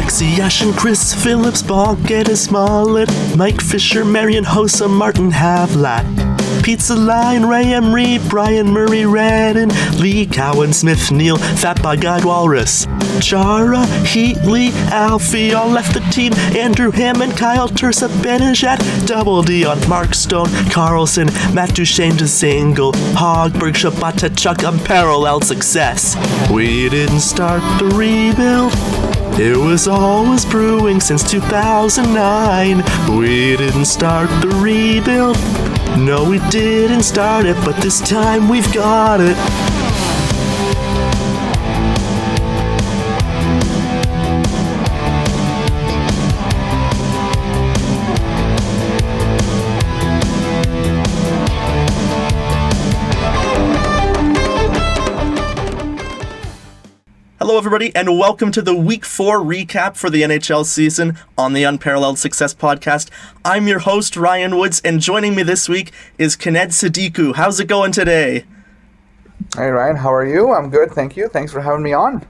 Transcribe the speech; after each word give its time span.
Alexei 0.00 0.30
Yashin, 0.30 0.74
Chris 0.78 1.12
Phillips, 1.12 1.62
Boggett 1.62 2.34
Smollett, 2.34 3.10
Mike 3.36 3.60
Fisher, 3.60 4.02
Marian 4.02 4.44
Hossa, 4.44 4.88
Martin 4.88 5.30
Havlat. 5.30 6.06
Pizza 6.64 6.94
Line, 6.94 7.44
Ray 7.44 7.74
Emery, 7.74 8.16
Bryan 8.30 8.72
Murray 8.72 9.04
Redden, 9.04 9.68
Lee 10.00 10.24
Cowan, 10.24 10.72
Smith 10.72 11.12
Neil, 11.12 11.36
Fat 11.36 11.82
by 11.82 11.96
Guide 11.96 12.24
Walrus. 12.24 12.86
Chara, 13.20 13.84
Heatley, 14.08 14.72
Alfie 14.90 15.52
all 15.52 15.68
left 15.68 15.92
the 15.92 16.00
team. 16.10 16.32
Andrew 16.56 16.90
Hammond, 16.90 17.36
Kyle 17.36 17.68
Turris, 17.68 18.00
Benajat, 18.00 19.06
Double 19.06 19.42
D 19.42 19.66
on 19.66 19.86
Mark 19.86 20.14
Stone, 20.14 20.48
Carlson, 20.70 21.26
Matt 21.52 21.74
Duchene 21.74 22.16
to 22.16 22.26
single, 22.26 22.92
Hogberg, 23.12 23.74
Shabata, 23.74 24.34
Chuck, 24.34 24.62
unparalleled 24.62 25.44
success. 25.44 26.16
We 26.50 26.88
didn't 26.88 27.20
start 27.20 27.60
the 27.78 27.94
rebuild. 27.94 29.19
It 29.38 29.56
was 29.56 29.88
always 29.88 30.44
brewing 30.44 31.00
since 31.00 31.22
2009. 31.30 32.76
We 33.16 33.56
didn't 33.56 33.86
start 33.86 34.28
the 34.42 34.48
rebuild. 34.62 35.36
No, 35.98 36.28
we 36.28 36.38
didn't 36.50 37.02
start 37.02 37.46
it, 37.46 37.56
but 37.64 37.76
this 37.76 38.00
time 38.00 38.48
we've 38.48 38.72
got 38.72 39.20
it. 39.20 39.36
Hello, 57.50 57.58
everybody, 57.58 57.92
and 57.96 58.16
welcome 58.16 58.52
to 58.52 58.62
the 58.62 58.76
Week 58.76 59.04
4 59.04 59.40
recap 59.40 59.96
for 59.96 60.08
the 60.08 60.22
NHL 60.22 60.64
season 60.64 61.18
on 61.36 61.52
the 61.52 61.64
Unparalleled 61.64 62.16
Success 62.16 62.54
Podcast. 62.54 63.10
I'm 63.44 63.66
your 63.66 63.80
host, 63.80 64.16
Ryan 64.16 64.56
Woods, 64.56 64.80
and 64.84 65.00
joining 65.00 65.34
me 65.34 65.42
this 65.42 65.68
week 65.68 65.90
is 66.16 66.36
Kened 66.36 66.70
Sadiku. 66.70 67.34
How's 67.34 67.58
it 67.58 67.66
going 67.66 67.90
today? 67.90 68.44
Hey, 69.56 69.66
Ryan, 69.66 69.96
how 69.96 70.14
are 70.14 70.24
you? 70.24 70.52
I'm 70.52 70.70
good, 70.70 70.92
thank 70.92 71.16
you. 71.16 71.26
Thanks 71.26 71.50
for 71.50 71.60
having 71.60 71.82
me 71.82 71.92
on. 71.92 72.24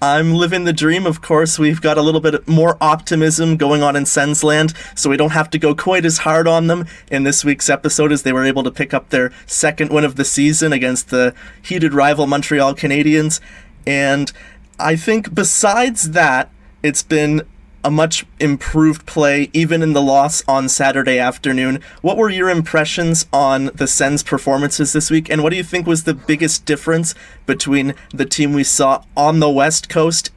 I'm 0.00 0.34
living 0.34 0.64
the 0.64 0.72
dream, 0.72 1.06
of 1.06 1.20
course. 1.20 1.58
We've 1.58 1.80
got 1.80 1.98
a 1.98 2.02
little 2.02 2.20
bit 2.20 2.48
more 2.48 2.78
optimism 2.80 3.56
going 3.56 3.82
on 3.82 3.96
in 3.96 4.06
Sensland, 4.06 4.72
so 4.94 5.08
we 5.08 5.16
don't 5.16 5.32
have 5.32 5.50
to 5.50 5.58
go 5.58 5.74
quite 5.74 6.04
as 6.04 6.18
hard 6.18 6.46
on 6.46 6.66
them 6.66 6.86
in 7.10 7.24
this 7.24 7.44
week's 7.44 7.68
episode 7.68 8.12
as 8.12 8.22
they 8.22 8.32
were 8.32 8.44
able 8.44 8.62
to 8.62 8.70
pick 8.70 8.94
up 8.94 9.08
their 9.08 9.32
second 9.46 9.90
win 9.90 10.04
of 10.04 10.16
the 10.16 10.24
season 10.24 10.72
against 10.72 11.08
the 11.08 11.34
heated 11.62 11.92
rival 11.92 12.26
Montreal 12.26 12.74
Canadiens. 12.74 13.40
And 13.86 14.32
I 14.78 14.96
think 14.96 15.34
besides 15.34 16.10
that, 16.10 16.50
it's 16.82 17.02
been 17.02 17.42
a 17.86 17.90
much 17.90 18.26
improved 18.40 19.06
play, 19.06 19.48
even 19.52 19.80
in 19.80 19.92
the 19.92 20.02
loss 20.02 20.42
on 20.48 20.68
Saturday 20.68 21.20
afternoon. 21.20 21.80
What 22.02 22.16
were 22.16 22.28
your 22.28 22.50
impressions 22.50 23.26
on 23.32 23.66
the 23.76 23.86
Sens' 23.86 24.24
performances 24.24 24.92
this 24.92 25.08
week, 25.08 25.30
and 25.30 25.42
what 25.42 25.50
do 25.50 25.56
you 25.56 25.62
think 25.62 25.86
was 25.86 26.02
the 26.02 26.12
biggest 26.12 26.64
difference 26.64 27.14
between 27.46 27.94
the 28.12 28.26
team 28.26 28.54
we 28.54 28.64
saw 28.64 29.04
on 29.16 29.38
the 29.38 29.48
West 29.48 29.88
Coast 29.88 30.32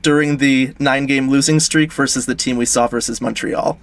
during 0.00 0.38
the 0.38 0.74
nine 0.78 1.04
game 1.04 1.28
losing 1.28 1.60
streak 1.60 1.92
versus 1.92 2.24
the 2.24 2.34
team 2.34 2.56
we 2.56 2.64
saw 2.64 2.88
versus 2.88 3.20
Montreal? 3.20 3.78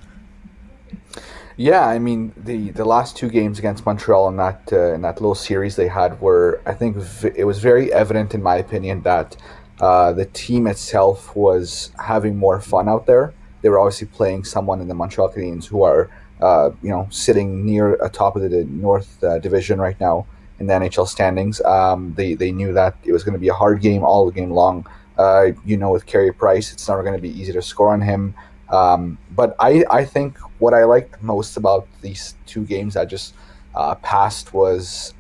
Yeah, 1.58 1.86
I 1.88 2.00
mean 2.00 2.34
the 2.38 2.72
the 2.72 2.86
last 2.86 3.18
two 3.18 3.30
games 3.30 3.60
against 3.60 3.86
Montreal 3.86 4.28
in 4.30 4.38
that 4.38 4.70
uh, 4.72 4.94
in 4.94 5.02
that 5.02 5.16
little 5.16 5.36
series 5.36 5.76
they 5.76 5.88
had 5.88 6.20
were 6.22 6.62
I 6.66 6.74
think 6.74 6.98
v- 6.98 7.32
it 7.36 7.44
was 7.44 7.60
very 7.60 7.92
evident 7.92 8.34
in 8.34 8.42
my 8.42 8.56
opinion 8.56 9.02
that 9.04 9.36
uh, 9.80 10.14
the 10.14 10.26
team 10.26 10.68
itself 10.68 11.36
was 11.36 11.92
having 12.00 12.38
more 12.38 12.62
fun 12.62 12.88
out 12.88 13.06
there. 13.06 13.34
They 13.62 13.70
were 13.70 13.80
obviously 13.80 14.08
playing 14.08 14.46
someone 14.46 14.80
in 14.82 14.88
the 14.88 14.94
Montreal 14.94 15.30
Canadiens 15.30 15.66
who 15.66 15.84
are 15.84 16.10
uh, 16.42 16.72
you 16.82 16.90
know 16.90 17.08
sitting 17.12 17.66
near 17.66 17.96
a 17.96 18.10
top 18.10 18.36
of 18.36 18.44
the 18.44 18.64
North 18.66 19.24
uh, 19.24 19.40
Division 19.40 19.80
right 19.80 20.00
now 20.00 20.26
in 20.60 20.68
the 20.68 20.74
NHL 20.74 21.08
standings. 21.08 21.62
Um, 21.62 22.14
they 22.16 22.34
they 22.34 22.52
knew 22.52 22.72
that 22.74 22.96
it 23.04 23.12
was 23.12 23.24
going 23.24 23.34
to 23.34 23.40
be 23.40 23.50
a 23.50 23.54
hard 23.54 23.82
game 23.82 24.04
all 24.04 24.26
the 24.26 24.32
game 24.32 24.52
long. 24.52 24.86
Uh, 25.18 25.52
you 25.66 25.78
know, 25.78 25.92
with 25.92 26.06
Carey 26.06 26.32
Price, 26.32 26.72
it's 26.72 26.88
never 26.88 27.04
going 27.04 27.16
to 27.16 27.22
be 27.22 27.30
easy 27.30 27.52
to 27.52 27.62
score 27.62 27.92
on 27.92 28.02
him. 28.02 28.34
Um, 28.70 29.18
but 29.32 29.56
I, 29.60 29.84
I 29.90 30.06
think 30.06 30.38
what 30.60 30.74
I 30.74 30.84
liked 30.84 31.22
most 31.22 31.58
about 31.58 31.88
these 32.02 32.36
two 32.46 32.66
games 32.66 32.94
that 32.96 33.10
just 33.10 33.34
uh, 33.76 33.96
passed 33.96 34.54
was 34.54 35.14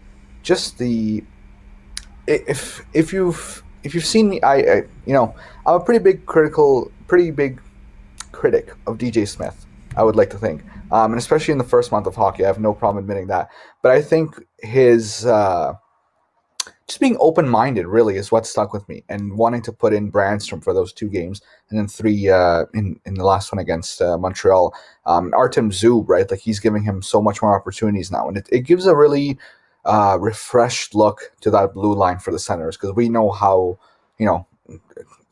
just 0.43 0.77
the 0.77 1.23
if 2.27 2.85
if 2.93 3.13
you've 3.13 3.63
if 3.83 3.95
you've 3.95 4.05
seen 4.05 4.29
me, 4.29 4.41
I, 4.41 4.55
I 4.55 4.75
you 5.05 5.13
know 5.13 5.35
I'm 5.65 5.75
a 5.75 5.79
pretty 5.79 6.03
big 6.03 6.25
critical, 6.25 6.91
pretty 7.07 7.31
big 7.31 7.61
critic 8.31 8.73
of 8.87 8.97
DJ 8.97 9.27
Smith. 9.27 9.65
I 9.95 10.03
would 10.03 10.15
like 10.15 10.29
to 10.29 10.37
think, 10.37 10.63
um, 10.91 11.11
and 11.11 11.19
especially 11.19 11.51
in 11.51 11.57
the 11.57 11.65
first 11.65 11.91
month 11.91 12.07
of 12.07 12.15
hockey, 12.15 12.43
I 12.43 12.47
have 12.47 12.59
no 12.59 12.73
problem 12.73 13.03
admitting 13.03 13.27
that. 13.27 13.49
But 13.81 13.91
I 13.91 14.01
think 14.01 14.35
his 14.59 15.25
uh, 15.25 15.73
just 16.91 16.99
being 16.99 17.15
open 17.21 17.47
minded 17.47 17.87
really 17.87 18.17
is 18.17 18.33
what 18.33 18.45
stuck 18.45 18.73
with 18.73 18.87
me, 18.89 19.01
and 19.07 19.37
wanting 19.37 19.61
to 19.61 19.71
put 19.71 19.93
in 19.93 20.11
Brannstrom 20.11 20.61
for 20.61 20.73
those 20.73 20.91
two 20.91 21.07
games, 21.07 21.41
and 21.69 21.79
then 21.79 21.87
three 21.87 22.29
uh, 22.29 22.65
in 22.73 22.99
in 23.05 23.13
the 23.13 23.23
last 23.23 23.49
one 23.49 23.59
against 23.59 24.01
uh, 24.01 24.17
Montreal. 24.17 24.75
Um, 25.05 25.33
Artem 25.33 25.71
Zub, 25.71 26.09
right? 26.09 26.29
Like 26.29 26.41
he's 26.41 26.59
giving 26.59 26.83
him 26.83 27.01
so 27.01 27.21
much 27.21 27.41
more 27.41 27.55
opportunities 27.55 28.11
now, 28.11 28.27
and 28.27 28.35
it, 28.35 28.49
it 28.51 28.59
gives 28.61 28.87
a 28.87 28.95
really 28.95 29.37
uh, 29.85 30.17
refreshed 30.19 30.93
look 30.93 31.31
to 31.39 31.49
that 31.51 31.73
blue 31.73 31.95
line 31.95 32.19
for 32.19 32.31
the 32.31 32.39
Senators 32.39 32.75
because 32.75 32.93
we 32.93 33.07
know 33.07 33.31
how 33.31 33.79
you 34.17 34.25
know. 34.25 34.45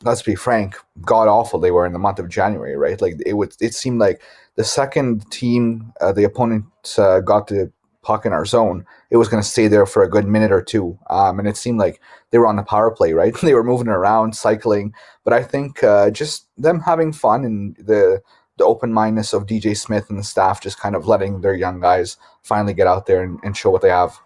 Let's 0.04 0.22
be 0.22 0.36
frank, 0.36 0.78
god 1.02 1.28
awful 1.28 1.60
they 1.60 1.72
were 1.72 1.86
in 1.86 1.92
the 1.92 2.00
month 2.00 2.20
of 2.20 2.30
January, 2.30 2.78
right? 2.78 3.02
Like 3.02 3.16
it 3.26 3.34
would, 3.34 3.54
it 3.60 3.74
seemed 3.74 4.00
like 4.00 4.22
the 4.56 4.64
second 4.64 5.30
team, 5.30 5.92
uh, 6.00 6.14
the 6.14 6.24
opponents 6.24 6.98
uh, 6.98 7.20
got 7.20 7.48
the 7.48 7.70
puck 8.10 8.26
in 8.26 8.34
our 8.34 8.44
zone, 8.44 8.84
it 9.12 9.18
was 9.18 9.30
going 9.30 9.44
to 9.44 9.48
stay 9.48 9.68
there 9.68 9.86
for 9.86 10.02
a 10.02 10.10
good 10.10 10.26
minute 10.26 10.52
or 10.52 10.64
two. 10.64 10.98
Um, 11.12 11.38
and 11.38 11.48
it 11.48 11.56
seemed 11.56 11.78
like 11.78 12.02
they 12.32 12.40
were 12.40 12.48
on 12.48 12.56
the 12.56 12.64
power 12.64 12.90
play, 12.90 13.14
right? 13.14 13.36
they 13.42 13.54
were 13.54 13.64
moving 13.64 13.88
around, 13.88 14.36
cycling. 14.36 14.96
But 15.24 15.34
I 15.34 15.44
think 15.44 15.84
uh, 15.84 16.10
just 16.10 16.48
them 16.58 16.80
having 16.80 17.14
fun 17.14 17.46
and 17.46 17.76
the 17.76 18.22
the 18.58 18.66
open 18.66 18.92
mindedness 18.92 19.32
of 19.32 19.46
DJ 19.46 19.78
Smith 19.78 20.10
and 20.10 20.20
the 20.20 20.24
staff 20.24 20.60
just 20.60 20.78
kind 20.78 20.94
of 20.94 21.08
letting 21.08 21.40
their 21.40 21.54
young 21.54 21.80
guys 21.80 22.18
finally 22.42 22.74
get 22.74 22.88
out 22.88 23.06
there 23.06 23.24
and, 23.24 23.40
and 23.42 23.56
show 23.56 23.70
what 23.70 23.82
they 23.82 23.90
have. 23.90 24.20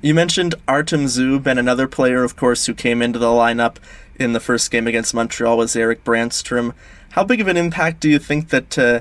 You 0.00 0.14
mentioned 0.14 0.54
Artem 0.68 1.06
Zub, 1.06 1.44
and 1.46 1.58
another 1.58 1.88
player, 1.88 2.22
of 2.22 2.36
course, 2.36 2.66
who 2.66 2.74
came 2.74 3.02
into 3.02 3.18
the 3.18 3.26
lineup 3.26 3.78
in 4.14 4.32
the 4.32 4.38
first 4.38 4.70
game 4.70 4.86
against 4.86 5.12
Montreal 5.12 5.56
was 5.56 5.74
Eric 5.74 6.04
Brannstrom. 6.04 6.72
How 7.12 7.24
big 7.24 7.40
of 7.40 7.48
an 7.48 7.56
impact 7.56 7.98
do 7.98 8.08
you 8.08 8.20
think 8.20 8.50
that 8.50 8.78
uh, 8.78 9.00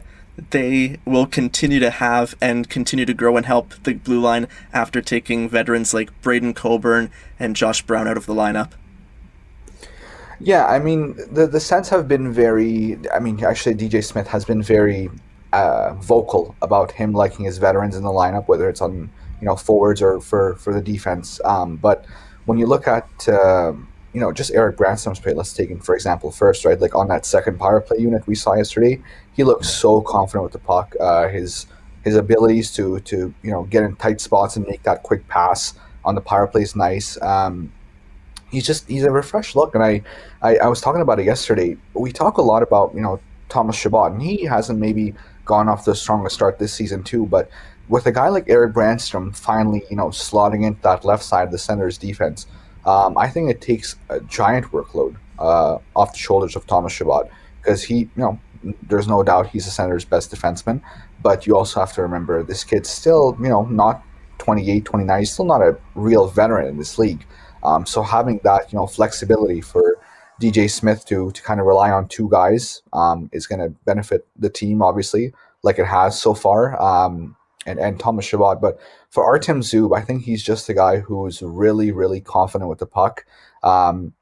they 0.50 0.98
will 1.06 1.26
continue 1.26 1.80
to 1.80 1.90
have 1.90 2.36
and 2.42 2.70
continue 2.70 3.06
to 3.06 3.14
grow 3.14 3.38
and 3.38 3.46
help 3.46 3.74
the 3.84 3.94
blue 3.94 4.20
line 4.20 4.48
after 4.74 5.02
taking 5.02 5.50
veterans 5.50 5.94
like 5.94 6.22
Braydon 6.22 6.54
Coburn 6.54 7.10
and 7.40 7.56
Josh 7.56 7.82
Brown 7.82 8.08
out 8.08 8.18
of 8.18 8.26
the 8.26 8.34
lineup? 8.34 8.72
Yeah, 10.40 10.66
I 10.66 10.80
mean 10.80 11.16
the 11.32 11.48
the 11.48 11.60
Sens 11.60 11.90
have 11.90 12.08
been 12.08 12.34
very. 12.34 13.00
I 13.14 13.20
mean, 13.20 13.44
actually, 13.44 13.76
DJ 13.76 14.04
Smith 14.04 14.28
has 14.28 14.44
been 14.44 14.62
very 14.62 15.10
uh, 15.54 15.94
vocal 15.94 16.56
about 16.62 16.92
him 16.92 17.14
liking 17.14 17.46
his 17.46 17.58
veterans 17.58 17.96
in 17.96 18.04
the 18.04 18.10
lineup, 18.10 18.48
whether 18.48 18.68
it's 18.68 18.82
on 18.82 19.10
you 19.40 19.46
know 19.46 19.56
forwards 19.56 20.02
or 20.02 20.20
for 20.20 20.56
for 20.58 20.74
the 20.74 20.82
defense. 20.82 21.40
Um, 21.46 21.78
but 21.78 22.06
when 22.46 22.58
you 22.58 22.66
look 22.66 22.88
at 22.88 23.08
uh, 23.30 23.74
you 24.16 24.22
know 24.22 24.32
just 24.32 24.54
Eric 24.54 24.78
Brannstrom's 24.78 25.20
play, 25.20 25.34
let's 25.34 25.52
take 25.52 25.70
him 25.70 25.82
for 25.82 25.94
example 25.94 26.32
first, 26.32 26.64
right? 26.64 26.80
Like 26.80 26.96
on 26.96 27.10
that 27.10 27.26
second 27.26 27.60
power 27.60 27.82
play 27.82 27.98
unit 27.98 28.26
we 28.26 28.34
saw 28.34 28.54
yesterday, 28.54 29.02
he 29.34 29.44
looked 29.44 29.66
so 29.66 30.00
confident 30.00 30.44
with 30.44 30.54
the 30.54 30.60
puck. 30.60 30.96
Uh, 30.98 31.28
his 31.28 31.68
his 32.06 32.16
abilities 32.16 32.72
to 32.76 33.02
to 33.02 33.34
you 33.44 33.52
know 33.52 33.64
get 33.64 33.84
in 33.84 33.94
tight 33.98 34.22
spots 34.22 34.56
and 34.56 34.66
make 34.68 34.84
that 34.84 35.04
quick 35.04 35.28
pass 35.28 35.74
on 36.06 36.16
the 36.16 36.22
power 36.22 36.48
play 36.48 36.62
is 36.62 36.78
nice. 36.78 37.22
Um, 37.22 37.74
he's 38.50 38.66
just 38.66 38.88
he's 38.88 39.04
a 39.04 39.12
refreshed 39.12 39.54
look, 39.54 39.76
and 39.76 39.84
I, 39.84 40.02
I 40.42 40.58
I 40.60 40.68
was 40.68 40.80
talking 40.80 41.02
about 41.02 41.20
it 41.20 41.26
yesterday. 41.26 41.76
We 41.94 42.14
talk 42.14 42.38
a 42.38 42.42
lot 42.42 42.64
about 42.64 42.96
you 42.96 43.02
know 43.02 43.20
Thomas 43.50 43.76
Chabot, 43.76 44.14
and 44.14 44.22
he 44.22 44.46
hasn't 44.46 44.80
maybe 44.80 45.14
gone 45.44 45.68
off 45.68 45.84
the 45.84 45.94
strongest 45.94 46.36
start 46.36 46.58
this 46.58 46.74
season 46.74 47.04
too, 47.04 47.26
but 47.26 47.50
with 47.90 48.06
a 48.06 48.12
guy 48.14 48.30
like 48.30 48.46
Eric 48.48 48.74
Brannstrom 48.74 49.36
finally, 49.36 49.84
you 49.92 49.98
know, 49.98 50.08
slotting 50.08 50.64
into 50.64 50.82
that 50.82 51.06
left 51.06 51.24
side 51.24 51.44
of 51.44 51.52
the 51.52 51.60
center's 51.60 51.98
defense, 52.00 52.48
um, 52.86 53.18
I 53.18 53.30
think 53.30 53.50
it 53.50 53.62
takes 53.62 53.96
a 54.10 54.20
giant 54.22 54.68
workload 54.72 55.16
uh, 55.40 55.80
off 55.96 56.14
the 56.14 56.20
shoulders 56.20 56.56
of 56.56 56.66
Thomas 56.68 56.94
Chabot 56.94 57.30
because 57.62 57.84
he, 57.84 58.00
you 58.00 58.10
know, 58.16 58.40
there's 58.88 59.08
no 59.08 59.24
doubt 59.24 59.48
he's 59.48 59.66
the 59.66 59.72
Senators' 59.72 60.06
best 60.06 60.32
defenseman, 60.32 60.82
but 61.22 61.46
you 61.46 61.56
also 61.56 61.80
have 61.80 61.94
to 61.94 62.02
remember 62.02 62.44
this 62.44 62.64
kid's 62.64 62.90
still, 62.90 63.38
you 63.40 63.50
know, 63.50 63.64
not 63.66 64.04
28, 64.40 64.86
29. 64.86 65.20
He's 65.20 65.32
still 65.32 65.46
not 65.46 65.62
a 65.62 65.78
real 65.96 66.28
veteran 66.28 66.68
in 66.68 66.78
this 66.78 66.98
league. 66.98 67.26
Um, 67.64 67.86
so 67.86 68.02
having 68.02 68.40
that, 68.44 68.72
you 68.72 68.78
know, 68.78 68.86
flexibility 68.88 69.62
for 69.62 69.98
DJ 70.42 70.70
Smith 70.70 71.06
to 71.06 71.32
to 71.32 71.42
kind 71.42 71.60
of 71.60 71.66
rely 71.66 71.92
on 71.92 72.08
two 72.08 72.30
guys 72.30 72.82
um, 72.94 73.30
is 73.34 73.48
going 73.48 73.60
to 73.60 73.70
benefit 73.86 74.28
the 74.38 74.50
team, 74.50 74.82
obviously, 74.82 75.34
like 75.64 75.80
it 75.80 75.86
has 75.86 76.20
so 76.20 76.34
far. 76.34 76.80
Um, 76.82 77.36
and, 77.66 77.80
and 77.80 78.00
Thomas 78.00 78.26
Chabot. 78.26 78.62
But 78.62 78.80
for 79.10 79.24
Artem 79.24 79.62
Zub, 79.62 79.98
I 79.98 80.02
think 80.02 80.24
he's 80.24 80.44
just 80.44 80.70
a 80.70 80.74
guy 80.74 81.00
who's 81.00 81.42
really, 81.42 81.92
really 81.92 82.22
confident 82.22 82.70
with 82.70 82.80
the 82.80 82.86
puck. 82.86 83.26
Um, 83.64 84.14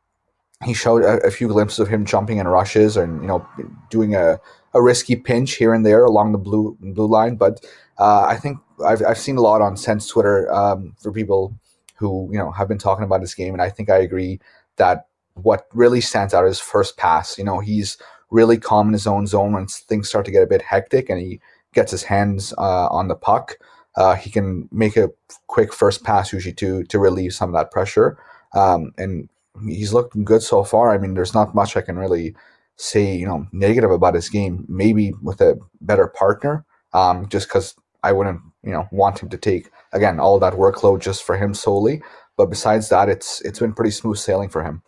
he 0.63 0.73
showed 0.73 1.03
a, 1.03 1.17
a, 1.25 1.31
few 1.31 1.49
glimpses 1.49 1.79
of 1.79 1.89
him 1.89 2.05
jumping 2.05 2.37
in 2.37 2.47
rushes 2.47 2.95
and 2.95 3.21
you 3.21 3.27
know 3.27 3.45
doing 3.89 4.15
a, 4.15 4.39
a 4.73 4.81
risky 4.81 5.15
pinch 5.15 5.55
here 5.55 5.73
and 5.73 5.85
there 5.85 6.05
along 6.05 6.31
the 6.31 6.37
blue 6.37 6.77
blue 6.79 7.07
line. 7.07 7.35
But 7.35 7.65
uh, 7.97 8.23
I 8.23 8.37
think 8.37 8.59
I've, 8.85 9.03
I've 9.05 9.17
seen 9.17 9.37
a 9.37 9.41
lot 9.41 9.61
on 9.61 9.77
Sens 9.77 10.07
Twitter 10.07 10.51
um, 10.53 10.95
for 11.01 11.11
people 11.11 11.53
who 11.95 12.29
you 12.31 12.37
know 12.37 12.51
have 12.51 12.67
been 12.67 12.77
talking 12.77 13.03
about 13.03 13.21
this 13.21 13.35
game, 13.35 13.53
and 13.53 13.61
I 13.61 13.69
think 13.69 13.89
I 13.89 13.97
agree 13.97 14.39
that 14.77 15.07
what 15.35 15.67
really 15.73 16.01
stands 16.01 16.33
out 16.33 16.45
is 16.45 16.59
first 16.59 16.97
pass. 16.97 17.37
You 17.37 17.43
know, 17.43 17.59
he's 17.59 17.97
really 18.29 18.57
calm 18.57 18.87
in 18.87 18.93
his 18.93 19.07
own 19.07 19.27
zone 19.27 19.53
when 19.53 19.67
things 19.67 20.07
start 20.07 20.25
to 20.25 20.31
get 20.31 20.43
a 20.43 20.47
bit 20.47 20.61
hectic, 20.61 21.09
and 21.09 21.19
he 21.19 21.39
gets 21.73 21.91
his 21.91 22.03
hands 22.03 22.53
uh, 22.57 22.87
on 22.87 23.07
the 23.07 23.15
puck. 23.15 23.57
Uh, 23.95 24.15
he 24.15 24.29
can 24.29 24.67
make 24.71 24.97
a 24.97 25.09
quick 25.47 25.73
first 25.73 26.03
pass 26.03 26.33
usually 26.33 26.53
to 26.53 26.83
to 26.85 26.99
relieve 26.99 27.33
some 27.33 27.49
of 27.49 27.53
that 27.53 27.71
pressure. 27.71 28.17
Um, 28.55 28.91
and 28.97 29.29
he's 29.67 29.93
looked 29.93 30.21
good 30.23 30.41
so 30.41 30.63
far. 30.63 30.93
I 30.93 30.97
mean, 30.97 31.13
there's 31.13 31.33
not 31.33 31.55
much 31.55 31.77
I 31.77 31.81
can 31.81 31.97
really 31.97 32.35
say, 32.75 33.15
you 33.15 33.27
know, 33.27 33.47
negative 33.51 33.91
about 33.91 34.15
his 34.15 34.29
game. 34.29 34.65
Maybe 34.67 35.13
with 35.21 35.41
a 35.41 35.57
better 35.81 36.07
partner, 36.07 36.65
um, 36.93 37.29
just 37.29 37.47
because 37.47 37.75
I 38.03 38.11
wouldn't, 38.11 38.41
you 38.63 38.71
know, 38.71 38.87
want 38.91 39.19
him 39.19 39.29
to 39.29 39.37
take 39.37 39.69
again 39.91 40.19
all 40.19 40.39
that 40.39 40.53
workload 40.53 41.01
just 41.01 41.23
for 41.23 41.37
him 41.37 41.53
solely. 41.53 42.01
But 42.35 42.47
besides 42.47 42.89
that, 42.89 43.09
it's 43.09 43.41
it's 43.41 43.59
been 43.59 43.73
pretty 43.73 43.91
smooth 43.91 44.17
sailing 44.17 44.49
for 44.49 44.63
him. 44.63 44.81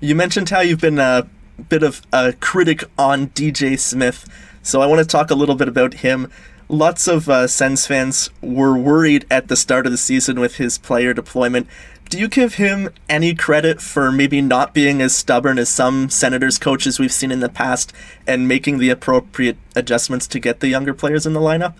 You 0.00 0.14
mentioned 0.14 0.50
how 0.50 0.60
you've 0.60 0.80
been 0.80 0.98
a 0.98 1.28
bit 1.68 1.82
of 1.82 2.02
a 2.12 2.32
critic 2.34 2.84
on 2.98 3.28
DJ 3.28 3.78
Smith, 3.78 4.28
so 4.62 4.80
I 4.82 4.86
want 4.86 5.00
to 5.00 5.06
talk 5.06 5.30
a 5.30 5.34
little 5.34 5.54
bit 5.54 5.68
about 5.68 5.94
him. 5.94 6.30
Lots 6.68 7.06
of 7.06 7.28
uh, 7.28 7.46
Sens 7.46 7.86
fans 7.86 8.30
were 8.42 8.76
worried 8.76 9.24
at 9.30 9.48
the 9.48 9.56
start 9.56 9.86
of 9.86 9.92
the 9.92 9.98
season 9.98 10.40
with 10.40 10.56
his 10.56 10.78
player 10.78 11.14
deployment 11.14 11.68
do 12.08 12.18
you 12.18 12.28
give 12.28 12.54
him 12.54 12.90
any 13.08 13.34
credit 13.34 13.80
for 13.80 14.12
maybe 14.12 14.40
not 14.40 14.72
being 14.72 15.02
as 15.02 15.14
stubborn 15.14 15.58
as 15.58 15.68
some 15.68 16.08
Senators 16.08 16.58
coaches 16.58 16.98
we've 16.98 17.12
seen 17.12 17.32
in 17.32 17.40
the 17.40 17.48
past 17.48 17.92
and 18.26 18.46
making 18.46 18.78
the 18.78 18.90
appropriate 18.90 19.56
adjustments 19.74 20.26
to 20.28 20.38
get 20.38 20.60
the 20.60 20.68
younger 20.68 20.94
players 20.94 21.26
in 21.26 21.32
the 21.32 21.40
lineup? 21.40 21.74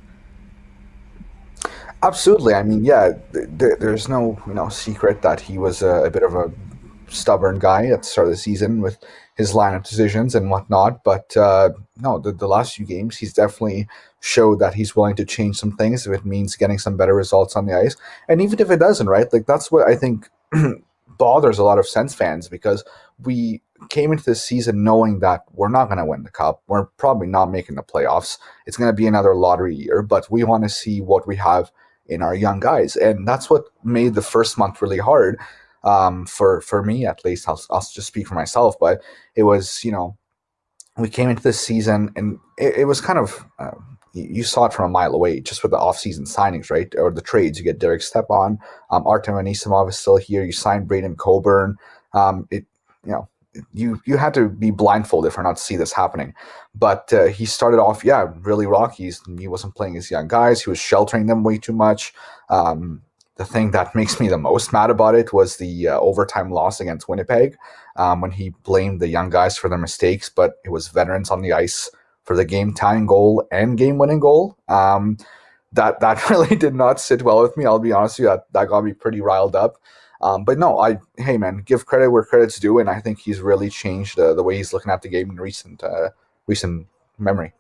Absolutely. 2.03 2.55
I 2.55 2.63
mean, 2.63 2.85
yeah, 2.85 3.13
th- 3.33 3.79
there's 3.79 4.09
no 4.09 4.41
you 4.47 4.55
know 4.55 4.69
secret 4.69 5.23
that 5.23 5.41
he 5.41 5.59
was 5.59 5.83
a, 5.83 6.05
a, 6.05 6.11
bit 6.11 6.23
of 6.23 6.35
a 6.35 6.51
stubborn 7.09 7.59
guy 7.59 7.87
at 7.87 8.03
the 8.03 8.09
start 8.09 8.29
of 8.29 8.33
the 8.33 8.39
season 8.39 8.81
with 8.81 8.99
his 9.37 9.53
lineup 9.53 9.87
decisions 9.87 10.35
and 10.35 10.51
whatnot. 10.51 11.05
But 11.05 11.37
uh, 11.37 11.71
no, 12.01 12.19
the, 12.19 12.33
the 12.33 12.49
last 12.49 12.75
few 12.75 12.87
games, 12.87 13.17
he's 13.17 13.33
definitely 13.33 13.89
showed 14.21 14.59
that 14.59 14.75
he's 14.75 14.97
willing 14.97 15.17
to 15.17 15.25
change 15.25 15.57
some 15.57 15.77
things 15.77 16.07
if 16.07 16.13
it 16.13 16.25
means 16.25 16.57
getting 16.57 16.79
some 16.79 16.97
better 16.97 17.15
results 17.15 17.57
on 17.57 17.67
the 17.67 17.79
ice. 17.79 17.97
And 18.29 18.41
even 18.41 18.61
if 18.61 18.71
it 18.71 18.81
doesn't, 18.81 19.09
right? 19.09 19.33
Like 19.33 19.47
that's 19.47 19.71
what 19.71 19.87
I 19.87 19.95
think 19.95 20.29
bothers 21.19 21.59
a 21.59 21.65
lot 21.65 21.79
of 21.79 21.87
Sens 21.87 22.15
fans 22.15 22.49
because 22.49 22.85
we 23.23 23.63
came 23.91 24.11
into 24.11 24.25
this 24.25 24.43
season 24.43 24.85
knowing 24.85 25.21
that 25.21 25.45
we're 25.53 25.69
not 25.69 25.87
going 25.87 25.99
to 25.99 26.05
win 26.05 26.23
the 26.23 26.31
cup. 26.31 26.63
We're 26.67 26.87
probably 26.97 27.27
not 27.27 27.51
making 27.51 27.77
the 27.77 27.83
playoffs. 27.83 28.39
It's 28.67 28.77
going 28.77 28.91
to 28.91 28.97
be 28.97 29.07
another 29.07 29.35
lottery 29.35 29.75
year, 29.75 30.03
but 30.03 30.31
we 30.31 30.45
want 30.45 30.65
to 30.65 30.71
see 30.71 31.01
what 31.01 31.27
we 31.27 31.37
have 31.37 31.71
in 32.07 32.23
our 32.23 32.35
young 32.35 32.61
guys. 32.61 32.97
And 32.97 33.27
that's 33.27 33.51
what 33.51 33.65
made 33.85 34.15
the 34.15 34.23
first 34.23 34.57
month 34.57 34.81
really 34.81 34.99
hard 34.99 35.39
um, 35.85 36.27
for 36.27 36.61
for 36.61 36.83
me 36.83 37.07
at 37.07 37.25
least. 37.25 37.49
I'll, 37.49 37.61
I'll 37.71 37.81
just 37.81 38.07
speak 38.07 38.27
for 38.27 38.35
myself, 38.35 38.77
but 38.81 39.03
it 39.35 39.45
was 39.45 39.85
you 39.85 39.93
know 39.93 40.17
we 40.99 41.09
came 41.09 41.29
into 41.29 41.43
this 41.43 41.61
season 41.61 42.11
and 42.17 42.39
it, 42.59 42.77
it 42.79 42.85
was 42.87 43.01
kind 43.01 43.19
of 43.19 43.45
uh, 43.59 43.73
you 44.17 44.43
saw 44.43 44.65
it 44.65 44.73
from 44.73 44.87
a 44.87 44.93
mile 44.93 45.15
away 45.15 45.41
just 45.41 45.63
with 45.63 45.73
the 45.73 45.79
offseason 45.79 46.23
signings, 46.23 46.71
right? 46.71 46.93
Or 46.97 47.11
the 47.11 47.21
trades. 47.21 47.59
You 47.59 47.65
get 47.65 47.79
Derek 47.79 48.03
Stepan, 48.03 48.59
um, 48.91 49.07
Artem 49.07 49.35
Anisimov 49.35 49.89
is 49.91 49.99
still 49.99 50.17
here. 50.17 50.45
You 50.45 50.53
signed 50.53 50.89
Braydon 50.89 51.17
Coburn. 51.17 51.77
Um, 52.15 52.49
it, 52.51 52.65
you 53.05 53.13
know, 53.13 53.29
you 53.73 54.01
you 54.07 54.17
had 54.17 54.35
to 54.35 54.49
be 54.49 54.71
blindfolded 54.71 55.33
for 55.33 55.43
not 55.43 55.57
to 55.57 55.63
see 55.63 55.77
this 55.77 55.93
happening. 55.93 56.35
But 56.75 57.13
uh, 57.13 57.27
he 57.27 57.47
started 57.47 57.79
off, 57.79 58.05
yeah, 58.05 58.33
really 58.41 58.67
rocky. 58.67 59.11
He 59.39 59.49
wasn't 59.49 59.75
playing 59.75 59.95
his 59.95 60.11
young 60.11 60.29
guys. 60.29 60.63
He 60.63 60.71
was 60.71 60.79
sheltering 60.79 61.27
them 61.27 61.45
way 61.45 61.59
too 61.59 61.73
much. 61.73 62.13
Um, 62.49 63.03
the 63.37 63.45
thing 63.45 63.71
that 63.73 63.95
makes 63.95 64.19
me 64.19 64.29
the 64.29 64.39
most 64.39 64.73
mad 64.73 64.91
about 64.91 65.15
it 65.15 65.33
was 65.33 65.57
the 65.57 65.89
uh, 65.89 65.99
overtime 66.01 66.51
loss 66.51 66.81
against 66.81 67.09
Winnipeg 67.09 67.57
um, 67.97 68.21
when 68.21 68.31
he 68.31 68.51
blamed 68.65 69.01
the 69.01 69.09
young 69.09 69.29
guys 69.29 69.59
for 69.59 69.69
their 69.69 69.79
mistakes, 69.79 70.31
but 70.31 70.55
it 70.65 70.71
was 70.71 70.89
veterans 70.89 71.31
on 71.31 71.43
the 71.43 71.53
ice 71.53 71.91
for 72.25 72.35
the 72.35 72.45
game 72.45 72.73
tying 72.73 73.07
goal 73.07 73.47
and 73.53 73.79
game 73.79 73.99
winning 73.99 74.21
goal. 74.21 74.57
Um, 74.69 75.19
that 75.73 76.01
that 76.01 76.29
really 76.31 76.57
did 76.57 76.75
not 76.75 76.99
sit 77.01 77.23
well 77.23 77.43
with 77.43 77.57
me. 77.57 77.67
I'll 77.67 77.79
be 77.79 77.93
honest 77.93 78.19
with 78.19 78.25
you, 78.25 78.31
that, 78.31 78.47
that 78.53 78.69
got 78.69 78.85
me 78.85 78.93
pretty 78.93 79.21
riled 79.21 79.55
up. 79.55 79.77
Um, 80.23 80.45
but 80.45 80.59
no, 80.59 80.79
I 80.79 80.99
hey 81.19 81.37
man, 81.37 81.59
give 81.59 81.85
credit 81.85 82.11
where 82.11 82.25
credit's 82.25 82.59
due, 82.59 82.79
and 82.79 82.89
I 82.89 83.01
think 83.01 83.19
he's 83.21 83.41
really 83.41 83.69
changed 83.69 84.19
uh, 84.19 84.33
the 84.33 84.43
way 84.43 84.57
he's 84.57 84.73
looking 84.73 84.91
at 84.91 85.03
the 85.03 85.11
game 85.11 85.31
in 85.31 85.37
recent 85.37 85.85
uh, 85.85 86.09
recent 86.47 86.87
memory. 87.19 87.53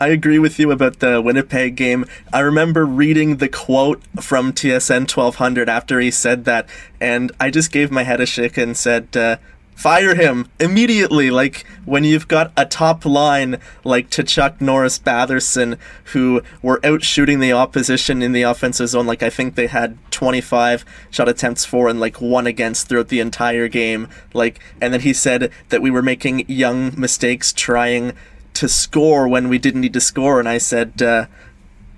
I 0.00 0.08
agree 0.08 0.38
with 0.38 0.58
you 0.58 0.70
about 0.70 1.00
the 1.00 1.20
Winnipeg 1.20 1.74
game. 1.74 2.04
I 2.32 2.40
remember 2.40 2.86
reading 2.86 3.38
the 3.38 3.48
quote 3.48 4.00
from 4.20 4.52
TSN 4.52 5.10
1200 5.10 5.68
after 5.68 6.00
he 6.00 6.10
said 6.10 6.44
that, 6.44 6.68
and 7.00 7.32
I 7.40 7.50
just 7.50 7.72
gave 7.72 7.90
my 7.90 8.04
head 8.04 8.20
a 8.20 8.26
shake 8.26 8.56
and 8.56 8.76
said, 8.76 9.16
uh, 9.16 9.38
fire 9.78 10.16
him 10.16 10.48
immediately. 10.58 11.30
Like 11.30 11.64
when 11.84 12.02
you've 12.02 12.26
got 12.26 12.52
a 12.56 12.66
top 12.66 13.06
line 13.06 13.58
like 13.84 14.10
Tkachuk, 14.10 14.60
Norris, 14.60 14.98
Batherson, 14.98 15.78
who 16.12 16.42
were 16.62 16.84
out 16.84 17.04
shooting 17.04 17.38
the 17.38 17.52
opposition 17.52 18.20
in 18.20 18.32
the 18.32 18.42
offensive 18.42 18.88
zone. 18.88 19.06
Like 19.06 19.22
I 19.22 19.30
think 19.30 19.54
they 19.54 19.68
had 19.68 19.96
25 20.10 20.84
shot 21.10 21.28
attempts 21.28 21.64
for 21.64 21.88
and 21.88 22.00
like 22.00 22.20
one 22.20 22.46
against 22.46 22.88
throughout 22.88 23.06
the 23.06 23.20
entire 23.20 23.68
game. 23.68 24.08
Like, 24.34 24.58
and 24.80 24.92
then 24.92 25.02
he 25.02 25.12
said 25.12 25.52
that 25.68 25.80
we 25.80 25.92
were 25.92 26.02
making 26.02 26.48
young 26.48 26.92
mistakes 26.98 27.52
trying 27.52 28.14
to 28.58 28.68
score 28.68 29.28
when 29.28 29.48
we 29.48 29.58
didn't 29.58 29.80
need 29.80 29.92
to 29.92 30.00
score. 30.00 30.40
And 30.40 30.48
I 30.48 30.58
said, 30.58 31.00
uh, 31.00 31.26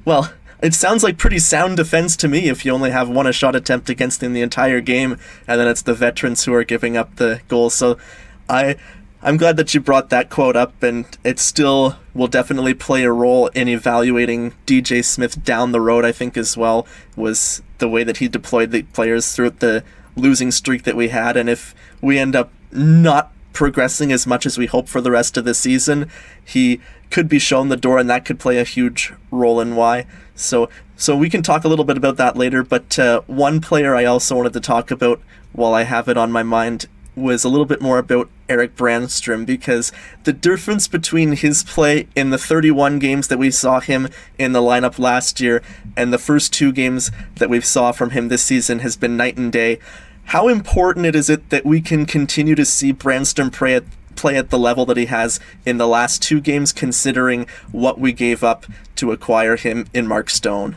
well, 0.05 0.31
it 0.63 0.75
sounds 0.75 1.03
like 1.03 1.17
pretty 1.17 1.39
sound 1.39 1.79
defense 1.79 2.17
to 2.19 2.29
me 2.29 2.49
if 2.49 2.65
you 2.65 2.73
only 2.73 2.91
have 2.91 3.09
one 3.09 3.27
a 3.27 3.33
shot 3.33 3.57
attempt 3.57 3.89
against 3.89 4.23
in 4.23 4.35
the 4.35 4.43
entire 4.43 4.83
game, 4.83 5.19
and 5.47 5.59
then 5.59 5.67
it's 5.67 5.83
the 5.83 5.95
veterans 5.95 6.45
who 6.45 6.53
are 6.53 6.65
giving 6.65 6.97
up 6.99 7.17
the 7.17 7.41
goals. 7.49 7.75
So 7.75 7.97
I 8.49 8.77
I'm 9.23 9.37
glad 9.37 9.57
that 9.57 9.75
you 9.75 9.81
brought 9.81 10.11
that 10.11 10.29
quote 10.29 10.57
up, 10.57 10.83
and 10.83 11.07
it 11.25 11.39
still 11.39 11.97
will 12.15 12.27
definitely 12.27 12.75
play 12.75 13.05
a 13.05 13.13
role 13.13 13.49
in 13.49 13.69
evaluating 13.69 14.53
DJ 14.67 15.03
Smith 15.05 15.43
down 15.45 15.73
the 15.73 15.81
road. 15.81 16.05
I 16.05 16.13
think 16.13 16.37
as 16.37 16.57
well 16.57 16.87
was 17.17 17.63
the 17.79 17.89
way 17.89 18.05
that 18.05 18.19
he 18.19 18.29
deployed 18.29 18.71
the 18.71 18.83
players 18.83 19.33
throughout 19.33 19.61
the 19.61 19.83
losing 20.15 20.51
streak 20.51 20.83
that 20.83 20.97
we 20.97 21.09
had, 21.09 21.37
and 21.39 21.49
if 21.49 21.75
we 22.03 22.19
end 22.19 22.37
up 22.37 22.53
not 22.71 23.33
progressing 23.61 24.11
as 24.11 24.27
much 24.27 24.47
as 24.47 24.57
we 24.57 24.65
hope 24.65 24.89
for 24.89 25.03
the 25.03 25.11
rest 25.11 25.37
of 25.37 25.45
the 25.45 25.53
season, 25.53 26.11
he 26.43 26.81
could 27.11 27.29
be 27.29 27.39
shown 27.39 27.69
the 27.69 27.77
door, 27.77 27.99
and 27.99 28.09
that 28.09 28.25
could 28.25 28.39
play 28.39 28.57
a 28.57 28.65
huge 28.65 29.13
role 29.31 29.61
in 29.61 29.77
why. 29.77 30.07
So, 30.35 30.71
so 30.97 31.15
we 31.15 31.29
can 31.29 31.43
talk 31.43 31.63
a 31.63 31.69
little 31.69 31.85
bit 31.85 31.99
about 31.99 32.17
that 32.17 32.39
later. 32.39 32.63
But 32.63 32.99
uh, 32.99 33.21
one 33.27 33.61
player 33.61 33.95
I 33.95 34.07
also 34.07 34.35
wanted 34.35 34.55
to 34.55 34.61
talk 34.61 34.91
about 34.91 35.21
while 35.53 35.75
I 35.75 35.83
have 35.83 36.09
it 36.09 36.17
on 36.17 36.33
my 36.33 36.43
mind 36.43 36.87
was 37.15 37.45
a 37.45 37.51
little 37.51 37.67
bit 37.67 37.83
more 37.83 37.99
about 37.99 38.31
Eric 38.49 38.77
Brannstrom 38.77 39.45
because 39.45 39.93
the 40.25 40.33
difference 40.33 40.89
between 40.89 41.33
his 41.33 41.63
play 41.63 42.09
in 42.17 42.31
the 42.31 42.39
31 42.39 42.99
games 42.99 43.29
that 43.29 43.39
we 43.39 43.51
saw 43.51 43.81
him 43.81 44.09
in 44.39 44.53
the 44.53 44.63
lineup 44.63 44.99
last 44.99 45.39
year 45.39 45.63
and 45.99 46.15
the 46.15 46.19
first 46.19 46.51
two 46.55 46.73
games 46.73 47.11
that 47.37 47.51
we 47.51 47.61
saw 47.61 47.93
from 47.93 48.11
him 48.11 48.29
this 48.29 48.43
season 48.43 48.79
has 48.79 48.97
been 48.97 49.19
night 49.19 49.37
and 49.37 49.53
day. 49.53 49.79
How 50.31 50.47
important 50.47 51.07
is 51.07 51.29
it 51.29 51.51
that 51.51 51.67
we 51.67 51.81
can 51.81 52.07
continue 52.07 52.55
to 52.55 52.65
see 52.65 52.93
Brannstrom 52.93 53.53
play 53.53 53.75
at, 53.75 53.83
play 54.15 54.37
at 54.37 54.51
the 54.51 54.61
level 54.61 54.87
that 54.87 54.97
he 54.97 55.07
has 55.07 55.41
in 55.67 55.79
the 55.79 55.89
last 55.89 56.23
two 56.23 56.41
games, 56.41 56.73
considering 56.73 57.49
what 57.73 57.99
we 57.99 58.13
gave 58.13 58.45
up 58.45 58.65
to 58.95 59.11
acquire 59.11 59.57
him 59.57 59.89
in 59.93 60.07
Mark 60.07 60.31
Stone? 60.31 60.77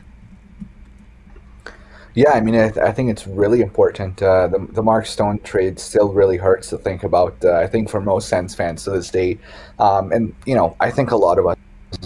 Yeah, 2.15 2.31
I 2.31 2.41
mean, 2.41 2.55
I, 2.55 2.71
th- 2.71 2.83
I 2.83 2.91
think 2.91 3.11
it's 3.11 3.27
really 3.27 3.61
important. 3.61 4.23
Uh, 4.23 4.47
the, 4.47 4.67
the 4.71 4.81
Mark 4.81 5.05
Stone 5.05 5.41
trade 5.41 5.77
still 5.77 6.11
really 6.11 6.37
hurts 6.37 6.69
to 6.69 6.79
think 6.79 7.03
about, 7.03 7.35
uh, 7.45 7.53
I 7.53 7.67
think, 7.67 7.91
for 7.91 8.01
most 8.01 8.29
Sens 8.29 8.55
fans 8.55 8.83
to 8.85 8.89
this 8.89 9.11
day. 9.11 9.37
Um, 9.77 10.11
and, 10.11 10.33
you 10.47 10.55
know, 10.55 10.75
I 10.79 10.89
think 10.89 11.11
a 11.11 11.15
lot 11.15 11.37
of 11.37 11.45
us 11.45 11.57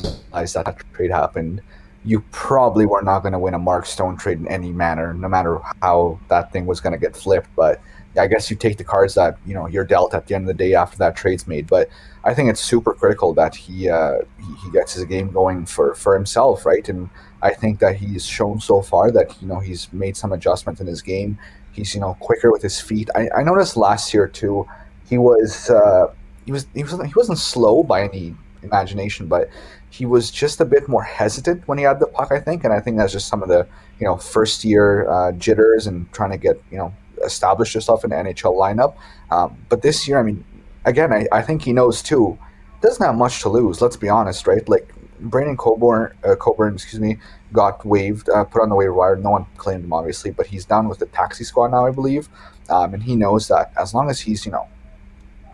realize 0.03 0.51
that, 0.51 0.65
that 0.65 0.81
trade 0.91 1.11
happened 1.11 1.61
you 2.07 2.21
probably 2.31 2.85
were 2.85 3.01
not 3.01 3.19
going 3.19 3.33
to 3.33 3.39
win 3.39 3.53
a 3.53 3.59
Mark 3.59 3.85
Stone 3.85 4.15
trade 4.15 4.39
in 4.39 4.47
any 4.47 4.71
manner, 4.71 5.13
no 5.13 5.27
matter 5.27 5.59
how 5.81 6.17
that 6.29 6.53
thing 6.53 6.65
was 6.65 6.79
going 6.79 6.93
to 6.93 6.99
get 6.99 7.17
flipped. 7.17 7.49
But 7.53 7.81
I 8.17 8.27
guess 8.27 8.49
you 8.49 8.55
take 8.55 8.77
the 8.77 8.85
cards 8.85 9.13
that 9.15 9.37
you 9.45 9.53
know 9.53 9.67
you're 9.67 9.83
dealt 9.83 10.13
at 10.13 10.25
the 10.25 10.33
end 10.33 10.45
of 10.45 10.47
the 10.47 10.53
day 10.53 10.73
after 10.73 10.97
that 10.99 11.17
trade's 11.17 11.47
made. 11.47 11.67
But 11.67 11.89
I 12.23 12.33
think 12.33 12.49
it's 12.49 12.61
super 12.61 12.93
critical 12.93 13.33
that 13.33 13.55
he 13.55 13.89
uh, 13.89 14.19
he, 14.63 14.71
gets 14.71 14.93
his 14.93 15.03
game 15.03 15.31
going 15.31 15.65
for 15.65 15.95
for 15.95 16.15
himself, 16.15 16.65
right? 16.65 16.87
And 16.87 17.09
I 17.41 17.53
think 17.53 17.79
that 17.79 17.97
he's 17.97 18.25
shown 18.25 18.61
so 18.61 18.81
far 18.81 19.11
that 19.11 19.39
you 19.41 19.47
know 19.47 19.59
he's 19.59 19.91
made 19.91 20.15
some 20.15 20.31
adjustments 20.31 20.79
in 20.79 20.87
his 20.87 21.01
game. 21.01 21.37
He's 21.73 21.93
you 21.93 21.99
know 21.99 22.15
quicker 22.21 22.53
with 22.53 22.61
his 22.61 22.79
feet. 22.79 23.09
I, 23.15 23.29
I 23.35 23.43
noticed 23.43 23.75
last 23.75 24.13
year 24.13 24.29
too. 24.29 24.65
He 25.09 25.17
was 25.17 25.69
uh, 25.69 26.13
he 26.45 26.53
was 26.53 26.67
he 26.73 26.83
was 26.83 26.93
he 26.93 27.13
wasn't 27.17 27.37
slow 27.37 27.83
by 27.83 28.03
any 28.03 28.33
imagination, 28.63 29.27
but 29.27 29.49
he 29.89 30.05
was 30.05 30.29
just 30.29 30.59
a 30.61 30.65
bit 30.65 30.87
more 30.87 31.03
hesitant 31.03 31.67
when 31.67 31.77
he 31.77 31.83
had 31.83 31.99
the 31.99 32.07
puck, 32.07 32.31
I 32.31 32.39
think, 32.39 32.63
and 32.63 32.73
I 32.73 32.79
think 32.79 32.97
that's 32.97 33.13
just 33.13 33.27
some 33.27 33.41
of 33.41 33.49
the 33.49 33.67
you 33.99 34.05
know 34.05 34.17
first 34.17 34.63
year 34.63 35.09
uh, 35.09 35.31
jitters 35.33 35.87
and 35.87 36.11
trying 36.11 36.31
to 36.31 36.37
get 36.37 36.61
you 36.71 36.77
know 36.77 36.93
establish 37.23 37.73
yourself 37.73 38.03
in 38.03 38.11
the 38.11 38.15
NHL 38.15 38.55
lineup. 38.55 38.95
Um, 39.31 39.57
but 39.69 39.81
this 39.81 40.07
year, 40.07 40.19
I 40.19 40.23
mean, 40.23 40.43
again, 40.85 41.11
I, 41.11 41.27
I 41.31 41.41
think 41.41 41.63
he 41.63 41.73
knows 41.73 42.01
too. 42.01 42.37
Doesn't 42.81 43.03
have 43.03 43.15
much 43.15 43.41
to 43.41 43.49
lose. 43.49 43.81
Let's 43.81 43.97
be 43.97 44.09
honest, 44.09 44.45
right? 44.45 44.67
Like 44.69 44.93
Brandon 45.19 45.57
Coburn, 45.57 46.15
uh, 46.23 46.35
Coburn, 46.35 46.75
excuse 46.75 46.99
me, 46.99 47.17
got 47.53 47.83
waived, 47.85 48.29
uh, 48.29 48.43
put 48.43 48.61
on 48.61 48.69
the 48.69 48.75
waiver 48.75 48.93
wire. 48.93 49.15
No 49.15 49.31
one 49.31 49.45
claimed 49.57 49.85
him, 49.85 49.93
obviously, 49.93 50.31
but 50.31 50.47
he's 50.47 50.65
down 50.65 50.87
with 50.87 50.99
the 50.99 51.07
taxi 51.07 51.43
squad 51.43 51.71
now, 51.71 51.85
I 51.87 51.91
believe. 51.91 52.29
Um, 52.69 52.93
and 52.93 53.03
he 53.03 53.15
knows 53.15 53.47
that 53.47 53.71
as 53.79 53.93
long 53.93 54.09
as 54.09 54.19
he's, 54.19 54.45
you 54.45 54.51
know, 54.51 54.67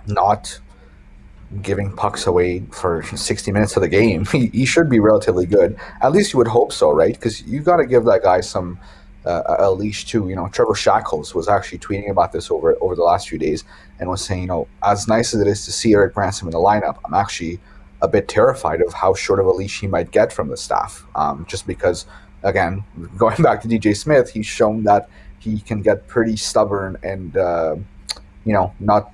not 0.07 0.59
giving 1.61 1.95
pucks 1.95 2.27
away 2.27 2.61
for 2.71 3.03
60 3.03 3.51
minutes 3.51 3.75
of 3.75 3.81
the 3.81 3.89
game, 3.89 4.25
he, 4.31 4.47
he 4.47 4.65
should 4.65 4.89
be 4.89 4.99
relatively 4.99 5.45
good. 5.45 5.77
At 6.01 6.11
least 6.11 6.33
you 6.33 6.37
would 6.37 6.47
hope 6.47 6.71
so, 6.71 6.91
right? 6.91 7.13
Because 7.13 7.41
you 7.43 7.61
got 7.61 7.77
to 7.77 7.85
give 7.85 8.05
that 8.05 8.23
guy 8.23 8.41
some 8.41 8.79
uh, 9.25 9.55
a 9.59 9.71
leash 9.71 10.05
too. 10.05 10.27
You 10.29 10.35
know, 10.35 10.47
Trevor 10.49 10.75
Shackles 10.75 11.33
was 11.33 11.47
actually 11.47 11.79
tweeting 11.79 12.09
about 12.09 12.31
this 12.31 12.51
over 12.51 12.75
over 12.81 12.95
the 12.95 13.03
last 13.03 13.29
few 13.29 13.37
days 13.37 13.63
and 13.99 14.09
was 14.09 14.23
saying, 14.23 14.41
you 14.41 14.47
know, 14.47 14.67
as 14.83 15.07
nice 15.07 15.33
as 15.33 15.41
it 15.41 15.47
is 15.47 15.65
to 15.65 15.71
see 15.71 15.93
Eric 15.93 16.13
Brannstrom 16.13 16.43
in 16.43 16.51
the 16.51 16.57
lineup, 16.57 16.99
I'm 17.05 17.13
actually 17.13 17.59
a 18.01 18.07
bit 18.07 18.27
terrified 18.27 18.81
of 18.81 18.93
how 18.93 19.13
short 19.13 19.39
of 19.39 19.45
a 19.45 19.51
leash 19.51 19.79
he 19.79 19.87
might 19.87 20.11
get 20.11 20.33
from 20.33 20.49
the 20.49 20.57
staff. 20.57 21.05
Um, 21.15 21.45
just 21.47 21.65
because, 21.65 22.05
again, 22.43 22.83
going 23.17 23.41
back 23.41 23.61
to 23.61 23.67
DJ 23.67 23.95
Smith, 23.95 24.29
he's 24.29 24.45
shown 24.45 24.83
that 24.83 25.09
he 25.39 25.59
can 25.59 25.81
get 25.81 26.07
pretty 26.07 26.35
stubborn 26.35 26.97
and 27.03 27.35
uh, 27.37 27.75
you 28.45 28.53
know 28.53 28.73
not 28.79 29.11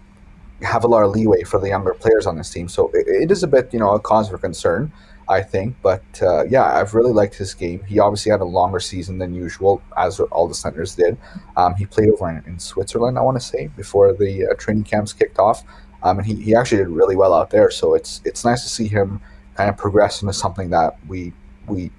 have 0.62 0.84
a 0.84 0.88
lot 0.88 1.04
of 1.04 1.12
leeway 1.12 1.44
for 1.44 1.60
the 1.60 1.70
younger 1.70 1.94
players 1.94 2.26
on 2.26 2.38
this 2.38 2.50
team. 2.50 2.68
So 2.68 2.90
it, 2.94 3.08
it 3.08 3.32
is 3.32 3.44
a 3.44 3.48
bit 3.48 3.74
you 3.74 3.80
know 3.80 3.92
a 3.92 4.00
cause 4.00 4.30
for 4.30 4.38
concern. 4.38 4.92
I 5.30 5.44
think. 5.44 5.76
But 5.84 6.04
uh, 6.22 6.46
yeah, 6.46 6.64
I've 6.64 6.96
really 6.96 7.14
liked 7.14 7.36
his 7.36 7.54
game. 7.54 7.84
He 7.84 8.00
obviously 8.00 8.32
had 8.32 8.42
a 8.42 8.46
longer 8.46 8.80
season 8.80 9.20
than 9.20 9.34
usual, 9.34 9.82
as 9.96 10.20
all 10.20 10.48
the 10.48 10.56
centers 10.56 10.96
did. 10.96 11.18
Um, 11.56 11.76
he 11.76 11.86
played 11.86 12.10
over 12.10 12.30
in, 12.30 12.44
in, 12.48 12.58
Switzerland, 12.58 13.18
I 13.18 13.22
want 13.22 13.40
to 13.40 13.46
say, 13.46 13.68
before 13.78 14.12
the 14.12 14.48
uh, 14.48 14.56
training 14.56 14.86
camps 14.86 15.14
kicked 15.14 15.38
off, 15.38 15.64
um, 16.02 16.18
and 16.18 16.26
he, 16.26 16.36
he 16.36 16.56
actually 16.56 16.80
did 16.80 16.88
really 16.88 17.16
well 17.16 17.34
out 17.34 17.52
there. 17.52 17.70
So 17.70 17.94
it's 17.94 18.22
it's 18.26 18.44
nice 18.44 18.64
to 18.64 18.70
see 18.70 18.88
him 18.88 19.22
kind 19.56 19.70
of 19.70 19.78
progress 19.78 20.22
into 20.24 20.34
something 20.34 20.72
that 20.72 20.98
we 21.08 21.32
we. 21.68 21.92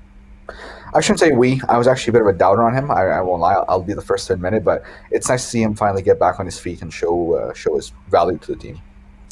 I 0.94 1.00
shouldn't 1.00 1.20
say 1.20 1.32
we. 1.32 1.60
I 1.68 1.78
was 1.78 1.86
actually 1.86 2.10
a 2.10 2.14
bit 2.14 2.22
of 2.22 2.28
a 2.28 2.32
doubter 2.32 2.62
on 2.62 2.74
him. 2.74 2.90
I, 2.90 3.02
I 3.06 3.20
won't 3.20 3.40
lie. 3.40 3.54
I'll, 3.54 3.64
I'll, 3.68 3.82
be 3.82 3.94
the 3.94 4.02
first 4.02 4.26
to 4.26 4.32
admit 4.32 4.54
it. 4.54 4.64
But 4.64 4.82
it's 5.10 5.28
nice 5.28 5.44
to 5.44 5.48
see 5.48 5.62
him 5.62 5.74
finally 5.74 6.02
get 6.02 6.18
back 6.18 6.40
on 6.40 6.46
his 6.46 6.58
feet 6.58 6.82
and 6.82 6.92
show 6.92 7.34
uh, 7.34 7.54
show 7.54 7.76
his 7.76 7.92
value 8.08 8.38
to 8.38 8.54
the 8.54 8.56
team. 8.56 8.80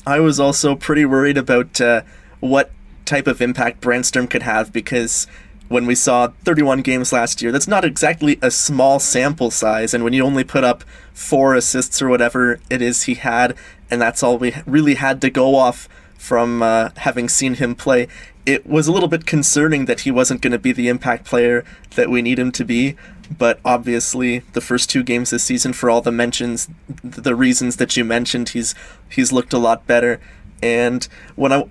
I 0.07 0.21
was 0.21 0.41
also 0.41 0.75
pretty 0.75 1.05
worried 1.05 1.37
about 1.37 1.81
uh, 1.81 2.03
what 2.41 2.71
type 3.05 3.27
of 3.27 3.41
impact 3.41 3.81
Brannstrom 3.81 4.29
could 4.29 4.43
have 4.43 4.73
because 4.73 5.27
when 5.69 5.87
we 5.87 5.95
saw 5.95 6.29
31 6.45 6.83
games 6.83 7.13
last 7.13 7.43
year, 7.43 7.53
that's 7.53 7.69
not 7.69 7.85
exactly 7.85 8.39
a 8.41 8.51
small 8.51 8.99
sample 8.99 9.51
size. 9.51 9.93
And 9.93 10.03
when 10.03 10.13
you 10.13 10.25
only 10.25 10.45
put 10.45 10.65
up 10.65 10.83
four 11.13 11.55
assists 11.55 12.01
or 12.01 12.09
whatever 12.09 12.59
it 12.71 12.81
is 12.81 13.03
he 13.03 13.15
had, 13.15 13.55
and 13.91 14.01
that's 14.01 14.23
all 14.23 14.39
we 14.39 14.55
really 14.67 14.95
had 14.95 15.21
to 15.23 15.31
go 15.31 15.57
off 15.57 15.89
from 16.19 16.63
uh, 16.63 16.91
having 16.99 17.29
seen 17.31 17.55
him 17.55 17.75
play, 17.75 18.09
it 18.45 18.67
was 18.67 18.87
a 18.87 18.93
little 18.93 19.09
bit 19.09 19.25
concerning 19.25 19.87
that 19.87 20.01
he 20.01 20.11
wasn't 20.11 20.43
going 20.43 20.53
to 20.53 20.59
be 20.59 20.73
the 20.73 20.89
impact 20.89 21.25
player 21.25 21.65
that 21.97 22.11
we 22.11 22.21
need 22.21 22.39
him 22.39 22.53
to 22.53 22.65
be. 22.65 22.97
But 23.37 23.61
obviously, 23.65 24.41
the 24.53 24.61
first 24.61 24.91
two 24.91 25.03
games 25.03 25.31
this 25.31 25.45
season, 25.45 25.73
for 25.73 25.89
all 25.89 26.01
the 26.01 26.13
mentions, 26.13 26.69
the 27.03 27.35
reasons 27.35 27.77
that 27.77 27.97
you 27.97 28.05
mentioned, 28.05 28.51
he's 28.51 28.75
he's 29.09 29.33
looked 29.33 29.53
a 29.53 29.59
lot 29.59 29.87
better. 29.87 30.21
And 30.63 31.07
when 31.37 31.53
I 31.53 31.65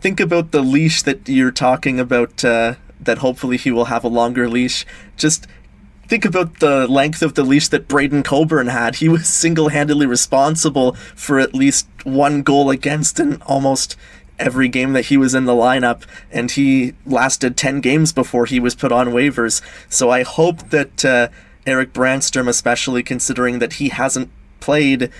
think 0.00 0.20
about 0.20 0.50
the 0.52 0.62
leash 0.62 1.02
that 1.02 1.28
you're 1.28 1.50
talking 1.50 1.98
about. 1.98 2.44
Uh, 2.44 2.74
that 3.00 3.18
hopefully 3.18 3.56
he 3.56 3.70
will 3.70 3.86
have 3.86 4.04
a 4.04 4.08
longer 4.08 4.48
leash. 4.48 4.86
Just 5.16 5.46
think 6.08 6.24
about 6.24 6.60
the 6.60 6.86
length 6.86 7.22
of 7.22 7.34
the 7.34 7.44
leash 7.44 7.68
that 7.68 7.88
Braydon 7.88 8.22
Coburn 8.22 8.68
had. 8.68 8.96
He 8.96 9.08
was 9.08 9.28
single-handedly 9.28 10.06
responsible 10.06 10.92
for 11.14 11.38
at 11.38 11.54
least 11.54 11.88
one 12.04 12.42
goal 12.42 12.70
against 12.70 13.20
in 13.20 13.42
almost 13.42 13.96
every 14.38 14.68
game 14.68 14.92
that 14.92 15.06
he 15.06 15.16
was 15.16 15.34
in 15.34 15.46
the 15.46 15.52
lineup, 15.52 16.02
and 16.30 16.50
he 16.50 16.94
lasted 17.06 17.56
10 17.56 17.80
games 17.80 18.12
before 18.12 18.46
he 18.46 18.60
was 18.60 18.74
put 18.74 18.92
on 18.92 19.08
waivers. 19.08 19.62
So 19.88 20.10
I 20.10 20.22
hope 20.22 20.70
that 20.70 21.04
uh, 21.04 21.28
Erik 21.66 21.92
Brannstrom, 21.92 22.48
especially 22.48 23.02
considering 23.02 23.58
that 23.58 23.74
he 23.74 23.88
hasn't 23.88 24.30
played 24.60 25.10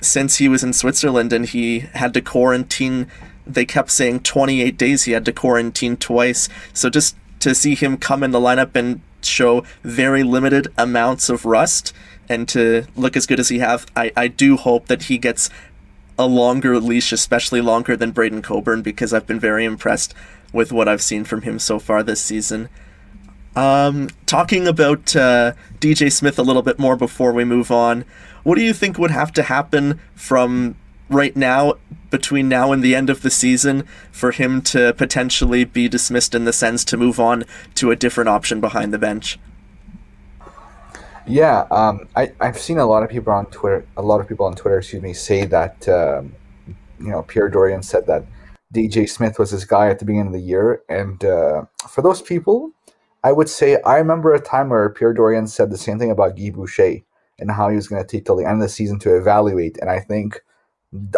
since 0.00 0.36
he 0.36 0.48
was 0.48 0.64
in 0.64 0.72
Switzerland 0.72 1.32
and 1.32 1.46
he 1.46 1.80
had 1.80 2.12
to 2.14 2.20
quarantine 2.20 3.06
they 3.46 3.64
kept 3.64 3.90
saying 3.90 4.20
28 4.20 4.76
days 4.76 5.04
he 5.04 5.12
had 5.12 5.24
to 5.24 5.32
quarantine 5.32 5.96
twice. 5.96 6.48
So 6.72 6.88
just 6.88 7.16
to 7.42 7.54
see 7.54 7.74
him 7.74 7.96
come 7.96 8.22
in 8.22 8.30
the 8.30 8.40
lineup 8.40 8.74
and 8.74 9.00
show 9.20 9.64
very 9.82 10.22
limited 10.22 10.68
amounts 10.78 11.28
of 11.28 11.44
rust 11.44 11.92
and 12.28 12.48
to 12.48 12.86
look 12.96 13.16
as 13.16 13.26
good 13.26 13.40
as 13.40 13.48
he 13.48 13.58
have, 13.58 13.86
I, 13.96 14.12
I 14.16 14.28
do 14.28 14.56
hope 14.56 14.86
that 14.86 15.04
he 15.04 15.18
gets 15.18 15.50
a 16.18 16.26
longer 16.26 16.78
leash, 16.78 17.12
especially 17.12 17.60
longer 17.60 17.96
than 17.96 18.12
Braydon 18.12 18.42
Coburn, 18.42 18.82
because 18.82 19.12
I've 19.12 19.26
been 19.26 19.40
very 19.40 19.64
impressed 19.64 20.14
with 20.52 20.72
what 20.72 20.88
I've 20.88 21.02
seen 21.02 21.24
from 21.24 21.42
him 21.42 21.58
so 21.58 21.78
far 21.78 22.02
this 22.02 22.20
season. 22.20 22.68
Um, 23.56 24.08
talking 24.26 24.66
about 24.66 25.14
uh, 25.16 25.52
DJ 25.80 26.10
Smith 26.12 26.38
a 26.38 26.42
little 26.42 26.62
bit 26.62 26.78
more 26.78 26.96
before 26.96 27.32
we 27.32 27.44
move 27.44 27.70
on, 27.70 28.04
what 28.44 28.56
do 28.56 28.64
you 28.64 28.72
think 28.72 28.98
would 28.98 29.10
have 29.10 29.32
to 29.32 29.42
happen 29.42 30.00
from 30.14 30.76
right 31.14 31.36
now 31.36 31.74
between 32.10 32.48
now 32.48 32.72
and 32.72 32.82
the 32.82 32.94
end 32.94 33.10
of 33.10 33.22
the 33.22 33.30
season 33.30 33.86
for 34.10 34.32
him 34.32 34.60
to 34.62 34.92
potentially 34.94 35.64
be 35.64 35.88
dismissed 35.88 36.34
in 36.34 36.44
the 36.44 36.52
sense 36.52 36.84
to 36.84 36.96
move 36.96 37.18
on 37.18 37.44
to 37.74 37.90
a 37.90 37.96
different 37.96 38.28
option 38.28 38.60
behind 38.60 38.92
the 38.92 38.98
bench? 38.98 39.38
Yeah, 41.26 41.66
um, 41.70 42.08
I, 42.16 42.32
I've 42.40 42.58
seen 42.58 42.78
a 42.78 42.86
lot 42.86 43.02
of 43.02 43.10
people 43.10 43.32
on 43.32 43.46
Twitter, 43.46 43.86
a 43.96 44.02
lot 44.02 44.20
of 44.20 44.28
people 44.28 44.44
on 44.46 44.54
Twitter, 44.54 44.78
excuse 44.78 45.02
me, 45.02 45.12
say 45.12 45.44
that, 45.46 45.88
um, 45.88 46.34
you 46.98 47.08
know, 47.08 47.22
Pierre 47.22 47.48
Dorion 47.48 47.82
said 47.82 48.06
that 48.06 48.24
DJ 48.74 49.08
Smith 49.08 49.38
was 49.38 49.50
his 49.50 49.64
guy 49.64 49.88
at 49.88 49.98
the 49.98 50.04
beginning 50.04 50.28
of 50.28 50.32
the 50.32 50.40
year. 50.40 50.82
And 50.88 51.24
uh, 51.24 51.64
for 51.88 52.02
those 52.02 52.22
people, 52.22 52.72
I 53.22 53.32
would 53.32 53.48
say 53.48 53.80
I 53.82 53.98
remember 53.98 54.34
a 54.34 54.40
time 54.40 54.70
where 54.70 54.88
Pierre 54.90 55.14
Dorion 55.14 55.48
said 55.48 55.70
the 55.70 55.78
same 55.78 55.98
thing 55.98 56.10
about 56.10 56.36
Guy 56.36 56.50
Boucher 56.50 56.98
and 57.38 57.50
how 57.50 57.68
he 57.68 57.76
was 57.76 57.86
going 57.86 58.02
to 58.02 58.08
take 58.08 58.24
till 58.24 58.36
the 58.36 58.44
end 58.44 58.54
of 58.54 58.62
the 58.62 58.68
season 58.68 58.98
to 59.00 59.16
evaluate. 59.16 59.78
And 59.78 59.90
I 59.90 60.00
think 60.00 60.42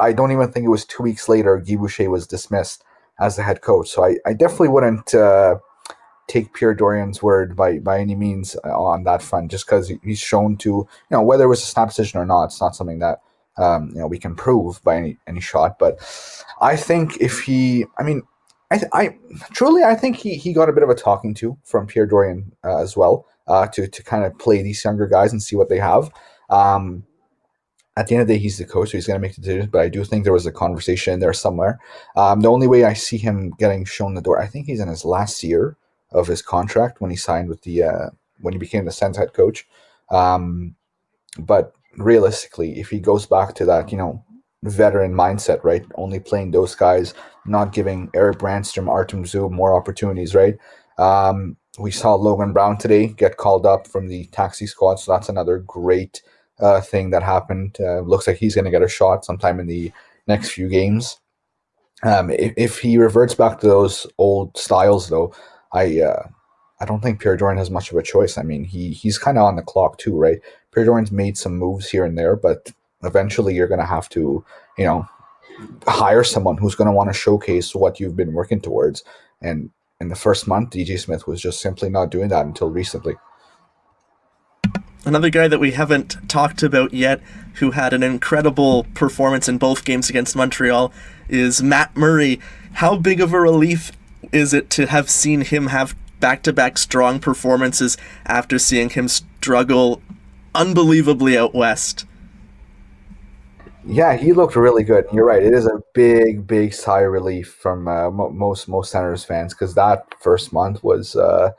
I 0.01 0.13
don't 0.13 0.33
even 0.33 0.51
think 0.51 0.65
it 0.65 0.71
was 0.71 0.85
two 0.85 1.03
weeks 1.03 1.29
later 1.29 1.59
Guy 1.59 1.77
Boucher 1.77 2.11
was 2.11 2.27
dismissed 2.27 2.85
as 3.19 3.37
the 3.37 3.43
head 3.43 3.61
coach. 3.61 3.91
So 3.91 4.05
I, 4.05 4.17
I 4.27 4.33
definitely 4.33 4.69
wouldn't 4.69 5.15
uh, 5.15 5.57
take 6.29 6.55
Pierre 6.55 6.75
Dorion's 6.75 7.23
word 7.23 7.57
by 7.57 7.79
by 7.79 8.01
any 8.01 8.15
means 8.15 8.57
uh, 8.65 8.77
on 8.77 9.05
that 9.05 9.23
front, 9.23 9.51
just 9.51 9.67
because 9.67 9.93
he's 10.03 10.21
shown 10.21 10.57
to 10.59 10.69
you 10.69 10.89
know 11.11 11.23
whether 11.23 11.45
it 11.45 11.49
was 11.49 11.63
a 11.63 11.67
snap 11.67 11.89
decision 11.89 12.21
or 12.21 12.27
not. 12.27 12.47
It's 12.47 12.61
not 12.61 12.77
something 12.77 13.01
that 13.01 13.21
um, 13.57 13.91
you 13.91 14.01
know 14.01 14.07
we 14.07 14.19
can 14.19 14.35
prove 14.35 14.83
by 14.83 14.97
any 14.97 15.19
any 15.27 15.41
shot. 15.41 15.79
But 15.79 15.99
I 16.61 16.77
think 16.77 17.19
if 17.21 17.41
he, 17.41 17.87
I 17.99 18.03
mean. 18.03 18.23
I, 18.71 18.81
I 18.95 19.19
truly, 19.53 19.85
I 19.85 19.95
think 19.95 20.17
he, 20.17 20.37
he 20.37 20.55
got 20.55 20.71
a 20.71 20.73
bit 20.73 20.83
of 20.83 20.89
a 20.89 20.95
talking 20.95 21.35
to 21.35 21.57
from 21.65 21.87
Pierre 21.87 22.09
Dorion 22.09 22.51
uh, 22.65 22.79
as 22.79 22.97
well 22.97 23.27
uh, 23.47 23.67
to 23.69 23.87
to 23.87 24.03
kind 24.03 24.25
of 24.25 24.37
play 24.39 24.63
these 24.63 24.83
younger 24.83 25.07
guys 25.07 25.33
and 25.33 25.43
see 25.43 25.55
what 25.55 25.69
they 25.69 25.79
have. 25.79 26.11
Um, 26.51 27.05
at 27.97 28.09
the 28.09 28.15
end 28.15 28.23
of 28.23 28.29
the 28.29 28.35
day, 28.35 28.41
he's 28.41 28.59
the 28.59 28.65
coach, 28.65 28.91
so 28.91 28.97
he's 28.97 29.07
going 29.07 29.21
to 29.21 29.23
make 29.23 29.35
the 29.37 29.41
decisions. 29.41 29.71
But 29.71 29.83
I 29.83 29.89
do 29.89 30.05
think 30.05 30.25
there 30.25 30.33
was 30.33 30.47
a 30.47 30.53
conversation 30.53 31.21
there 31.21 31.33
somewhere. 31.33 31.79
Um, 32.17 32.41
the 32.41 32.51
only 32.51 32.67
way 32.67 32.85
I 32.85 32.93
see 32.93 33.19
him 33.19 33.55
getting 33.59 33.85
shown 33.85 34.15
the 34.15 34.23
door, 34.23 34.41
I 34.41 34.47
think 34.47 34.67
he's 34.67 34.81
in 34.81 34.89
his 34.89 35.05
last 35.05 35.45
year 35.45 35.77
of 36.11 36.27
his 36.27 36.43
contract 36.43 37.01
when 37.01 37.11
he 37.11 37.17
signed 37.17 37.49
with 37.49 37.63
the 37.63 37.85
uh, 37.85 38.11
when 38.41 38.53
he 38.53 38.59
became 38.59 38.85
the 38.85 38.93
Sens 38.93 39.17
head 39.17 39.33
coach. 39.33 39.67
Um, 40.11 40.75
but 41.39 41.73
realistically, 41.97 42.81
if 42.81 42.91
he 42.91 42.99
goes 42.99 43.27
back 43.27 43.55
to 43.55 43.65
that, 43.67 43.93
you 43.93 43.99
know, 43.99 44.25
veteran 44.65 45.13
mindset, 45.13 45.63
right, 45.63 45.85
only 45.97 46.19
playing 46.19 46.51
those 46.51 46.75
guys, 46.75 47.15
not 47.47 47.73
giving 47.73 48.11
Eric 48.15 48.39
Brannstrom, 48.39 48.89
Artem 48.89 49.25
Zub 49.25 49.51
more 49.51 49.77
opportunities, 49.77 50.35
right. 50.35 50.57
Um, 50.99 51.57
we 51.79 51.91
saw 51.91 52.15
Logan 52.15 52.53
Brown 52.53 52.79
today 52.79 53.09
get 53.09 53.37
called 53.37 53.67
up 53.67 53.89
from 53.89 54.09
the 54.09 54.27
taxi 54.27 54.67
squad, 54.67 54.97
so 54.97 55.13
that's 55.13 55.29
another 55.29 55.59
great 55.59 56.23
uh, 56.61 56.81
thing 56.81 57.11
that 57.11 57.23
happened. 57.23 57.77
Uh, 57.81 58.01
looks 58.01 58.27
like 58.27 58.37
he's 58.37 58.55
going 58.55 58.65
to 58.65 58.71
get 58.71 58.83
a 58.83 58.89
shot 58.89 59.25
sometime 59.25 59.61
in 59.61 59.67
the 59.67 59.93
next 60.27 60.51
few 60.51 60.69
games. 60.69 61.19
Um, 62.03 62.31
if, 62.31 62.53
if, 62.57 62.79
he 62.79 62.99
reverts 62.99 63.35
back 63.35 63.61
to 63.61 63.67
those 63.67 64.07
old 64.19 64.57
styles, 64.57 65.09
though, 65.09 65.35
I 65.73 66.01
uh, 66.01 66.29
I 66.81 66.85
don't 66.85 67.01
think 67.01 67.21
Pierre 67.21 67.37
Dorion 67.37 67.57
has 67.57 67.71
much 67.71 67.91
of 67.91 67.97
a 67.97 68.03
choice. 68.03 68.37
I 68.37 68.43
mean, 68.43 68.65
he 68.65 68.91
he's 68.91 69.19
kind 69.19 69.39
of 69.39 69.45
on 69.45 69.57
the 69.57 69.63
clock 69.63 69.99
too, 69.99 70.17
right? 70.17 70.39
Pierre 70.73 70.87
Dorion's 70.87 71.13
made 71.13 71.39
some 71.39 71.57
moves 71.57 71.89
here 71.89 72.05
and 72.05 72.19
there, 72.19 72.37
but 72.37 72.73
eventually 73.05 73.55
you're 73.55 73.69
going 73.69 73.81
to 73.81 73.87
have 73.87 74.09
to, 74.11 74.45
you 74.77 74.85
know, 74.85 75.09
hire 75.87 76.25
someone 76.25 76.57
who's 76.57 76.75
going 76.75 76.89
to 76.89 76.93
want 76.93 77.11
to 77.11 77.19
showcase 77.19 77.75
what 77.75 78.01
you've 78.01 78.17
been 78.17 78.33
working 78.33 78.61
towards. 78.61 79.05
And 79.41 79.71
in 80.01 80.09
the 80.09 80.17
first 80.17 80.49
month, 80.49 80.71
DJ 80.71 80.99
Smith 80.99 81.27
was 81.27 81.41
just 81.41 81.61
simply 81.61 81.89
not 81.89 82.11
doing 82.11 82.29
that 82.29 82.47
until 82.47 82.71
recently. 82.71 83.15
Another 85.07 85.31
guy 85.31 85.49
that 85.49 85.61
we 85.61 85.73
haven't 85.73 86.17
talked 86.29 86.63
about 86.63 86.95
yet, 86.95 87.21
who 87.55 87.73
had 87.73 87.93
an 87.93 88.03
incredible 88.03 88.87
performance 88.95 89.49
in 89.49 89.59
both 89.59 89.85
games 89.85 90.09
against 90.09 90.35
Montreal, 90.35 90.93
is 91.29 91.63
Matt 91.63 91.97
Murray. 91.97 92.41
How 92.75 92.97
big 92.97 93.21
of 93.21 93.33
a 93.33 93.41
relief 93.41 93.93
is 94.33 94.55
it 94.55 94.71
to 94.71 94.87
have 94.87 95.11
seen 95.11 95.43
him 95.43 95.69
have 95.69 95.95
back 96.21 96.43
to 96.43 96.53
back 96.53 96.79
strong 96.79 97.21
performances 97.21 97.99
after 98.25 98.59
seeing 98.59 98.89
him 98.89 99.09
struggle 99.09 100.01
unbelievably 100.55 101.37
out 101.37 101.55
west. 101.55 102.07
Yeah, 103.87 104.17
he 104.17 104.33
looked 104.33 104.57
really 104.57 104.85
good. 104.85 105.05
You're 105.13 105.27
right. 105.27 105.43
It 105.43 105.53
is 105.53 105.67
a 105.67 105.83
big, 105.93 106.47
big 106.47 106.73
sigh 106.73 107.03
of 107.03 107.13
relief 107.13 107.55
from 107.61 107.87
uh, 107.87 108.11
mo- 108.11 108.31
most 108.31 108.69
most 108.69 108.91
Senators 108.91 109.25
fans 109.25 109.53
because 109.53 109.75
that 109.75 110.07
first 110.19 110.55
month 110.55 110.83
was 110.83 111.15
uh, 111.15 111.51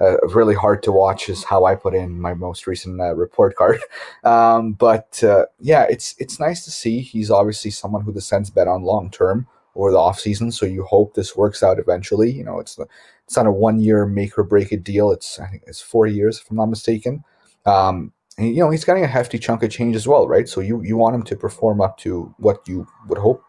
uh, 0.00 0.16
really 0.28 0.54
hard 0.54 0.82
to 0.84 0.92
watch. 0.92 1.28
Is 1.28 1.44
how 1.44 1.64
I 1.64 1.74
put 1.74 1.94
in 1.94 2.20
my 2.20 2.34
most 2.34 2.66
recent 2.66 3.00
uh, 3.00 3.14
report 3.14 3.56
card. 3.56 3.80
Um, 4.22 4.72
but 4.72 5.22
uh, 5.24 5.46
yeah, 5.60 5.86
it's 5.88 6.14
it's 6.18 6.38
nice 6.38 6.64
to 6.64 6.70
see. 6.70 7.00
He's 7.00 7.30
obviously 7.30 7.70
someone 7.70 8.02
who 8.02 8.12
the 8.12 8.20
Sens 8.20 8.50
bet 8.50 8.68
on 8.68 8.82
long 8.82 9.10
term 9.10 9.46
over 9.74 9.90
the 9.90 9.98
offseason. 9.98 10.52
So 10.52 10.66
you 10.66 10.84
hope 10.84 11.14
this 11.14 11.36
works 11.36 11.62
out 11.62 11.78
eventually. 11.78 12.30
You 12.30 12.44
know, 12.44 12.60
it's 12.60 12.78
it's 13.24 13.36
not 13.36 13.46
a 13.46 13.52
one 13.52 13.80
year 13.80 14.06
make 14.06 14.36
or 14.38 14.44
break 14.44 14.72
it 14.72 14.84
deal. 14.84 15.10
It's 15.10 15.38
I 15.38 15.46
think 15.46 15.62
it's 15.66 15.80
four 15.80 16.06
years 16.06 16.40
if 16.40 16.50
I'm 16.50 16.56
not 16.56 16.66
mistaken. 16.66 17.24
Um, 17.64 18.12
and, 18.38 18.48
you 18.54 18.60
know, 18.62 18.70
he's 18.70 18.84
getting 18.84 19.04
a 19.04 19.08
hefty 19.08 19.38
chunk 19.38 19.62
of 19.62 19.70
change 19.70 19.96
as 19.96 20.08
well, 20.08 20.28
right? 20.28 20.48
So 20.48 20.60
you 20.60 20.82
you 20.82 20.96
want 20.96 21.14
him 21.14 21.22
to 21.24 21.36
perform 21.36 21.80
up 21.80 21.96
to 21.98 22.34
what 22.38 22.66
you 22.68 22.86
would 23.08 23.18
hope 23.18 23.44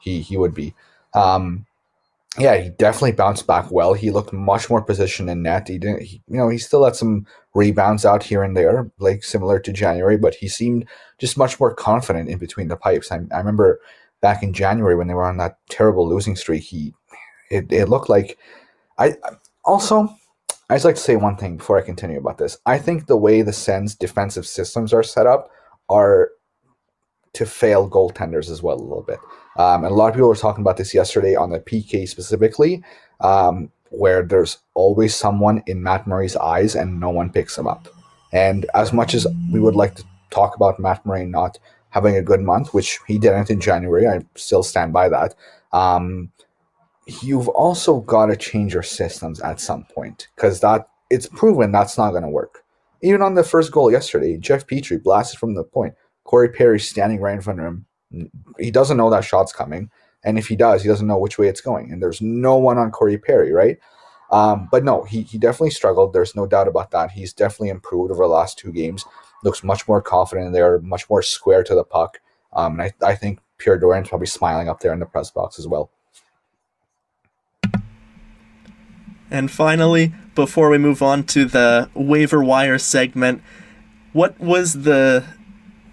he 0.00 0.20
he 0.20 0.36
would 0.36 0.54
be. 0.54 0.74
Um, 1.14 1.65
yeah, 2.38 2.56
he 2.56 2.70
definitely 2.70 3.12
bounced 3.12 3.46
back 3.46 3.70
well. 3.70 3.94
He 3.94 4.10
looked 4.10 4.32
much 4.32 4.68
more 4.68 4.82
positioned 4.82 5.30
in 5.30 5.42
net. 5.42 5.68
He 5.68 5.78
didn't, 5.78 6.02
he, 6.02 6.22
you 6.28 6.36
know, 6.36 6.48
he 6.48 6.58
still 6.58 6.84
had 6.84 6.96
some 6.96 7.26
rebounds 7.54 8.04
out 8.04 8.22
here 8.22 8.42
and 8.42 8.56
there, 8.56 8.90
like 8.98 9.24
similar 9.24 9.58
to 9.60 9.72
January, 9.72 10.16
but 10.16 10.34
he 10.34 10.48
seemed 10.48 10.86
just 11.18 11.38
much 11.38 11.58
more 11.58 11.74
confident 11.74 12.28
in 12.28 12.38
between 12.38 12.68
the 12.68 12.76
pipes. 12.76 13.10
I, 13.10 13.20
I 13.32 13.38
remember 13.38 13.80
back 14.20 14.42
in 14.42 14.52
January 14.52 14.96
when 14.96 15.08
they 15.08 15.14
were 15.14 15.26
on 15.26 15.38
that 15.38 15.58
terrible 15.70 16.08
losing 16.08 16.36
streak. 16.36 16.64
He, 16.64 16.94
it, 17.50 17.72
it 17.72 17.88
looked 17.88 18.08
like, 18.08 18.38
I 18.98 19.16
also 19.64 20.14
I'd 20.68 20.76
just 20.76 20.84
like 20.84 20.94
to 20.96 21.00
say 21.00 21.16
one 21.16 21.36
thing 21.36 21.58
before 21.58 21.78
I 21.78 21.82
continue 21.82 22.18
about 22.18 22.38
this. 22.38 22.58
I 22.66 22.78
think 22.78 23.06
the 23.06 23.16
way 23.16 23.42
the 23.42 23.52
Sens 23.52 23.94
defensive 23.94 24.46
systems 24.46 24.92
are 24.92 25.02
set 25.02 25.26
up 25.26 25.50
are 25.88 26.30
to 27.36 27.46
fail 27.46 27.88
goaltenders 27.88 28.50
as 28.50 28.62
well 28.62 28.76
a 28.76 28.82
little 28.82 29.02
bit. 29.02 29.18
Um, 29.56 29.84
and 29.84 29.92
a 29.92 29.94
lot 29.94 30.08
of 30.08 30.14
people 30.14 30.28
were 30.28 30.36
talking 30.36 30.62
about 30.62 30.76
this 30.76 30.94
yesterday 30.94 31.34
on 31.34 31.50
the 31.50 31.60
PK 31.60 32.08
specifically, 32.08 32.82
um, 33.20 33.70
where 33.90 34.22
there's 34.22 34.58
always 34.74 35.14
someone 35.14 35.62
in 35.66 35.82
Matt 35.82 36.06
Murray's 36.06 36.36
eyes 36.36 36.74
and 36.74 37.00
no 37.00 37.10
one 37.10 37.30
picks 37.30 37.56
him 37.56 37.66
up. 37.66 37.88
And 38.32 38.66
as 38.74 38.92
much 38.92 39.14
as 39.14 39.26
we 39.52 39.60
would 39.60 39.76
like 39.76 39.94
to 39.94 40.04
talk 40.30 40.56
about 40.56 40.78
Matt 40.78 41.06
Murray 41.06 41.24
not 41.24 41.58
having 41.90 42.16
a 42.16 42.22
good 42.22 42.40
month, 42.40 42.74
which 42.74 42.98
he 43.06 43.18
didn't 43.18 43.50
in 43.50 43.60
January, 43.60 44.06
I 44.06 44.20
still 44.34 44.62
stand 44.62 44.92
by 44.92 45.08
that. 45.08 45.34
Um, 45.72 46.30
you've 47.22 47.48
also 47.48 48.00
got 48.00 48.26
to 48.26 48.36
change 48.36 48.74
your 48.74 48.82
systems 48.82 49.40
at 49.40 49.60
some 49.60 49.84
point 49.84 50.28
because 50.34 50.60
that 50.60 50.88
it's 51.08 51.28
proven 51.28 51.72
that's 51.72 51.96
not 51.96 52.10
going 52.10 52.22
to 52.22 52.28
work. 52.28 52.64
Even 53.02 53.22
on 53.22 53.34
the 53.34 53.44
first 53.44 53.70
goal 53.72 53.92
yesterday, 53.92 54.36
Jeff 54.36 54.66
Petry 54.66 55.02
blasted 55.02 55.38
from 55.38 55.54
the 55.54 55.62
point. 55.64 55.94
Corey 56.26 56.48
Perry 56.48 56.78
standing 56.80 57.20
right 57.20 57.34
in 57.34 57.40
front 57.40 57.60
of 57.60 57.66
him. 57.66 57.86
He 58.58 58.70
doesn't 58.70 58.96
know 58.96 59.10
that 59.10 59.24
shot's 59.24 59.52
coming, 59.52 59.90
and 60.24 60.38
if 60.38 60.48
he 60.48 60.56
does, 60.56 60.82
he 60.82 60.88
doesn't 60.88 61.06
know 61.06 61.18
which 61.18 61.38
way 61.38 61.48
it's 61.48 61.60
going. 61.60 61.92
And 61.92 62.02
there's 62.02 62.20
no 62.20 62.56
one 62.56 62.78
on 62.78 62.90
Corey 62.90 63.16
Perry, 63.16 63.52
right? 63.52 63.78
Um, 64.30 64.68
but 64.70 64.84
no, 64.84 65.04
he 65.04 65.22
he 65.22 65.38
definitely 65.38 65.70
struggled. 65.70 66.12
There's 66.12 66.34
no 66.34 66.46
doubt 66.46 66.68
about 66.68 66.90
that. 66.90 67.12
He's 67.12 67.32
definitely 67.32 67.68
improved 67.68 68.10
over 68.10 68.24
the 68.24 68.28
last 68.28 68.58
two 68.58 68.72
games. 68.72 69.04
Looks 69.44 69.62
much 69.62 69.86
more 69.86 70.02
confident 70.02 70.52
there, 70.52 70.80
much 70.80 71.08
more 71.08 71.22
square 71.22 71.62
to 71.62 71.74
the 71.74 71.84
puck. 71.84 72.18
Um, 72.52 72.80
and 72.80 72.92
I, 73.02 73.06
I 73.06 73.14
think 73.14 73.40
Pierre 73.58 73.78
Dorion's 73.78 74.08
probably 74.08 74.26
smiling 74.26 74.68
up 74.68 74.80
there 74.80 74.92
in 74.92 74.98
the 74.98 75.06
press 75.06 75.30
box 75.30 75.58
as 75.58 75.68
well. 75.68 75.90
And 79.30 79.50
finally, 79.50 80.14
before 80.34 80.70
we 80.70 80.78
move 80.78 81.02
on 81.02 81.24
to 81.24 81.44
the 81.44 81.90
waiver 81.94 82.42
wire 82.42 82.78
segment, 82.78 83.42
what 84.12 84.40
was 84.40 84.82
the 84.82 85.24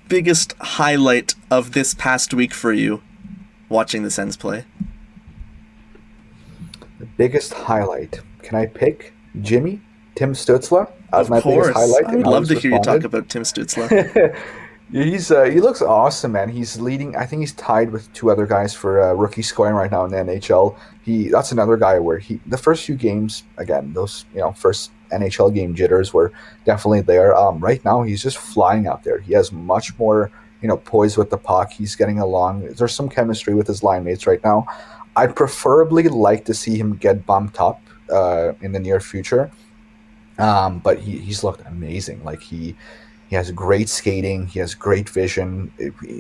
biggest 0.07 0.53
highlight 0.59 1.35
of 1.50 1.72
this 1.74 1.94
past 1.94 2.33
week 2.33 2.53
for 2.53 2.72
you 2.74 3.01
watching 3.70 4.03
the 4.03 4.11
Sens 4.11 4.37
play? 4.37 4.66
The 7.00 7.05
biggest 7.05 7.53
highlight. 7.53 8.22
Can 8.42 8.55
I 8.57 8.66
pick 8.66 9.13
Jimmy? 9.42 9.81
Tim 10.16 10.33
Stützle 10.33 10.92
as 11.11 11.25
of 11.25 11.29
my 11.31 11.42
course. 11.42 11.68
biggest 11.68 11.79
highlight. 11.79 12.05
I 12.05 12.16
would 12.16 12.27
love 12.27 12.48
to 12.48 12.53
responded. 12.53 12.61
hear 12.61 12.72
you 12.72 12.83
talk 12.83 13.03
about 13.03 13.29
Tim 13.29 13.44
Stützle. 13.44 14.37
He's 14.92 15.31
uh, 15.31 15.46
he 15.46 15.59
looks 15.59 15.81
awesome, 15.81 16.33
man. 16.33 16.50
He's 16.50 16.79
leading. 16.79 17.16
I 17.16 17.25
think 17.25 17.39
he's 17.39 17.53
tied 17.53 17.89
with 17.89 18.13
two 18.13 18.29
other 18.29 18.46
guys 18.46 18.75
for 18.75 19.01
uh, 19.01 19.13
rookie 19.13 19.42
scoring 19.42 19.74
right 19.74 19.89
now 19.89 20.05
in 20.05 20.11
the 20.11 20.18
NHL. 20.18 20.77
He 21.03 21.29
that's 21.29 21.51
another 21.51 21.77
guy 21.77 21.98
where 21.98 22.20
he 22.20 22.39
the 22.46 22.59
first 22.59 22.85
few 22.85 22.94
games 22.94 23.44
again 23.57 23.94
those 23.94 24.25
you 24.35 24.42
know 24.42 24.51
first 24.51 24.92
NHL 25.13 25.53
game 25.53 25.75
jitters 25.75 26.13
were 26.13 26.31
definitely 26.65 27.01
there. 27.01 27.35
Um, 27.35 27.59
right 27.59 27.83
now 27.85 28.03
he's 28.03 28.21
just 28.21 28.37
flying 28.37 28.87
out 28.87 29.03
there. 29.03 29.19
He 29.19 29.33
has 29.33 29.51
much 29.51 29.97
more 29.97 30.31
you 30.61 30.67
know 30.67 30.77
poise 30.77 31.17
with 31.17 31.29
the 31.29 31.37
puck. 31.37 31.71
He's 31.71 31.95
getting 31.95 32.19
along. 32.19 32.67
There's 32.73 32.93
some 32.93 33.09
chemistry 33.09 33.53
with 33.53 33.67
his 33.67 33.83
line 33.83 34.03
mates 34.03 34.25
right 34.25 34.43
now. 34.43 34.65
I'd 35.15 35.35
preferably 35.35 36.07
like 36.07 36.45
to 36.45 36.53
see 36.53 36.77
him 36.77 36.95
get 36.95 37.25
bumped 37.25 37.59
up 37.59 37.81
uh, 38.11 38.53
in 38.61 38.71
the 38.71 38.79
near 38.79 38.99
future. 38.99 39.51
Um, 40.39 40.79
but 40.79 40.99
he, 40.99 41.19
he's 41.19 41.43
looked 41.43 41.61
amazing. 41.67 42.23
Like 42.23 42.41
he 42.41 42.75
he 43.29 43.35
has 43.35 43.51
great 43.51 43.89
skating. 43.89 44.47
He 44.47 44.59
has 44.59 44.73
great 44.73 45.09
vision. 45.09 45.71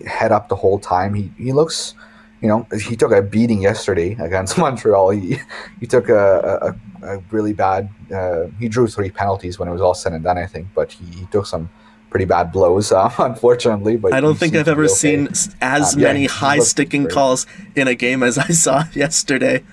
Head 0.05 0.31
up 0.31 0.49
the 0.49 0.55
whole 0.55 0.79
time. 0.79 1.13
He 1.13 1.31
he 1.37 1.51
looks, 1.51 1.95
you 2.41 2.47
know, 2.47 2.67
he 2.87 2.95
took 2.95 3.11
a 3.11 3.21
beating 3.21 3.61
yesterday 3.61 4.13
against 4.19 4.57
Montreal. 4.57 5.11
He 5.11 5.39
he 5.79 5.87
took 5.87 6.09
a 6.09 6.59
a, 6.61 6.75
a 7.03 7.23
really 7.31 7.53
bad. 7.53 7.89
Uh, 8.13 8.45
he 8.59 8.67
drew 8.67 8.87
three 8.87 9.11
penalties 9.11 9.59
when 9.59 9.67
it 9.67 9.71
was 9.71 9.81
all 9.81 9.93
said 9.93 10.13
and 10.13 10.23
done. 10.23 10.37
I 10.37 10.45
think, 10.45 10.67
but 10.73 10.91
he, 10.91 11.05
he 11.19 11.25
took 11.27 11.45
some 11.45 11.69
pretty 12.09 12.25
bad 12.25 12.51
blows, 12.51 12.91
uh, 12.91 13.11
unfortunately. 13.19 13.97
But 13.97 14.13
I 14.13 14.21
don't 14.21 14.35
think 14.35 14.55
I've 14.55 14.67
ever 14.67 14.85
okay. 14.85 14.93
seen 14.93 15.29
as 15.61 15.95
um, 15.95 16.01
many 16.01 16.23
yeah, 16.23 16.29
high 16.29 16.59
sticking 16.59 17.03
great. 17.03 17.13
calls 17.13 17.47
in 17.75 17.87
a 17.87 17.95
game 17.95 18.23
as 18.23 18.37
I 18.37 18.47
saw 18.47 18.85
yesterday. 18.93 19.63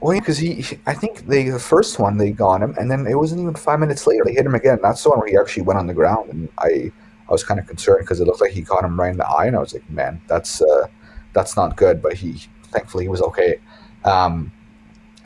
Well, 0.00 0.18
because 0.18 0.38
he, 0.38 0.62
he, 0.62 0.78
I 0.86 0.94
think 0.94 1.26
they 1.26 1.50
the 1.50 1.58
first 1.58 1.98
one 1.98 2.16
they 2.16 2.30
got 2.30 2.62
him, 2.62 2.74
and 2.78 2.90
then 2.90 3.06
it 3.06 3.16
wasn't 3.16 3.42
even 3.42 3.54
five 3.54 3.80
minutes 3.80 4.06
later 4.06 4.24
they 4.24 4.32
hit 4.32 4.46
him 4.46 4.54
again. 4.54 4.78
That's 4.82 5.02
the 5.02 5.10
one 5.10 5.18
where 5.18 5.28
he 5.28 5.36
actually 5.36 5.64
went 5.64 5.78
on 5.78 5.86
the 5.86 5.94
ground, 5.94 6.30
and 6.30 6.48
I, 6.58 6.90
I 7.28 7.32
was 7.32 7.44
kind 7.44 7.60
of 7.60 7.66
concerned 7.66 8.00
because 8.00 8.18
it 8.20 8.26
looked 8.26 8.40
like 8.40 8.52
he 8.52 8.62
caught 8.62 8.84
him 8.84 8.98
right 8.98 9.10
in 9.10 9.18
the 9.18 9.28
eye, 9.28 9.46
and 9.46 9.56
I 9.56 9.58
was 9.58 9.74
like, 9.74 9.88
man, 9.90 10.22
that's 10.26 10.62
uh, 10.62 10.86
that's 11.34 11.54
not 11.54 11.76
good. 11.76 12.00
But 12.00 12.14
he, 12.14 12.42
thankfully, 12.68 13.04
he 13.04 13.08
was 13.08 13.20
okay. 13.20 13.60
Um, 14.04 14.50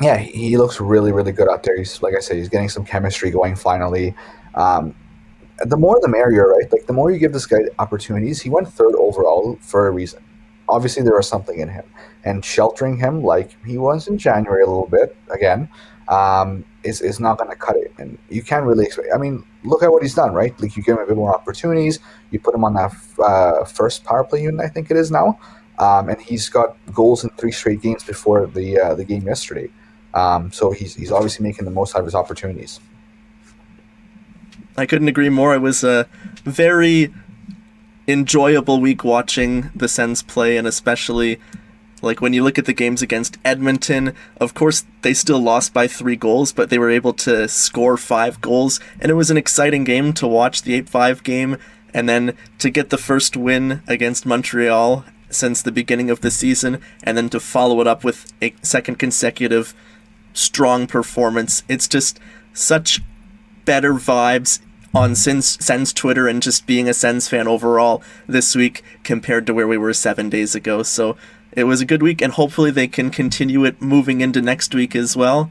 yeah, 0.01 0.19
he, 0.19 0.57
looks 0.57 0.81
really, 0.81 1.13
really 1.13 1.33
good 1.33 1.49
out 1.49 1.63
there. 1.63 1.77
He's 1.77 2.03
like 2.03 2.15
I 2.15 2.21
said, 2.21 2.37
he's 2.37 2.49
getting 2.49 2.69
some 2.69 2.85
chemistry 2.85 3.31
going 3.31 3.55
finally. 3.57 4.15
Um, 4.55 4.95
the 5.61 5.77
more 5.77 5.99
the 6.01 6.09
merrier, 6.09 6.49
right? 6.49 6.71
Like 6.73 6.87
the 6.87 6.93
more 6.93 7.11
you 7.11 7.19
give 7.19 7.33
this 7.33 7.47
guy 7.47 7.59
opportunities, 7.79 8.43
he 8.43 8.51
went 8.51 8.69
third 8.69 8.95
overall 8.97 9.57
for 9.61 9.87
a 9.87 9.91
reason. 9.91 10.23
Obviously, 10.69 11.03
there 11.03 11.15
was 11.15 11.29
something 11.29 11.61
in 11.61 11.69
him 11.69 11.85
and 12.25 12.45
sheltering 12.45 12.97
him 12.97 13.23
like 13.23 13.57
he 13.65 13.79
was 13.79 14.09
in 14.09 14.19
January 14.19 14.63
a 14.63 14.67
little 14.67 14.89
bit 14.89 15.17
again 15.31 15.69
um, 16.09 16.65
is 16.83 17.01
is 17.01 17.21
not 17.21 17.39
going 17.39 17.51
to 17.51 17.57
cut 17.57 17.77
it. 17.77 17.93
And 17.99 18.19
you 18.29 18.43
can't 18.43 18.65
really 18.65 18.85
expect. 18.87 19.09
I 19.15 19.19
mean, 19.19 19.45
look 19.63 19.83
at 19.83 19.91
what 19.91 20.03
he's 20.03 20.15
done, 20.15 20.33
right? 20.33 20.59
Like 20.61 20.77
you 20.77 20.83
give 20.83 20.97
him 20.97 21.05
a 21.05 21.07
bit 21.07 21.17
more 21.17 21.35
opportunities. 21.35 22.01
You 22.31 22.41
put 22.41 22.55
him 22.55 22.65
on 22.65 22.75
that 22.75 22.93
uh, 23.23 23.65
first 23.65 24.05
power 24.05 24.25
play 24.25 24.43
unit, 24.43 24.61
I 24.61 24.69
think 24.69 24.91
it 24.91 24.97
is 24.97 25.11
now, 25.11 25.39
um, 25.79 26.09
and 26.09 26.21
he's 26.21 26.49
got 26.49 26.77
goals 26.93 27.25
in 27.25 27.31
three 27.31 27.53
straight 27.53 27.81
games 27.81 28.05
before 28.05 28.47
the 28.47 28.79
uh, 28.79 28.95
the 28.95 29.05
game 29.05 29.27
yesterday. 29.27 29.71
Um, 30.15 30.53
so 30.53 30.71
he's 30.71 30.95
he's 30.95 31.13
obviously 31.13 31.45
making 31.45 31.65
the 31.65 31.71
most 31.71 31.95
out 31.95 32.01
of 32.01 32.05
his 32.07 32.15
opportunities. 32.15 32.81
I 34.77 34.87
couldn't 34.87 35.09
agree 35.09 35.29
more. 35.29 35.55
It 35.55 35.61
was 35.61 35.85
a 35.85 36.09
very 36.45 37.13
enjoyable 38.09 38.81
week 38.81 39.05
watching 39.05 39.71
the 39.75 39.89
Sens 39.89 40.23
play, 40.23 40.57
and 40.57 40.67
especially 40.67 41.41
like 42.03 42.21
when 42.21 42.33
you 42.33 42.45
look 42.45 42.59
at 42.59 42.67
the 42.67 42.73
games 42.73 43.03
against 43.03 43.39
Edmonton, 43.45 44.15
of 44.37 44.55
course 44.55 44.85
they 45.03 45.15
still 45.15 45.41
lost 45.41 45.73
by 45.73 45.89
three 45.89 46.17
goals, 46.17 46.53
but 46.53 46.71
they 46.71 46.79
were 46.79 46.91
able 46.91 47.15
to 47.15 47.49
score 47.49 47.97
five 47.97 48.41
goals, 48.41 48.79
and 49.01 49.11
it 49.11 49.15
was 49.15 49.31
an 49.31 49.37
exciting 49.37 49.85
game 49.85 50.13
to 50.15 50.27
watch 50.27 50.63
the 50.63 50.75
8 50.75 50.89
5 50.89 51.23
game, 51.23 51.57
and 51.93 52.09
then 52.09 52.37
to 52.59 52.71
get 52.71 52.91
the 52.91 52.99
first 52.99 53.37
win 53.37 53.83
against 53.89 54.27
Montreal 54.27 55.05
since 55.31 55.63
the 55.63 55.73
beginning 55.73 56.11
of 56.11 56.21
the 56.21 56.31
season, 56.31 56.81
and 57.03 57.17
then 57.17 57.29
to 57.31 57.41
follow 57.41 57.81
it 57.81 57.87
up 57.87 58.05
with 58.05 58.33
a 58.43 58.55
second 58.63 58.99
consecutive 58.99 59.75
strong 60.35 60.87
performance. 60.87 61.63
It's 61.69 61.89
just 61.89 62.21
such 62.53 63.01
better 63.65 63.95
vibes 63.95 64.61
on 64.95 65.15
Sens, 65.15 65.65
Sens 65.65 65.93
Twitter 65.93 66.29
and 66.29 66.43
just 66.43 66.67
being 66.67 66.89
a 66.89 66.95
Sens 66.95 67.29
fan 67.29 67.49
overall 67.49 68.03
this 68.27 68.55
week 68.55 68.85
compared 69.03 69.47
to 69.47 69.55
where 69.55 69.67
we 69.67 69.79
were 69.79 69.95
seven 69.95 70.29
days 70.29 70.55
ago. 70.55 70.83
So 70.83 71.17
it 71.53 71.65
was 71.65 71.81
a 71.81 71.87
good 71.87 72.03
week, 72.03 72.21
and 72.21 72.33
hopefully 72.33 72.71
they 72.71 72.89
can 72.89 73.11
continue 73.11 73.65
it 73.65 73.81
moving 73.81 74.21
into 74.21 74.43
next 74.43 74.75
week 74.75 74.95
as 74.95 75.17
well. 75.17 75.51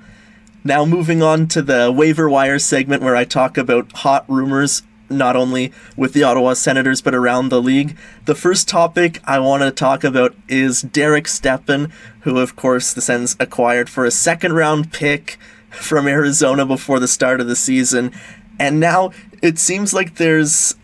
Now, 0.64 0.86
moving 0.86 1.22
on 1.22 1.48
to 1.48 1.62
the 1.62 1.92
waiver 1.92 2.30
wire 2.30 2.60
segment 2.60 3.02
where 3.02 3.16
I 3.16 3.26
talk 3.26 3.58
about 3.58 3.92
hot 3.92 4.26
rumors, 4.28 4.84
not 5.10 5.36
only 5.36 5.72
with 5.96 6.14
the 6.14 6.24
Ottawa 6.24 6.54
Senators 6.54 7.02
but 7.02 7.16
around 7.16 7.50
the 7.50 7.62
league. 7.62 7.98
The 8.26 8.36
first 8.36 8.68
topic 8.68 9.20
I 9.26 9.40
want 9.40 9.64
to 9.64 9.72
talk 9.72 10.04
about 10.04 10.36
is 10.48 10.82
Derek 10.82 11.28
Stepan, 11.28 11.92
who, 12.22 12.40
of 12.40 12.56
course, 12.56 12.94
the 12.94 13.02
Sens 13.02 13.36
acquired 13.40 13.90
for 13.90 14.06
a 14.06 14.12
second 14.12 14.54
round 14.54 14.92
pick 14.92 15.38
from 15.70 16.08
Arizona 16.08 16.66
before 16.66 17.00
the 17.00 17.08
start 17.08 17.42
of 17.42 17.48
the 17.48 17.56
season. 17.56 18.12
And 18.60 18.80
now 18.80 19.12
it 19.42 19.60
seems 19.60 19.94
like 19.94 20.16
there's 20.16 20.76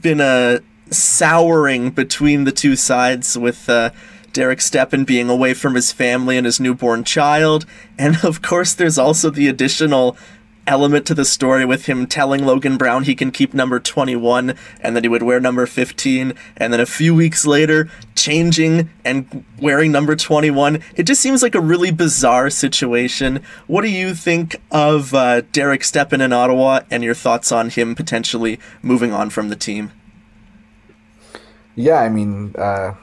been 0.00 0.20
a 0.20 0.60
souring 0.90 1.90
between 1.90 2.44
the 2.44 2.52
two 2.52 2.76
sides 2.76 3.36
with 3.36 3.68
uh, 3.68 3.90
Derek 4.32 4.60
Stepan 4.60 5.04
being 5.04 5.28
away 5.28 5.54
from 5.54 5.74
his 5.74 5.92
family 5.92 6.36
and 6.36 6.46
his 6.46 6.60
newborn 6.60 7.04
child. 7.04 7.66
And 7.98 8.24
of 8.24 8.42
course, 8.42 8.74
there's 8.74 8.98
also 8.98 9.30
the 9.30 9.48
additional 9.48 10.16
element 10.68 11.06
to 11.06 11.14
the 11.14 11.24
story 11.24 11.64
with 11.64 11.86
him 11.86 12.06
telling 12.06 12.44
Logan 12.44 12.76
Brown 12.76 13.04
he 13.04 13.14
can 13.14 13.32
keep 13.32 13.54
number 13.54 13.80
21 13.80 14.54
and 14.80 14.94
that 14.94 15.02
he 15.02 15.08
would 15.08 15.22
wear 15.22 15.40
number 15.40 15.66
15 15.66 16.34
and 16.58 16.72
then 16.72 16.78
a 16.78 16.86
few 16.86 17.14
weeks 17.14 17.46
later 17.46 17.90
changing 18.14 18.90
and 19.04 19.44
wearing 19.60 19.90
number 19.90 20.14
21 20.14 20.80
it 20.94 21.04
just 21.04 21.22
seems 21.22 21.42
like 21.42 21.54
a 21.54 21.60
really 21.60 21.90
bizarre 21.90 22.50
situation. 22.50 23.42
What 23.66 23.82
do 23.82 23.88
you 23.88 24.14
think 24.14 24.56
of 24.70 25.14
uh, 25.14 25.40
Derek 25.52 25.82
Stepan 25.82 26.20
in 26.20 26.32
Ottawa 26.32 26.80
and 26.90 27.02
your 27.02 27.14
thoughts 27.14 27.50
on 27.50 27.70
him 27.70 27.94
potentially 27.94 28.60
moving 28.82 29.12
on 29.12 29.30
from 29.30 29.48
the 29.48 29.56
team? 29.56 29.90
Yeah 31.74 32.00
I 32.00 32.10
mean 32.10 32.54
uh, 32.56 32.94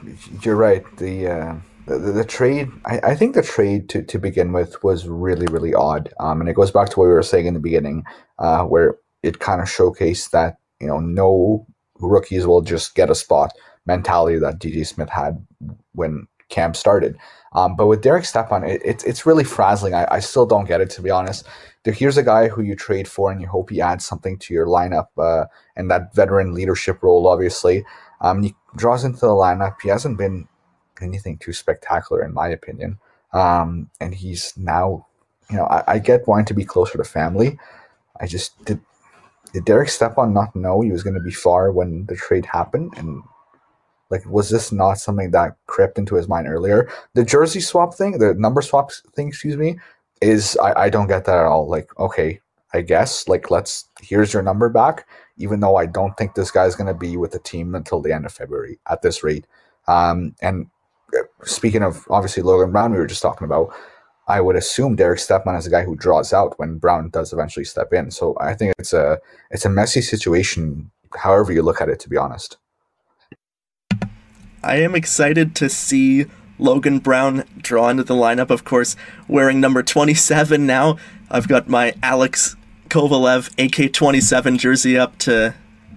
you're 0.42 0.56
right. 0.56 0.84
The 0.98 1.26
uh 1.26 1.54
the, 1.86 2.12
the, 2.12 2.24
trade 2.24 2.68
I, 2.84 2.98
I 2.98 3.14
think 3.14 3.34
the 3.34 3.42
trade 3.42 3.88
to, 3.90 4.02
to 4.02 4.18
begin 4.18 4.52
with 4.52 4.82
was 4.82 5.06
really 5.06 5.46
really 5.46 5.74
odd 5.74 6.12
um, 6.20 6.40
and 6.40 6.48
it 6.48 6.54
goes 6.54 6.70
back 6.70 6.88
to 6.90 7.00
what 7.00 7.06
we 7.06 7.12
were 7.12 7.22
saying 7.22 7.46
in 7.46 7.54
the 7.54 7.60
beginning 7.60 8.04
uh, 8.38 8.64
where 8.64 8.96
it 9.22 9.38
kind 9.38 9.60
of 9.60 9.68
showcased 9.68 10.30
that 10.30 10.58
you 10.80 10.86
know 10.86 11.00
no 11.00 11.66
rookies 12.00 12.46
will 12.46 12.62
just 12.62 12.94
get 12.94 13.10
a 13.10 13.14
spot 13.14 13.52
mentality 13.86 14.38
that 14.38 14.58
DJ 14.58 14.86
Smith 14.86 15.08
had 15.08 15.44
when 15.92 16.26
camp 16.48 16.76
started. 16.76 17.16
Um, 17.52 17.74
but 17.74 17.86
with 17.86 18.02
Derek 18.02 18.24
Stepan 18.24 18.64
it, 18.64 18.82
it's 18.84 19.04
it's 19.04 19.26
really 19.26 19.44
frazzling. 19.44 19.94
I, 19.94 20.06
I 20.10 20.20
still 20.20 20.46
don't 20.46 20.66
get 20.66 20.80
it 20.80 20.90
to 20.90 21.02
be 21.02 21.10
honest. 21.10 21.46
Here's 21.84 22.16
a 22.16 22.22
guy 22.22 22.48
who 22.48 22.62
you 22.62 22.74
trade 22.74 23.06
for 23.06 23.30
and 23.30 23.40
you 23.40 23.46
hope 23.46 23.70
he 23.70 23.80
adds 23.80 24.04
something 24.04 24.38
to 24.40 24.52
your 24.52 24.66
lineup 24.66 25.06
uh, 25.18 25.46
and 25.76 25.88
that 25.90 26.14
veteran 26.14 26.52
leadership 26.52 27.02
role 27.02 27.26
obviously. 27.28 27.84
Um, 28.20 28.42
he 28.42 28.54
draws 28.76 29.04
into 29.04 29.20
the 29.20 29.28
lineup. 29.28 29.76
He 29.82 29.88
hasn't 29.88 30.18
been 30.18 30.48
anything 31.02 31.38
too 31.38 31.52
spectacular 31.52 32.24
in 32.24 32.32
my 32.32 32.48
opinion. 32.48 32.98
Um, 33.32 33.90
and 34.00 34.14
he's 34.14 34.52
now, 34.56 35.06
you 35.50 35.56
know, 35.56 35.64
I, 35.64 35.94
I, 35.94 35.98
get 35.98 36.26
wanting 36.26 36.46
to 36.46 36.54
be 36.54 36.64
closer 36.64 36.96
to 36.96 37.04
family. 37.04 37.58
I 38.20 38.26
just 38.26 38.64
did. 38.64 38.80
Did 39.52 39.64
Derek 39.64 39.88
Stepan 39.88 40.32
not 40.32 40.56
know 40.56 40.80
he 40.80 40.90
was 40.90 41.02
going 41.02 41.14
to 41.14 41.20
be 41.20 41.30
far 41.30 41.70
when 41.70 42.06
the 42.06 42.16
trade 42.16 42.46
happened? 42.46 42.94
And 42.96 43.22
like, 44.10 44.24
was 44.26 44.50
this 44.50 44.72
not 44.72 44.94
something 44.94 45.30
that 45.32 45.56
crept 45.66 45.98
into 45.98 46.14
his 46.14 46.28
mind 46.28 46.48
earlier? 46.48 46.88
The 47.14 47.24
jersey 47.24 47.60
swap 47.60 47.94
thing, 47.94 48.18
the 48.18 48.34
number 48.34 48.62
swap 48.62 48.90
thing, 49.14 49.28
excuse 49.28 49.56
me, 49.56 49.78
is 50.20 50.56
I, 50.58 50.84
I 50.84 50.90
don't 50.90 51.08
get 51.08 51.24
that 51.24 51.38
at 51.38 51.46
all. 51.46 51.68
Like, 51.68 51.96
okay, 51.98 52.40
I 52.72 52.82
guess 52.82 53.26
like 53.28 53.50
let's 53.50 53.88
here's 54.00 54.32
your 54.32 54.42
number 54.42 54.68
back. 54.68 55.06
Even 55.38 55.60
though 55.60 55.76
I 55.76 55.86
don't 55.86 56.16
think 56.16 56.34
this 56.34 56.50
guy's 56.50 56.74
going 56.74 56.86
to 56.86 56.98
be 56.98 57.16
with 57.16 57.32
the 57.32 57.38
team 57.38 57.74
until 57.74 58.00
the 58.00 58.12
end 58.12 58.24
of 58.24 58.32
February 58.32 58.78
at 58.88 59.02
this 59.02 59.22
rate. 59.22 59.46
Um, 59.86 60.34
and 60.40 60.66
speaking 61.44 61.82
of 61.82 62.04
obviously 62.10 62.42
Logan 62.42 62.72
Brown, 62.72 62.92
we 62.92 62.98
were 62.98 63.06
just 63.06 63.22
talking 63.22 63.44
about. 63.44 63.74
I 64.28 64.40
would 64.40 64.56
assume 64.56 64.96
Derek 64.96 65.20
Stepan 65.20 65.54
is 65.54 65.66
a 65.66 65.70
guy 65.70 65.84
who 65.84 65.94
draws 65.94 66.32
out 66.32 66.58
when 66.58 66.78
Brown 66.78 67.10
does 67.10 67.32
eventually 67.32 67.64
step 67.64 67.92
in. 67.92 68.10
So 68.10 68.36
I 68.40 68.54
think 68.54 68.74
it's 68.78 68.92
a 68.92 69.18
it's 69.50 69.64
a 69.64 69.70
messy 69.70 70.00
situation, 70.00 70.90
however 71.16 71.52
you 71.52 71.62
look 71.62 71.80
at 71.80 71.88
it. 71.88 72.00
To 72.00 72.08
be 72.08 72.16
honest, 72.16 72.56
I 74.64 74.76
am 74.76 74.96
excited 74.96 75.54
to 75.56 75.68
see 75.68 76.26
Logan 76.58 76.98
Brown 76.98 77.44
draw 77.58 77.88
into 77.88 78.02
the 78.02 78.14
lineup. 78.14 78.50
Of 78.50 78.64
course, 78.64 78.96
wearing 79.28 79.60
number 79.60 79.82
twenty 79.82 80.14
seven 80.14 80.66
now. 80.66 80.96
I've 81.30 81.46
got 81.46 81.68
my 81.68 81.94
Alex 82.02 82.56
Kovalev 82.88 83.52
AK 83.64 83.92
twenty 83.92 84.20
seven 84.20 84.58
jersey 84.58 84.98
up 84.98 85.18
to 85.18 85.54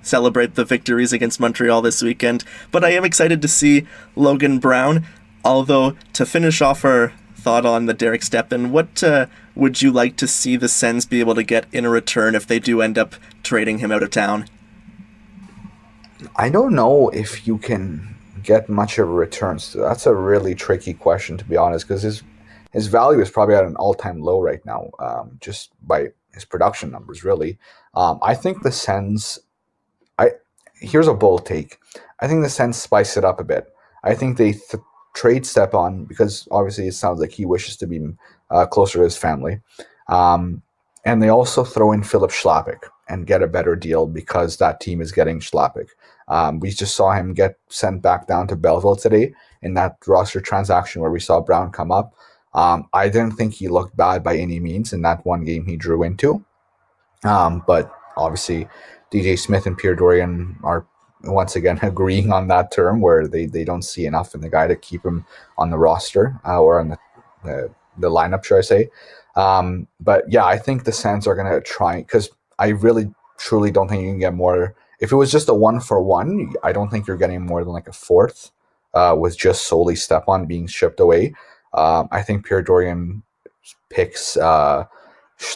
celebrate 0.09 0.55
the 0.55 0.65
victories 0.65 1.13
against 1.13 1.39
Montreal 1.39 1.81
this 1.81 2.01
weekend. 2.01 2.43
But 2.71 2.83
I 2.83 2.89
am 2.89 3.05
excited 3.05 3.41
to 3.41 3.47
see 3.47 3.87
Logan 4.15 4.59
Brown. 4.59 5.05
Although, 5.45 5.95
to 6.13 6.25
finish 6.25 6.61
off 6.61 6.83
our 6.83 7.13
thought 7.35 7.65
on 7.65 7.85
the 7.85 7.93
Derek 7.93 8.23
Stepan, 8.23 8.71
what 8.71 9.01
uh, 9.03 9.27
would 9.55 9.81
you 9.81 9.91
like 9.91 10.17
to 10.17 10.27
see 10.27 10.57
the 10.57 10.67
Sens 10.67 11.05
be 11.05 11.21
able 11.21 11.35
to 11.35 11.43
get 11.43 11.65
in 11.71 11.85
a 11.85 11.89
return 11.89 12.35
if 12.35 12.45
they 12.45 12.59
do 12.59 12.81
end 12.81 12.97
up 12.97 13.15
trading 13.43 13.77
him 13.79 13.91
out 13.91 14.03
of 14.03 14.11
town? 14.11 14.45
I 16.35 16.49
don't 16.49 16.75
know 16.75 17.09
if 17.09 17.47
you 17.47 17.57
can 17.57 18.15
get 18.43 18.69
much 18.69 18.97
of 18.97 19.07
a 19.07 19.11
return. 19.11 19.59
So 19.59 19.79
that's 19.79 20.05
a 20.05 20.15
really 20.15 20.55
tricky 20.55 20.93
question, 20.93 21.37
to 21.37 21.45
be 21.45 21.57
honest, 21.57 21.87
because 21.87 22.01
his 22.01 22.23
his 22.71 22.87
value 22.87 23.19
is 23.19 23.31
probably 23.31 23.55
at 23.55 23.63
an 23.63 23.75
all 23.77 23.93
time 23.93 24.21
low 24.21 24.41
right 24.41 24.63
now, 24.65 24.89
um, 24.99 25.37
just 25.41 25.71
by 25.87 26.09
his 26.33 26.45
production 26.45 26.91
numbers. 26.91 27.23
Really, 27.23 27.57
um, 27.93 28.19
I 28.21 28.35
think 28.35 28.61
the 28.61 28.71
Sens 28.71 29.39
here's 30.79 31.07
a 31.07 31.13
bold 31.13 31.45
take. 31.45 31.77
I 32.19 32.27
think 32.27 32.43
the 32.43 32.49
Sens 32.49 32.77
spice 32.77 33.17
it 33.17 33.25
up 33.25 33.39
a 33.39 33.43
bit. 33.43 33.67
I 34.03 34.15
think 34.15 34.37
they 34.37 34.53
th- 34.53 34.83
trade 35.13 35.45
Stepan 35.45 36.05
because 36.05 36.47
obviously 36.51 36.87
it 36.87 36.93
sounds 36.93 37.19
like 37.19 37.31
he 37.31 37.45
wishes 37.45 37.77
to 37.77 37.87
be 37.87 37.99
uh, 38.49 38.65
closer 38.65 38.99
to 38.99 39.03
his 39.03 39.17
family. 39.17 39.59
Um, 40.07 40.61
and 41.05 41.21
they 41.21 41.29
also 41.29 41.63
throw 41.63 41.91
in 41.91 42.03
Filip 42.03 42.31
Chlapik 42.31 42.83
and 43.07 43.25
get 43.25 43.41
a 43.41 43.47
better 43.47 43.75
deal 43.75 44.05
because 44.05 44.57
that 44.57 44.79
team 44.79 45.01
is 45.01 45.11
getting 45.11 45.39
Chlapik. 45.39 45.89
Um, 46.27 46.59
we 46.59 46.69
just 46.69 46.95
saw 46.95 47.11
him 47.11 47.33
get 47.33 47.57
sent 47.69 48.01
back 48.01 48.27
down 48.27 48.47
to 48.47 48.55
Belleville 48.55 48.95
today 48.95 49.33
in 49.61 49.73
that 49.73 49.97
roster 50.05 50.41
transaction 50.41 51.01
where 51.01 51.11
we 51.11 51.19
saw 51.19 51.41
Brown 51.41 51.71
come 51.71 51.91
up. 51.91 52.13
Um, 52.53 52.87
I 52.93 53.09
didn't 53.09 53.31
think 53.31 53.53
he 53.53 53.67
looked 53.67 53.95
bad 53.95 54.23
by 54.23 54.37
any 54.37 54.59
means 54.59 54.93
in 54.93 55.01
that 55.03 55.25
one 55.25 55.43
game 55.43 55.65
he 55.65 55.75
drew 55.75 56.03
into. 56.03 56.43
Um, 57.23 57.63
but 57.65 57.91
obviously, 58.15 58.67
DJ 59.11 59.37
Smith 59.37 59.65
and 59.65 59.77
Pierre 59.77 59.95
Dorion 59.95 60.55
are 60.63 60.85
once 61.23 61.55
again 61.55 61.79
agreeing 61.83 62.31
on 62.31 62.47
that 62.47 62.71
term 62.71 63.01
where 63.01 63.27
they, 63.27 63.45
they 63.45 63.63
don't 63.63 63.81
see 63.83 64.05
enough 64.05 64.35
in 64.35 64.41
the 64.41 64.49
guy 64.49 64.67
to 64.67 64.75
keep 64.75 65.05
him 65.05 65.25
on 65.57 65.69
the 65.69 65.77
roster 65.77 66.39
uh, 66.45 66.61
or 66.61 66.79
on 66.79 66.89
the, 66.89 66.97
the, 67.43 67.69
the 67.97 68.09
lineup, 68.09 68.43
should 68.43 68.57
I 68.57 68.61
say. 68.61 68.89
Um, 69.35 69.87
but 69.99 70.23
yeah, 70.29 70.45
I 70.45 70.57
think 70.57 70.83
the 70.83 70.91
Sens 70.91 71.27
are 71.27 71.35
going 71.35 71.51
to 71.51 71.61
try 71.61 71.97
because 71.97 72.29
I 72.57 72.69
really 72.69 73.13
truly 73.37 73.71
don't 73.71 73.87
think 73.87 74.03
you 74.03 74.09
can 74.09 74.19
get 74.19 74.33
more. 74.33 74.75
If 74.99 75.11
it 75.11 75.15
was 75.15 75.31
just 75.31 75.49
a 75.49 75.53
one 75.53 75.79
for 75.79 76.01
one, 76.01 76.53
I 76.63 76.73
don't 76.73 76.89
think 76.89 77.07
you're 77.07 77.17
getting 77.17 77.45
more 77.45 77.63
than 77.63 77.73
like 77.73 77.87
a 77.87 77.93
fourth 77.93 78.51
uh, 78.93 79.15
with 79.17 79.37
just 79.37 79.67
solely 79.67 79.95
Stepan 79.95 80.45
being 80.45 80.67
shipped 80.67 80.99
away. 80.99 81.33
Um, 81.73 82.09
I 82.11 82.21
think 82.21 82.45
Pierre 82.45 82.63
Dorion 82.63 83.21
picks 83.89 84.35
uh, 84.37 84.85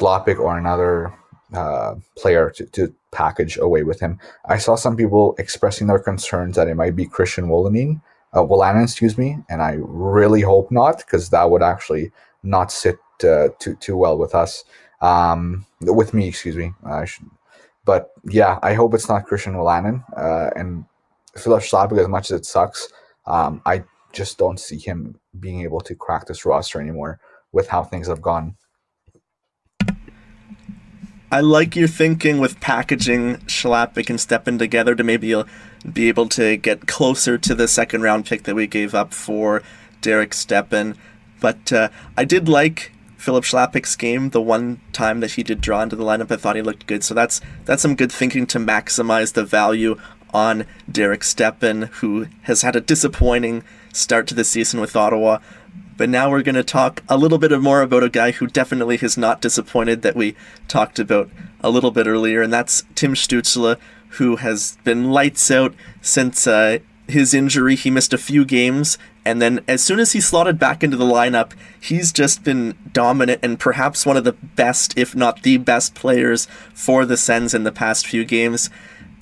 or 0.02 0.58
another 0.58 1.14
uh, 1.54 1.96
player 2.16 2.52
to, 2.52 2.66
to 2.68 2.96
package 3.14 3.58
away 3.58 3.84
with 3.84 4.00
him. 4.00 4.20
I 4.46 4.58
saw 4.58 4.76
some 4.76 4.98
people 4.98 5.36
expressing 5.38 5.88
their 5.88 6.00
concerns 6.00 6.56
that 6.56 6.68
it 6.68 6.76
might 6.76 6.96
be 6.96 7.06
Christian 7.06 7.48
Wolanin, 7.48 8.02
uh, 8.34 8.42
Wolanin, 8.42 8.84
excuse 8.84 9.18
me, 9.18 9.38
and 9.50 9.62
I 9.62 9.78
really 9.80 10.42
hope 10.42 10.72
not 10.72 10.98
because 10.98 11.30
that 11.30 11.50
would 11.50 11.64
actually 11.64 12.12
not 12.44 12.72
sit 12.72 12.98
uh, 13.24 13.50
too 13.60 13.76
too 13.76 13.96
well 13.96 14.18
with 14.18 14.34
us, 14.36 14.66
um, 15.02 15.66
with 15.82 16.14
me, 16.14 16.28
excuse 16.28 16.56
me. 16.56 16.74
I 16.84 17.06
should, 17.06 17.30
but 17.86 18.12
yeah, 18.26 18.60
I 18.62 18.74
hope 18.74 18.94
it's 18.94 19.10
not 19.10 19.26
Christian 19.26 19.54
Wolanin 19.54 20.04
uh, 20.18 20.50
and 20.56 20.86
Filip 21.38 21.64
Chlapik. 21.64 22.00
As 22.00 22.08
much 22.08 22.32
as 22.32 22.40
it 22.40 22.46
sucks, 22.46 22.90
um, 23.26 23.62
I 23.66 23.84
just 24.12 24.38
don't 24.38 24.60
see 24.60 24.78
him 24.78 25.20
being 25.40 25.62
able 25.62 25.82
to 25.82 25.96
crack 25.96 26.26
this 26.26 26.46
roster 26.46 26.80
anymore 26.82 27.20
with 27.52 27.68
how 27.68 27.84
things 27.84 28.08
have 28.08 28.22
gone. 28.22 28.56
I 31.34 31.40
like 31.40 31.76
your 31.76 31.88
thinking 31.88 32.38
with 32.38 32.60
packaging 32.60 33.38
Chlapik 33.48 34.08
and 34.12 34.22
Stepan 34.22 34.60
together 34.60 34.94
to 34.94 35.04
maybe 35.04 35.34
be 35.92 36.08
able 36.08 36.30
to 36.30 36.58
get 36.58 36.86
closer 36.86 37.40
to 37.40 37.56
the 37.56 37.68
second 37.68 38.04
round 38.04 38.28
pick 38.28 38.44
that 38.44 38.54
we 38.54 38.68
gave 38.68 38.94
up 38.94 39.16
for 39.16 39.64
Derek 40.02 40.36
Stepan. 40.36 40.96
But 41.40 41.74
uh, 41.74 41.90
I 42.16 42.24
did 42.24 42.48
like 42.48 42.92
Filip 43.18 43.46
Chlapik's 43.46 43.96
game 43.96 44.30
the 44.30 44.44
one 44.44 44.80
time 44.92 45.22
that 45.22 45.32
he 45.32 45.42
did 45.42 45.60
draw 45.60 45.82
into 45.82 45.96
the 45.96 46.04
lineup. 46.04 46.30
I 46.30 46.36
thought 46.36 46.56
he 46.56 46.62
looked 46.62 46.86
good. 46.86 47.04
So 47.04 47.16
that's 47.16 47.42
that's 47.66 47.82
some 47.82 47.96
good 47.96 48.12
thinking 48.12 48.46
to 48.46 48.60
maximize 48.60 49.34
the 49.34 49.44
value 49.44 50.00
on 50.36 50.68
Derek 50.92 51.24
Stepan, 51.24 51.90
who 51.94 52.28
has 52.44 52.62
had 52.62 52.76
a 52.76 52.80
disappointing 52.80 53.64
start 53.92 54.28
to 54.28 54.36
the 54.36 54.44
season 54.44 54.80
with 54.80 54.96
Ottawa. 54.96 55.40
But 55.96 56.10
now 56.10 56.30
we're 56.30 56.42
going 56.42 56.56
to 56.56 56.64
talk 56.64 57.04
a 57.08 57.18
little 57.18 57.38
bit 57.38 57.58
more 57.62 57.82
about 57.82 58.04
a 58.04 58.10
guy 58.10 58.32
who 58.32 58.48
definitely 58.48 58.98
has 58.98 59.18
not 59.18 59.42
disappointed 59.42 60.02
that 60.02 60.16
we 60.16 60.36
talked 60.68 61.00
about 61.00 61.30
a 61.62 61.70
little 61.70 61.92
bit 61.92 62.08
earlier, 62.08 62.42
and 62.42 62.52
that's 62.52 62.84
Tim 62.96 63.14
Stützle, 63.14 63.78
who 64.10 64.38
has 64.38 64.78
been 64.84 65.12
lights 65.12 65.50
out 65.52 65.74
since 66.02 66.48
uh, 66.48 66.80
his 67.08 67.34
injury. 67.34 67.76
He 67.76 67.92
missed 67.92 68.14
a 68.14 68.18
few 68.18 68.44
games, 68.44 68.98
and 69.24 69.42
then 69.42 69.64
as 69.68 69.84
soon 69.84 70.00
as 70.00 70.14
he 70.14 70.22
slotted 70.22 70.58
back 70.58 70.84
into 70.84 70.98
the 70.98 71.06
lineup, 71.06 71.52
he's 71.80 72.12
just 72.12 72.44
been 72.44 72.76
dominant 72.92 73.40
and 73.44 73.60
perhaps 73.60 74.06
one 74.06 74.18
of 74.18 74.24
the 74.24 74.34
best, 74.34 74.98
if 74.98 75.16
not 75.16 75.44
the 75.44 75.58
best, 75.58 75.96
players 75.96 76.48
for 76.74 77.06
the 77.06 77.18
Sens 77.18 77.54
in 77.54 77.64
the 77.64 77.72
past 77.72 78.08
few 78.08 78.26
games. 78.26 78.70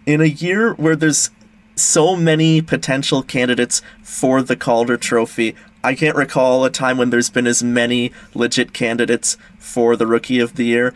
In 0.06 0.22
a 0.22 0.26
year 0.26 0.74
where 0.74 0.96
there's 0.96 1.32
so 1.76 2.16
many 2.16 2.62
potential 2.62 3.24
candidates 3.24 3.82
for 4.02 4.42
the 4.42 4.56
Calder 4.56 4.98
Trophy, 4.98 5.56
I 5.84 5.96
can't 5.96 6.16
recall 6.16 6.64
a 6.64 6.70
time 6.70 6.98
when 6.98 7.10
there's 7.10 7.30
been 7.30 7.48
as 7.48 7.64
many 7.64 8.12
legit 8.34 8.74
candidates 8.74 9.38
for 9.58 9.96
the 9.96 10.08
Rookie 10.08 10.40
of 10.40 10.56
the 10.56 10.66
Year. 10.66 10.94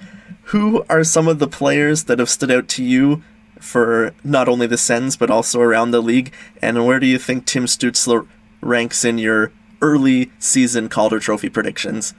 who 0.50 0.86
are 0.89 1.04
some 1.04 1.28
of 1.28 1.39
the 1.39 1.48
players 1.48 2.04
that 2.04 2.19
have 2.19 2.30
stood 2.30 2.52
out 2.52 2.67
to 2.67 2.84
you 2.84 3.24
for 3.60 4.13
not 4.24 4.48
only 4.48 4.67
the 4.67 4.78
Sens 4.78 5.17
but 5.17 5.32
also 5.32 5.60
around 5.60 5.91
the 5.91 6.02
league? 6.02 6.32
And 6.62 6.86
where 6.86 7.00
do 7.00 7.08
you 7.08 7.17
think 7.17 7.45
Tim 7.45 7.65
Stützle 7.65 8.28
ranks 8.62 9.04
in 9.04 9.17
your 9.17 9.52
early 9.82 10.32
season 10.39 10.88
Calder 10.88 11.19
Trophy 11.19 11.50
predictions? 11.50 12.13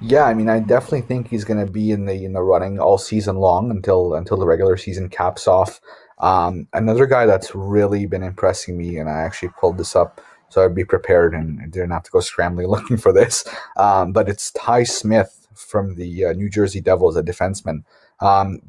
Yeah, 0.00 0.24
I 0.24 0.34
mean, 0.34 0.48
I 0.48 0.60
definitely 0.60 1.00
think 1.02 1.28
he's 1.28 1.44
going 1.44 1.64
to 1.64 1.70
be 1.70 1.90
in 1.90 2.04
the 2.04 2.24
in 2.24 2.34
the 2.34 2.42
running 2.42 2.78
all 2.78 2.98
season 2.98 3.36
long 3.36 3.70
until 3.70 4.14
until 4.14 4.36
the 4.36 4.46
regular 4.46 4.76
season 4.76 5.08
caps 5.08 5.48
off. 5.48 5.80
Um, 6.18 6.68
another 6.72 7.06
guy 7.06 7.26
that's 7.26 7.54
really 7.54 8.06
been 8.06 8.22
impressing 8.22 8.76
me, 8.76 8.98
and 8.98 9.08
I 9.08 9.22
actually 9.22 9.50
pulled 9.58 9.78
this 9.78 9.96
up 9.96 10.20
so 10.48 10.64
I'd 10.64 10.74
be 10.74 10.84
prepared 10.84 11.34
and 11.34 11.58
didn't 11.70 11.90
have 11.90 12.04
to 12.04 12.10
go 12.10 12.20
scrambling 12.20 12.66
looking 12.68 12.96
for 12.96 13.12
this. 13.12 13.44
Um, 13.76 14.12
but 14.12 14.28
it's 14.28 14.50
Ty 14.52 14.84
Smith 14.84 15.46
from 15.54 15.94
the 15.96 16.26
uh, 16.26 16.32
New 16.32 16.48
Jersey 16.48 16.80
Devils, 16.80 17.16
a 17.16 17.22
defenseman. 17.22 17.84
Um, 18.20 18.60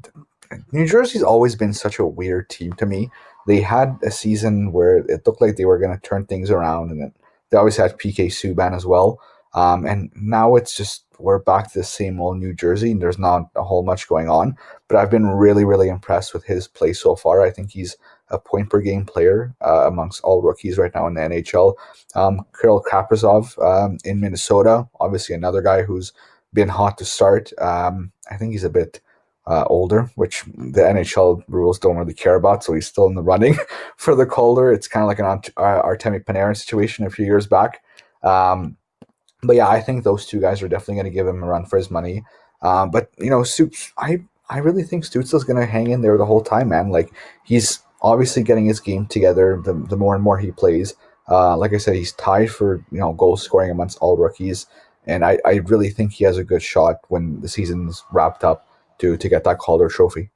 New 0.71 0.87
Jersey's 0.87 1.23
always 1.23 1.55
been 1.55 1.73
such 1.73 1.99
a 1.99 2.05
weird 2.05 2.49
team 2.49 2.73
to 2.73 2.85
me. 2.85 3.09
They 3.47 3.61
had 3.61 3.97
a 4.03 4.11
season 4.11 4.71
where 4.71 4.97
it 4.97 5.25
looked 5.25 5.41
like 5.41 5.55
they 5.55 5.65
were 5.65 5.79
going 5.79 5.93
to 5.93 6.01
turn 6.01 6.25
things 6.25 6.51
around, 6.51 6.91
and 6.91 7.11
they 7.49 7.57
always 7.57 7.77
had 7.77 7.97
PK 7.97 8.27
Subban 8.27 8.75
as 8.75 8.85
well. 8.85 9.21
Um, 9.53 9.85
and 9.85 10.11
now 10.15 10.55
it's 10.55 10.75
just 10.75 11.05
we're 11.19 11.39
back 11.39 11.71
to 11.71 11.79
the 11.79 11.83
same 11.83 12.21
old 12.21 12.37
New 12.37 12.53
Jersey, 12.53 12.91
and 12.91 13.01
there's 13.01 13.17
not 13.17 13.49
a 13.55 13.63
whole 13.63 13.83
much 13.83 14.07
going 14.07 14.29
on. 14.29 14.55
But 14.87 14.97
I've 14.97 15.09
been 15.09 15.27
really, 15.27 15.65
really 15.65 15.89
impressed 15.89 16.33
with 16.33 16.43
his 16.45 16.67
play 16.67 16.93
so 16.93 17.15
far. 17.15 17.41
I 17.41 17.49
think 17.49 17.71
he's 17.71 17.95
a 18.29 18.39
point 18.39 18.69
per 18.69 18.81
game 18.81 19.05
player 19.05 19.55
uh, 19.65 19.87
amongst 19.87 20.21
all 20.23 20.41
rookies 20.41 20.77
right 20.77 20.93
now 20.93 21.07
in 21.07 21.13
the 21.13 21.21
NHL. 21.21 21.75
Um, 22.15 22.45
Kirill 22.59 22.83
Kaprizov 22.83 23.57
um, 23.63 23.97
in 24.03 24.19
Minnesota, 24.19 24.87
obviously 24.99 25.35
another 25.35 25.61
guy 25.61 25.83
who's 25.83 26.13
been 26.53 26.69
hot 26.69 26.97
to 26.97 27.05
start. 27.05 27.51
Um, 27.59 28.11
I 28.29 28.37
think 28.37 28.51
he's 28.51 28.63
a 28.63 28.69
bit 28.69 29.01
uh, 29.45 29.63
older, 29.67 30.11
which 30.15 30.43
the 30.43 30.81
NHL 30.81 31.41
rules 31.47 31.79
don't 31.79 31.95
really 31.95 32.13
care 32.13 32.35
about, 32.35 32.63
so 32.63 32.73
he's 32.73 32.87
still 32.87 33.07
in 33.07 33.15
the 33.15 33.23
running 33.23 33.57
for 33.97 34.13
the 34.13 34.25
Calder. 34.25 34.71
It's 34.71 34.87
kind 34.87 35.03
of 35.03 35.07
like 35.07 35.19
an 35.19 35.25
Art- 35.25 35.49
uh, 35.57 35.81
Artemi 35.83 36.23
Panarin 36.23 36.57
situation 36.57 37.05
a 37.05 37.09
few 37.09 37.25
years 37.25 37.47
back. 37.47 37.81
Um, 38.23 38.75
but 39.43 39.55
yeah, 39.55 39.69
I 39.69 39.79
think 39.79 40.03
those 40.03 40.25
two 40.25 40.41
guys 40.41 40.61
are 40.61 40.67
definitely 40.67 40.95
going 40.95 41.05
to 41.05 41.11
give 41.11 41.27
him 41.27 41.43
a 41.43 41.47
run 41.47 41.65
for 41.65 41.77
his 41.77 41.89
money. 41.89 42.23
Um, 42.61 42.91
but 42.91 43.11
you 43.17 43.29
know, 43.29 43.43
Soups, 43.43 43.93
I 43.97 44.23
I 44.49 44.59
really 44.59 44.83
think 44.83 45.03
Stützle's 45.03 45.43
going 45.43 45.59
to 45.59 45.65
hang 45.65 45.91
in 45.91 46.01
there 46.01 46.17
the 46.17 46.25
whole 46.25 46.41
time, 46.41 46.69
man. 46.69 46.89
Like 46.89 47.11
he's 47.43 47.79
obviously 48.01 48.43
getting 48.43 48.65
his 48.65 48.79
game 48.79 49.05
together 49.05 49.61
the, 49.63 49.73
the 49.73 49.97
more 49.97 50.15
and 50.15 50.23
more 50.23 50.37
he 50.37 50.51
plays. 50.51 50.93
Uh, 51.29 51.57
like 51.57 51.73
I 51.73 51.77
said, 51.77 51.95
he's 51.95 52.13
tied 52.13 52.49
for 52.51 52.83
you 52.91 52.99
know 52.99 53.13
goal 53.13 53.37
scoring 53.37 53.71
amongst 53.71 53.97
all 53.99 54.15
rookies, 54.17 54.65
and 55.05 55.25
I, 55.25 55.39
I 55.45 55.55
really 55.55 55.89
think 55.89 56.13
he 56.13 56.23
has 56.23 56.37
a 56.37 56.43
good 56.43 56.61
shot 56.61 56.97
when 57.09 57.41
the 57.41 57.49
season's 57.49 58.03
wrapped 58.11 58.43
up 58.43 58.67
to 58.99 59.17
to 59.17 59.29
get 59.29 59.43
that 59.43 59.57
Calder 59.57 59.89
Trophy. 59.89 60.29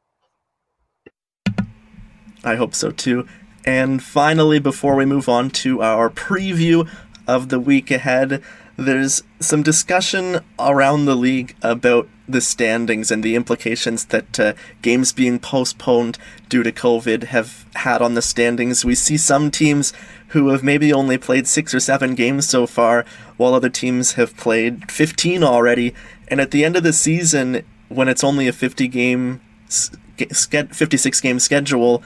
I 2.44 2.56
hope 2.56 2.74
so 2.74 2.92
too. 2.92 3.28
And 3.64 4.02
finally, 4.02 4.60
before 4.60 4.96
we 4.96 5.06
move 5.06 5.30
on 5.30 5.50
to 5.52 5.82
our 5.82 6.10
preview 6.10 6.90
of 7.28 7.50
the 7.50 7.60
week 7.60 7.92
ahead, 7.92 8.44
there's 8.82 9.24
some 9.40 9.64
discussion 9.64 10.42
around 10.60 11.06
the 11.06 11.16
league 11.16 11.56
about 11.62 12.08
the 12.28 12.42
standings 12.42 13.12
and 13.12 13.24
the 13.24 13.36
implications 13.36 14.06
that 14.06 14.40
uh, 14.40 14.54
games 14.82 15.14
being 15.14 15.40
postponed 15.40 16.18
due 16.50 16.64
to 16.64 16.72
COVID 16.72 17.26
have 17.26 17.66
had 17.76 18.02
on 18.02 18.14
the 18.14 18.22
standings. 18.22 18.86
We 18.86 18.96
see 18.96 19.18
some 19.18 19.52
teams 19.52 19.94
who 20.30 20.50
have 20.50 20.64
maybe 20.64 20.94
only 20.94 21.18
played 21.18 21.48
six 21.48 21.74
or 21.74 21.80
seven 21.80 22.16
games 22.16 22.48
so 22.48 22.66
far, 22.66 23.06
while 23.38 23.54
other 23.54 23.70
teams 23.70 24.14
have 24.14 24.38
played 24.38 24.92
15 24.92 25.44
already. 25.44 25.94
And 26.28 26.40
at 26.40 26.52
the 26.52 26.64
end 26.64 26.76
of 26.76 26.84
the 26.84 26.94
season, 26.94 27.64
when 27.90 28.08
it's 28.08 28.24
only 28.24 28.48
a 28.48 28.54
50 28.54 28.88
game, 28.88 29.42
56 30.18 31.22
game 31.22 31.40
schedule, 31.40 32.02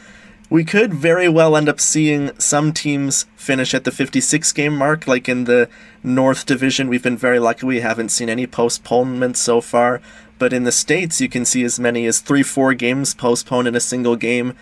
we 0.50 0.64
could 0.64 0.94
very 0.94 1.28
well 1.28 1.56
end 1.56 1.68
up 1.68 1.80
seeing 1.80 2.32
some 2.40 2.72
teams 2.72 3.26
finish 3.36 3.74
at 3.74 3.84
the 3.84 3.92
56 3.92 4.52
game 4.52 4.76
mark, 4.76 5.08
like 5.08 5.28
in 5.28 5.46
the 5.46 5.70
North 6.04 6.46
Division. 6.46 6.88
We've 6.88 7.04
been 7.04 7.18
very 7.18 7.40
lucky 7.40 7.66
we 7.66 7.80
haven't 7.80 8.10
seen 8.10 8.30
any 8.30 8.46
postponements 8.46 9.40
so 9.40 9.62
far. 9.62 10.02
But 10.38 10.54
in 10.54 10.64
the 10.64 10.72
States, 10.72 11.22
you 11.22 11.30
can 11.30 11.46
see 11.46 11.64
as 11.64 11.80
many 11.80 12.06
as 12.06 12.20
three, 12.20 12.44
four 12.44 12.74
games 12.74 13.14
postponed 13.14 13.68
in 13.68 13.76
a 13.76 13.80
single 13.80 14.16
game. 14.16 14.54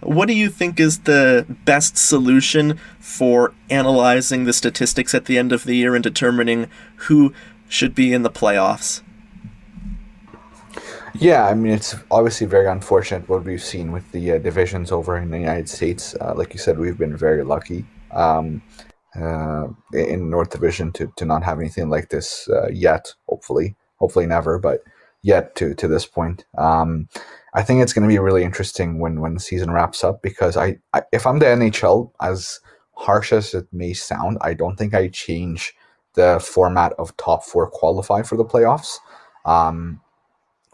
What 0.00 0.26
do 0.26 0.34
you 0.34 0.48
think 0.48 0.78
is 0.78 1.00
the 1.00 1.46
best 1.64 1.96
solution 1.96 2.78
for 3.00 3.52
analyzing 3.68 4.44
the 4.44 4.52
statistics 4.52 5.14
at 5.14 5.24
the 5.24 5.36
end 5.36 5.52
of 5.52 5.64
the 5.64 5.74
year 5.74 5.94
and 5.94 6.04
determining 6.04 6.68
who 6.96 7.32
should 7.68 7.94
be 7.94 8.12
in 8.12 8.22
the 8.22 8.30
playoffs? 8.30 9.02
Yeah, 11.18 11.46
I 11.46 11.54
mean, 11.54 11.72
it's 11.72 11.94
obviously 12.10 12.46
very 12.46 12.66
unfortunate 12.66 13.28
what 13.28 13.44
we've 13.44 13.62
seen 13.62 13.90
with 13.90 14.10
the 14.12 14.32
uh, 14.32 14.38
divisions 14.38 14.92
over 14.92 15.16
in 15.16 15.30
the 15.30 15.38
United 15.38 15.68
States. 15.68 16.14
Uh, 16.20 16.34
like 16.36 16.52
you 16.52 16.58
said, 16.58 16.78
we've 16.78 16.98
been 16.98 17.16
very 17.16 17.42
lucky 17.42 17.86
um, 18.10 18.62
uh, 19.14 19.68
in 19.94 20.28
North 20.28 20.50
Division 20.50 20.92
to, 20.92 21.10
to 21.16 21.24
not 21.24 21.42
have 21.42 21.58
anything 21.58 21.88
like 21.88 22.10
this 22.10 22.48
uh, 22.50 22.68
yet. 22.68 23.14
Hopefully, 23.28 23.76
hopefully 23.96 24.26
never, 24.26 24.58
but 24.58 24.82
yet 25.22 25.54
to 25.56 25.74
to 25.74 25.88
this 25.88 26.04
point. 26.04 26.44
Um, 26.58 27.08
I 27.54 27.62
think 27.62 27.82
it's 27.82 27.92
going 27.94 28.06
to 28.06 28.12
be 28.12 28.18
really 28.18 28.44
interesting 28.44 28.98
when 28.98 29.20
when 29.20 29.34
the 29.34 29.40
season 29.40 29.70
wraps 29.70 30.04
up 30.04 30.20
because 30.22 30.56
I, 30.56 30.78
I 30.92 31.02
if 31.12 31.26
I'm 31.26 31.38
the 31.38 31.46
NHL, 31.46 32.10
as 32.20 32.60
harsh 32.92 33.32
as 33.32 33.54
it 33.54 33.66
may 33.72 33.94
sound, 33.94 34.38
I 34.42 34.52
don't 34.52 34.76
think 34.76 34.92
I 34.92 35.08
change 35.08 35.74
the 36.14 36.40
format 36.40 36.92
of 36.98 37.16
top 37.16 37.44
four 37.44 37.70
qualify 37.70 38.22
for 38.22 38.36
the 38.36 38.44
playoffs. 38.44 38.96
Um, 39.46 40.00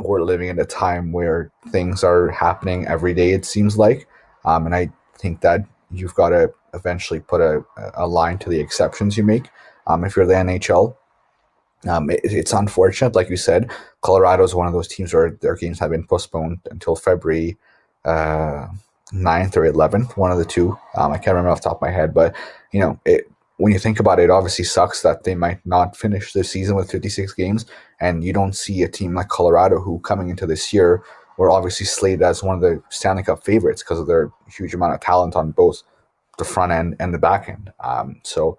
we're 0.05 0.23
living 0.23 0.49
in 0.49 0.59
a 0.59 0.65
time 0.65 1.13
where 1.13 1.51
things 1.69 2.05
are 2.05 2.31
happening 2.31 2.87
every 2.87 3.15
day, 3.15 3.33
it 3.33 3.45
seems 3.45 3.77
like. 3.77 4.07
Um, 4.45 4.67
and 4.67 4.75
I 4.75 4.91
think 5.19 5.41
that 5.41 5.65
you've 5.91 6.15
got 6.15 6.31
to 6.31 6.53
eventually 6.75 7.21
put 7.21 7.41
a, 7.41 7.65
a 7.95 8.07
line 8.07 8.39
to 8.39 8.51
the 8.51 8.61
exceptions 8.61 9.17
you 9.17 9.25
make. 9.25 9.49
Um, 9.87 10.05
if 10.05 10.17
you're 10.17 10.27
the 10.27 10.35
NHL, 10.35 10.97
um, 11.89 12.11
it, 12.11 12.21
it's 12.25 12.53
unfortunate, 12.53 13.15
like 13.15 13.29
you 13.29 13.37
said. 13.37 13.71
Colorado 14.01 14.45
is 14.45 14.55
one 14.55 14.67
of 14.67 14.73
those 14.73 14.89
teams 14.89 15.13
where 15.13 15.31
their 15.41 15.55
games 15.55 15.79
have 15.81 15.91
been 15.91 16.07
postponed 16.07 16.61
until 16.71 16.97
February 16.97 17.57
uh, 18.05 18.69
9th 19.13 19.57
or 19.57 19.71
11th, 19.71 20.17
one 20.17 20.33
of 20.33 20.39
the 20.39 20.45
two. 20.45 20.79
Um, 20.95 21.13
I 21.13 21.19
can't 21.19 21.29
remember 21.29 21.51
off 21.51 21.63
the 21.63 21.69
top 21.69 21.79
of 21.79 21.83
my 21.83 21.91
head, 21.91 22.15
but 22.15 22.35
you 22.73 22.81
know, 22.81 22.99
it, 23.05 23.31
when 23.59 23.73
you 23.73 23.79
think 23.79 24.01
about 24.01 24.19
it, 24.19 24.25
it 24.25 24.31
obviously 24.31 24.65
sucks 24.65 25.03
that 25.03 25.25
they 25.25 25.35
might 25.35 25.65
not 25.65 25.97
finish 25.97 26.33
the 26.33 26.45
season 26.45 26.75
with 26.75 26.91
56 26.91 27.33
games, 27.35 27.67
and 28.01 28.25
you 28.25 28.33
don't 28.33 28.57
see 28.57 28.83
a 28.83 28.89
team 28.89 29.15
like 29.15 29.29
Colorado, 29.29 29.81
who 29.81 30.01
coming 30.01 30.31
into 30.31 30.47
this 30.47 30.73
year 30.73 31.03
were 31.39 31.51
obviously 31.51 31.87
slated 31.87 32.23
as 32.23 32.43
one 32.43 32.57
of 32.57 32.61
the 32.61 32.83
Stanley 32.91 33.23
Cup 33.23 33.45
favorites 33.45 33.83
because 33.83 33.99
of 33.99 34.07
their 34.07 34.31
huge 34.55 34.75
amount 34.75 34.95
of 34.95 35.01
talent 35.01 35.35
on 35.35 35.53
both 35.53 35.83
the 36.39 36.45
front 36.45 36.73
end 36.73 36.97
and 36.99 37.13
the 37.13 37.19
back 37.19 37.49
end. 37.49 37.73
Um, 37.81 38.21
so 38.25 38.59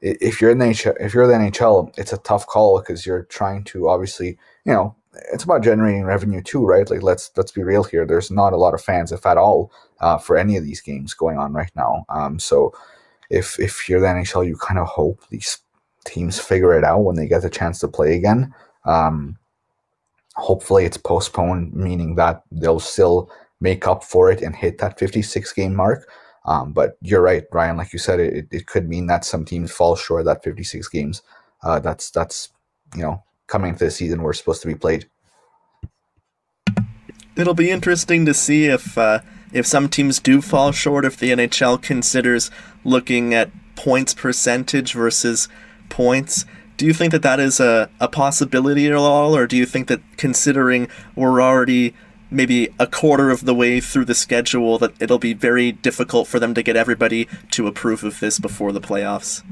if 0.00 0.40
you're 0.40 0.50
in 0.50 0.58
the 0.58 0.66
NHL, 0.66 0.96
if 1.00 1.14
you're 1.14 1.26
the 1.26 1.32
NHL, 1.34 1.96
it's 1.98 2.12
a 2.12 2.18
tough 2.18 2.46
call 2.46 2.78
because 2.80 3.06
you're 3.06 3.24
trying 3.24 3.64
to 3.64 3.88
obviously, 3.88 4.38
you 4.64 4.72
know, 4.72 4.94
it's 5.32 5.44
about 5.44 5.62
generating 5.62 6.04
revenue 6.04 6.42
too, 6.42 6.64
right? 6.66 6.88
Like 6.90 7.02
let's 7.02 7.30
let's 7.36 7.52
be 7.52 7.62
real 7.62 7.84
here. 7.84 8.04
There's 8.04 8.30
not 8.30 8.52
a 8.52 8.56
lot 8.56 8.74
of 8.74 8.82
fans, 8.82 9.12
if 9.12 9.24
at 9.24 9.38
all, 9.38 9.72
uh, 10.00 10.18
for 10.18 10.36
any 10.36 10.56
of 10.56 10.64
these 10.64 10.80
games 10.80 11.14
going 11.14 11.38
on 11.38 11.52
right 11.52 11.70
now. 11.74 12.04
Um, 12.08 12.38
so 12.38 12.74
if 13.30 13.58
if 13.58 13.88
you're 13.88 14.00
the 14.00 14.06
NHL, 14.06 14.46
you 14.46 14.56
kind 14.56 14.78
of 14.78 14.86
hope 14.86 15.20
these 15.30 15.58
teams 16.04 16.38
figure 16.38 16.76
it 16.76 16.84
out 16.84 17.04
when 17.04 17.16
they 17.16 17.26
get 17.26 17.42
the 17.42 17.50
chance 17.50 17.78
to 17.80 17.88
play 17.88 18.14
again. 18.14 18.54
Um, 18.84 19.38
hopefully, 20.36 20.84
it's 20.84 20.96
postponed, 20.96 21.74
meaning 21.74 22.14
that 22.16 22.42
they'll 22.50 22.80
still 22.80 23.30
make 23.60 23.86
up 23.86 24.04
for 24.04 24.30
it 24.30 24.42
and 24.42 24.54
hit 24.54 24.78
that 24.78 24.98
56 24.98 25.52
game 25.52 25.74
mark. 25.74 26.08
Um, 26.44 26.72
but 26.72 26.98
you're 27.00 27.22
right, 27.22 27.44
Ryan. 27.52 27.78
Like 27.78 27.92
you 27.92 27.98
said, 27.98 28.20
it, 28.20 28.46
it 28.50 28.66
could 28.66 28.88
mean 28.88 29.06
that 29.06 29.24
some 29.24 29.44
teams 29.44 29.72
fall 29.72 29.96
short 29.96 30.20
of 30.20 30.26
that 30.26 30.44
56 30.44 30.88
games. 30.88 31.22
Uh, 31.62 31.80
that's 31.80 32.10
that's 32.10 32.50
you 32.94 33.02
know 33.02 33.22
coming 33.46 33.70
into 33.70 33.84
the 33.84 33.90
season 33.90 34.22
we're 34.22 34.34
supposed 34.34 34.62
to 34.62 34.68
be 34.68 34.74
played. 34.74 35.08
It'll 37.36 37.54
be 37.54 37.70
interesting 37.70 38.26
to 38.26 38.34
see 38.34 38.66
if 38.66 38.96
uh, 38.96 39.20
if 39.54 39.66
some 39.66 39.88
teams 39.88 40.18
do 40.20 40.42
fall 40.42 40.72
short. 40.72 41.06
If 41.06 41.16
the 41.16 41.30
NHL 41.30 41.80
considers 41.80 42.50
looking 42.84 43.32
at 43.32 43.50
points 43.76 44.12
percentage 44.12 44.92
versus 44.92 45.48
points. 45.88 46.44
Do 46.76 46.86
you 46.86 46.92
think 46.92 47.12
that 47.12 47.22
that 47.22 47.40
is 47.40 47.60
a, 47.60 47.88
a 48.00 48.08
possibility 48.08 48.86
at 48.86 48.94
all, 48.94 49.36
or 49.36 49.46
do 49.46 49.56
you 49.56 49.64
think 49.64 49.86
that 49.88 50.00
considering 50.16 50.88
we're 51.14 51.40
already 51.40 51.94
maybe 52.30 52.68
a 52.80 52.86
quarter 52.86 53.30
of 53.30 53.44
the 53.44 53.54
way 53.54 53.80
through 53.80 54.04
the 54.04 54.14
schedule 54.14 54.76
that 54.78 54.92
it'll 55.00 55.18
be 55.20 55.32
very 55.32 55.70
difficult 55.70 56.26
for 56.26 56.40
them 56.40 56.52
to 56.52 56.62
get 56.62 56.74
everybody 56.74 57.28
to 57.52 57.68
approve 57.68 58.02
of 58.02 58.18
this 58.18 58.40
before 58.40 58.72
the 58.72 58.80
playoffs. 58.80 59.44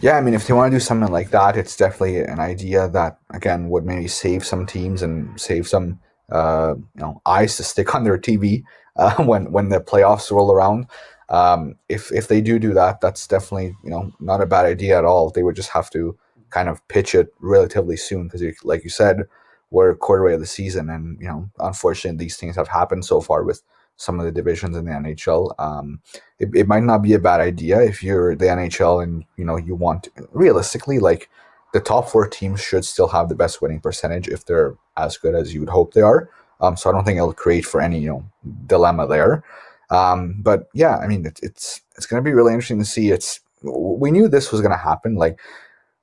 Yeah, 0.00 0.16
I 0.16 0.22
mean, 0.22 0.32
if 0.32 0.46
they 0.46 0.54
want 0.54 0.72
to 0.72 0.76
do 0.76 0.80
something 0.80 1.12
like 1.12 1.30
that, 1.30 1.56
it's 1.56 1.76
definitely 1.76 2.20
an 2.20 2.40
idea 2.40 2.88
that 2.88 3.18
again 3.30 3.68
would 3.68 3.84
maybe 3.84 4.08
save 4.08 4.44
some 4.44 4.64
teams 4.64 5.02
and 5.02 5.38
save 5.38 5.68
some 5.68 6.00
uh, 6.32 6.74
you 6.76 7.00
know 7.00 7.20
eyes 7.26 7.56
to 7.56 7.62
stick 7.62 7.94
on 7.94 8.04
their 8.04 8.18
TV 8.18 8.64
uh, 8.96 9.22
when 9.24 9.52
when 9.52 9.68
the 9.68 9.80
playoffs 9.80 10.30
roll 10.30 10.52
around. 10.52 10.86
Um, 11.28 11.76
if 11.88 12.12
if 12.12 12.28
they 12.28 12.40
do 12.40 12.58
do 12.58 12.74
that, 12.74 13.00
that's 13.00 13.26
definitely 13.26 13.74
you 13.84 13.90
know 13.90 14.12
not 14.20 14.42
a 14.42 14.46
bad 14.46 14.66
idea 14.66 14.98
at 14.98 15.04
all. 15.04 15.30
They 15.30 15.42
would 15.42 15.56
just 15.56 15.70
have 15.70 15.90
to 15.90 16.16
kind 16.50 16.68
of 16.68 16.86
pitch 16.88 17.14
it 17.14 17.32
relatively 17.40 17.96
soon 17.96 18.24
because, 18.24 18.42
like 18.62 18.84
you 18.84 18.90
said, 18.90 19.22
we're 19.70 19.90
a 19.90 19.96
quarter 19.96 20.22
way 20.24 20.34
of 20.34 20.40
the 20.40 20.46
season, 20.46 20.90
and 20.90 21.18
you 21.20 21.28
know, 21.28 21.50
unfortunately, 21.58 22.18
these 22.18 22.36
things 22.36 22.56
have 22.56 22.68
happened 22.68 23.04
so 23.04 23.20
far 23.20 23.44
with 23.44 23.62
some 23.96 24.18
of 24.18 24.26
the 24.26 24.32
divisions 24.32 24.76
in 24.76 24.84
the 24.84 24.90
NHL. 24.90 25.54
Um, 25.58 26.00
it, 26.38 26.48
it 26.54 26.66
might 26.66 26.82
not 26.82 27.02
be 27.02 27.12
a 27.14 27.18
bad 27.18 27.40
idea 27.40 27.80
if 27.82 28.02
you're 28.02 28.34
the 28.34 28.46
NHL 28.46 29.02
and 29.02 29.24
you 29.36 29.44
know 29.44 29.56
you 29.56 29.74
want 29.74 30.08
realistically 30.32 30.98
like 30.98 31.30
the 31.72 31.80
top 31.80 32.08
four 32.08 32.28
teams 32.28 32.60
should 32.60 32.84
still 32.84 33.08
have 33.08 33.28
the 33.28 33.34
best 33.34 33.60
winning 33.62 33.80
percentage 33.80 34.28
if 34.28 34.44
they're 34.44 34.76
as 34.96 35.16
good 35.16 35.34
as 35.34 35.54
you 35.54 35.60
would 35.60 35.68
hope 35.68 35.94
they 35.94 36.02
are. 36.02 36.28
Um, 36.60 36.76
so 36.76 36.88
I 36.88 36.92
don't 36.92 37.04
think 37.04 37.16
it'll 37.16 37.32
create 37.32 37.64
for 37.66 37.80
any 37.80 37.98
you 37.98 38.08
know 38.08 38.24
dilemma 38.66 39.06
there. 39.06 39.42
Um, 39.90 40.36
but 40.38 40.68
yeah, 40.74 40.98
I 40.98 41.06
mean 41.06 41.26
it, 41.26 41.40
it's 41.42 41.80
it's 41.96 42.06
going 42.06 42.22
to 42.22 42.28
be 42.28 42.34
really 42.34 42.52
interesting 42.52 42.78
to 42.78 42.84
see. 42.84 43.10
It's 43.10 43.40
we 43.62 44.10
knew 44.10 44.28
this 44.28 44.52
was 44.52 44.60
going 44.60 44.70
to 44.70 44.76
happen. 44.76 45.16
Like 45.16 45.40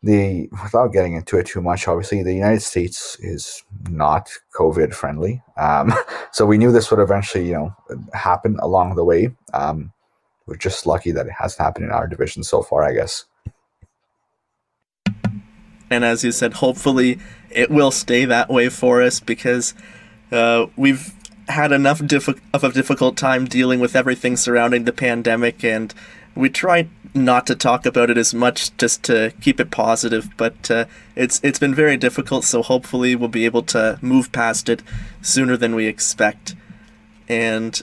the 0.04 0.50
without 0.64 0.92
getting 0.92 1.14
into 1.14 1.38
it 1.38 1.46
too 1.46 1.62
much, 1.62 1.88
obviously 1.88 2.24
the 2.24 2.34
United 2.34 2.62
States 2.62 3.18
is 3.20 3.64
not 3.90 4.30
COVID 4.54 4.94
friendly. 4.94 5.42
Um, 5.58 5.94
so 6.32 6.46
we 6.46 6.58
knew 6.58 6.72
this 6.72 6.92
would 6.92 7.00
eventually 7.00 7.48
you 7.48 7.54
know 7.54 7.76
happen 8.14 8.58
along 8.62 8.96
the 8.96 9.06
way. 9.06 9.32
Um, 9.54 9.94
we're 10.46 10.56
just 10.56 10.88
lucky 10.88 11.12
that 11.12 11.28
it 11.28 11.34
hasn't 11.38 11.64
happened 11.64 11.86
in 11.86 11.92
our 11.92 12.08
division 12.08 12.44
so 12.44 12.64
far, 12.64 12.84
I 12.84 12.94
guess. 12.94 13.26
And 15.90 16.06
as 16.06 16.24
you 16.24 16.32
said, 16.32 16.54
hopefully 16.56 17.20
it 17.50 17.72
will 17.72 17.92
stay 17.92 18.26
that 18.26 18.50
way 18.50 18.70
for 18.70 19.02
us 19.02 19.20
because 19.20 19.74
uh, 20.32 20.68
we've 20.76 21.14
had 21.48 21.72
enough 21.72 22.00
diffi- 22.00 22.40
of 22.54 22.64
a 22.64 22.72
difficult 22.72 23.18
time 23.18 23.46
dealing 23.46 23.80
with 23.80 23.96
everything 23.96 24.38
surrounding 24.38 24.84
the 24.84 24.94
pandemic, 24.94 25.64
and 25.64 25.94
we 26.36 26.50
try 26.50 26.88
not 27.16 27.48
to 27.48 27.56
talk 27.56 27.86
about 27.86 28.10
it 28.10 28.18
as 28.18 28.34
much 28.34 28.76
just 28.78 29.02
to 29.04 29.34
keep 29.42 29.60
it 29.60 29.72
positive. 29.72 30.30
But 30.38 30.70
uh, 30.70 30.86
it's 31.16 31.40
it's 31.44 31.60
been 31.60 31.74
very 31.74 31.98
difficult, 31.98 32.44
so 32.44 32.62
hopefully 32.62 33.16
we'll 33.16 33.30
be 33.30 33.46
able 33.46 33.64
to 33.64 33.98
move 34.02 34.32
past 34.32 34.70
it 34.70 34.84
sooner 35.22 35.58
than 35.58 35.76
we 35.76 35.88
expect. 35.88 36.56
And 37.28 37.82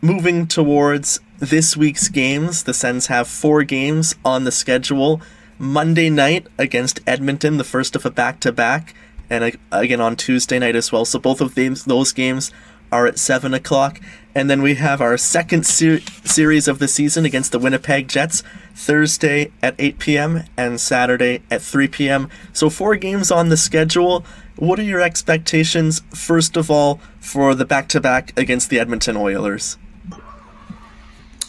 moving 0.00 0.46
towards 0.46 1.20
this 1.38 1.76
week's 1.76 2.08
games, 2.08 2.64
the 2.64 2.74
Sens 2.74 3.06
have 3.06 3.28
four 3.28 3.62
games 3.62 4.14
on 4.24 4.44
the 4.44 4.52
schedule. 4.52 5.20
Monday 5.62 6.10
night 6.10 6.48
against 6.58 6.98
Edmonton, 7.06 7.56
the 7.56 7.62
first 7.62 7.94
of 7.94 8.04
a 8.04 8.10
back 8.10 8.40
to 8.40 8.50
back, 8.50 8.96
and 9.30 9.56
again 9.70 10.00
on 10.00 10.16
Tuesday 10.16 10.58
night 10.58 10.74
as 10.74 10.90
well. 10.90 11.04
So 11.04 11.20
both 11.20 11.40
of 11.40 11.54
those 11.54 12.12
games 12.12 12.50
are 12.90 13.06
at 13.06 13.16
7 13.16 13.54
o'clock. 13.54 14.00
And 14.34 14.50
then 14.50 14.60
we 14.60 14.74
have 14.74 15.00
our 15.00 15.16
second 15.16 15.64
ser- 15.64 16.00
series 16.24 16.66
of 16.66 16.80
the 16.80 16.88
season 16.88 17.24
against 17.24 17.52
the 17.52 17.60
Winnipeg 17.60 18.08
Jets 18.08 18.42
Thursday 18.74 19.52
at 19.62 19.76
8 19.78 20.00
p.m. 20.00 20.44
and 20.56 20.80
Saturday 20.80 21.42
at 21.48 21.62
3 21.62 21.86
p.m. 21.86 22.28
So, 22.52 22.68
four 22.68 22.96
games 22.96 23.30
on 23.30 23.48
the 23.48 23.56
schedule. 23.56 24.24
What 24.56 24.80
are 24.80 24.84
your 24.84 25.00
expectations, 25.00 26.02
first 26.10 26.56
of 26.56 26.72
all, 26.72 27.00
for 27.20 27.54
the 27.54 27.64
back 27.64 27.88
to 27.90 28.00
back 28.00 28.36
against 28.36 28.68
the 28.68 28.80
Edmonton 28.80 29.16
Oilers? 29.16 29.78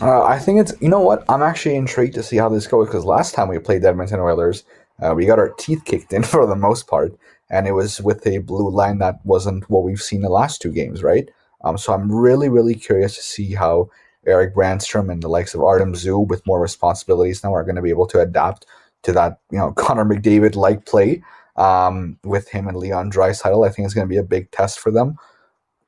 Uh, 0.04 0.22
I 0.26 0.38
think 0.38 0.60
it's 0.60 0.74
you 0.82 0.90
know 0.90 1.00
what 1.00 1.24
I'm 1.30 1.42
actually 1.42 1.78
intrigued 1.78 2.16
to 2.16 2.24
see 2.24 2.36
how 2.36 2.50
this 2.50 2.68
goes 2.68 2.88
because 2.88 3.06
last 3.06 3.34
time 3.34 3.48
we 3.48 3.58
played 3.58 3.84
the 3.84 3.88
Edmonton 3.88 4.20
Oilers, 4.20 4.66
uh, 5.02 5.14
we 5.16 5.26
got 5.26 5.40
our 5.40 5.52
teeth 5.52 5.86
kicked 5.86 6.12
in 6.12 6.24
for 6.34 6.46
the 6.46 6.58
most 6.58 6.88
part, 6.88 7.18
and 7.50 7.68
it 7.68 7.72
was 7.72 8.02
with 8.02 8.28
a 8.28 8.40
blue 8.40 8.70
line 8.70 8.98
that 8.98 9.26
wasn't 9.26 9.70
what 9.70 9.84
we've 9.86 10.02
seen 10.02 10.22
the 10.22 10.30
last 10.30 10.62
two 10.62 10.74
games, 10.74 11.04
right? 11.04 11.30
Um, 11.64 11.78
so 11.78 11.94
I'm 11.94 12.12
really 12.12 12.50
really 12.50 12.76
curious 12.76 13.16
to 13.16 13.22
see 13.22 13.54
how 13.54 13.90
Eric 14.28 14.54
Brannstrom 14.56 15.10
and 15.10 15.24
the 15.24 15.30
likes 15.30 15.54
of 15.54 15.64
Artem 15.64 15.94
Zub 15.94 16.28
with 16.28 16.46
more 16.46 16.60
responsibilities 16.60 17.42
now 17.42 17.54
are 17.54 17.64
going 17.64 17.78
to 17.78 17.82
be 17.82 17.90
able 17.90 18.08
to 18.08 18.20
adapt 18.20 18.66
to 19.04 19.14
that 19.14 19.40
you 19.52 19.58
know 19.58 19.72
Connor 19.78 20.04
McDavid 20.04 20.58
like 20.58 20.86
play 20.86 21.24
um, 21.56 22.20
with 22.26 22.50
him 22.50 22.68
and 22.68 22.76
Leon 22.76 23.10
Draisaitl. 23.10 23.66
I 23.66 23.72
think 23.72 23.86
it's 23.86 23.94
going 23.96 24.08
to 24.08 24.14
be 24.14 24.18
a 24.18 24.24
big 24.24 24.52
test 24.52 24.82
for 24.82 24.92
them. 24.92 25.18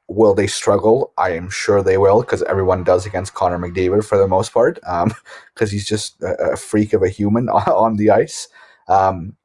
Will 0.07 0.33
they 0.33 0.47
struggle? 0.47 1.13
I 1.17 1.31
am 1.31 1.49
sure 1.49 1.81
they 1.81 1.97
will 1.97 2.21
because 2.21 2.43
everyone 2.43 2.83
does 2.83 3.05
against 3.05 3.33
Connor 3.33 3.57
McDavid 3.57 4.05
for 4.05 4.17
the 4.17 4.27
most 4.27 4.53
part 4.53 4.75
because 4.75 5.03
um, 5.03 5.15
he's 5.69 5.87
just 5.87 6.21
a, 6.21 6.51
a, 6.51 6.57
freak 6.57 6.93
of 6.93 7.01
a 7.01 7.09
human 7.09 7.49
on 7.49 7.97
the 7.97 8.11
ice. 8.11 8.47
Um, 8.87 9.35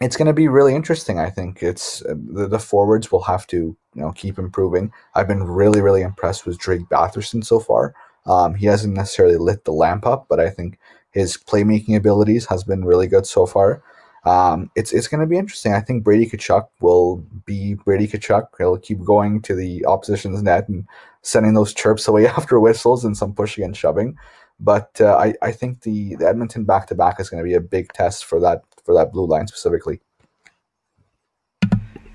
it's 0.00 0.16
going 0.16 0.26
to 0.26 0.34
be 0.34 0.48
really 0.48 0.74
interesting. 0.74 1.18
I 1.18 1.30
think 1.30 1.62
it's 1.62 2.04
uh, 2.04 2.14
the, 2.16 2.48
the, 2.48 2.58
forwards 2.58 3.10
will 3.10 3.22
have 3.22 3.46
to 3.48 3.56
you 3.56 3.76
know 3.94 4.12
keep 4.12 4.38
improving. 4.38 4.92
I've 5.14 5.28
been 5.28 5.44
really 5.44 5.80
really 5.80 6.02
impressed 6.02 6.44
with 6.44 6.58
Drake 6.58 6.88
Batherson 6.90 7.44
so 7.44 7.60
far. 7.60 7.94
Um, 8.26 8.54
he 8.54 8.66
hasn't 8.66 8.94
necessarily 8.94 9.36
lit 9.36 9.64
the 9.64 9.72
lamp 9.72 10.06
up, 10.06 10.26
but 10.28 10.40
I 10.40 10.50
think 10.50 10.78
his 11.12 11.36
playmaking 11.36 11.96
abilities 11.96 12.46
has 12.46 12.64
been 12.64 12.84
really 12.84 13.06
good 13.06 13.26
so 13.26 13.46
far. 13.46 13.82
Um, 14.24 14.70
it's 14.74 14.92
it's 14.92 15.08
going 15.08 15.20
to 15.20 15.26
be 15.26 15.36
interesting. 15.36 15.74
I 15.74 15.80
think 15.80 16.02
Brady 16.02 16.26
Tkachuk 16.26 16.66
will 16.80 17.16
be 17.44 17.74
Brady 17.74 18.06
Tkachuk. 18.08 18.48
He'll 18.56 18.78
keep 18.78 19.04
going 19.04 19.42
to 19.42 19.54
the 19.54 19.84
opposition's 19.86 20.42
net 20.42 20.68
and 20.68 20.86
sending 21.22 21.54
those 21.54 21.74
chirps 21.74 22.08
away 22.08 22.26
after 22.38 22.58
whistles 22.58 23.04
and 23.04 23.16
some 23.16 23.34
pushing 23.34 23.64
and 23.64 23.76
shoving. 23.76 24.16
But 24.60 25.00
uh, 25.00 25.16
I, 25.16 25.34
I 25.42 25.52
think 25.52 25.82
the, 25.82 26.14
the 26.16 26.28
Edmonton 26.28 26.64
back 26.64 26.86
to 26.86 26.94
back 26.94 27.18
is 27.18 27.28
going 27.28 27.42
to 27.42 27.48
be 27.48 27.54
a 27.54 27.60
big 27.60 27.92
test 27.92 28.24
for 28.24 28.40
that 28.40 28.62
for 28.84 28.94
that 28.94 29.12
blue 29.12 29.26
line 29.26 29.46
specifically. 29.46 30.00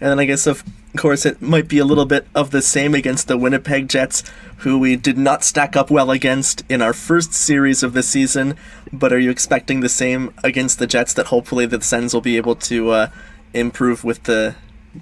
And 0.01 0.11
then 0.11 0.19
I 0.19 0.25
guess, 0.25 0.47
of 0.47 0.63
course, 0.95 1.25
it 1.25 1.41
might 1.41 1.67
be 1.67 1.77
a 1.77 1.85
little 1.85 2.05
bit 2.05 2.25
of 2.33 2.51
the 2.51 2.61
same 2.61 2.95
against 2.95 3.27
the 3.27 3.37
Winnipeg 3.37 3.89
Jets, 3.89 4.23
who 4.57 4.79
we 4.79 4.95
did 4.95 5.17
not 5.17 5.43
stack 5.43 5.75
up 5.75 5.91
well 5.91 6.09
against 6.11 6.63
in 6.69 6.81
our 6.81 6.93
first 6.93 7.33
series 7.33 7.83
of 7.83 7.93
the 7.93 8.03
season. 8.03 8.55
But 8.93 9.11
are 9.11 9.19
you 9.19 9.29
expecting 9.29 9.81
the 9.81 9.89
same 9.89 10.33
against 10.43 10.79
the 10.79 10.87
Jets 10.87 11.13
that 11.13 11.27
hopefully 11.27 11.65
the 11.65 11.81
Sens 11.81 12.13
will 12.13 12.21
be 12.21 12.37
able 12.37 12.55
to 12.55 12.91
uh, 12.91 13.07
improve 13.53 14.03
with 14.03 14.23
the 14.23 14.55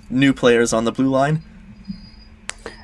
new 0.10 0.34
players 0.34 0.74
on 0.74 0.86
the 0.86 0.92
blue 0.92 1.10
line? 1.10 1.44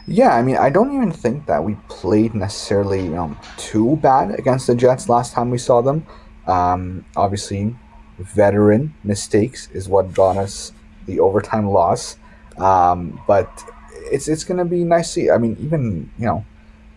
Yeah, 0.06 0.36
I 0.36 0.42
mean, 0.42 0.58
I 0.58 0.70
don't 0.70 0.94
even 0.96 1.12
think 1.12 1.46
that 1.46 1.64
we 1.64 1.78
played 1.88 2.36
necessarily 2.36 3.08
know, 3.08 3.38
too 3.58 3.96
bad 3.98 4.38
against 4.38 4.68
the 4.68 4.76
Jets 4.76 5.08
last 5.08 5.34
time 5.34 5.50
we 5.50 5.58
saw 5.58 5.82
them. 5.82 6.06
Um, 6.46 7.06
obviously, 7.16 7.76
veteran 8.20 8.94
mistakes 9.04 9.70
is 9.72 9.88
what 9.88 10.14
got 10.14 10.36
us 10.36 10.74
the 11.06 11.20
overtime 11.20 11.68
loss. 11.70 12.18
Um, 12.58 13.20
but 13.28 13.50
it's 14.12 14.28
it's 14.28 14.44
gonna 14.44 14.66
be 14.66 14.84
nice 14.84 15.08
to 15.08 15.14
see. 15.14 15.32
I 15.32 15.38
mean, 15.38 15.58
even 15.60 16.12
you 16.18 16.26
know, 16.26 16.46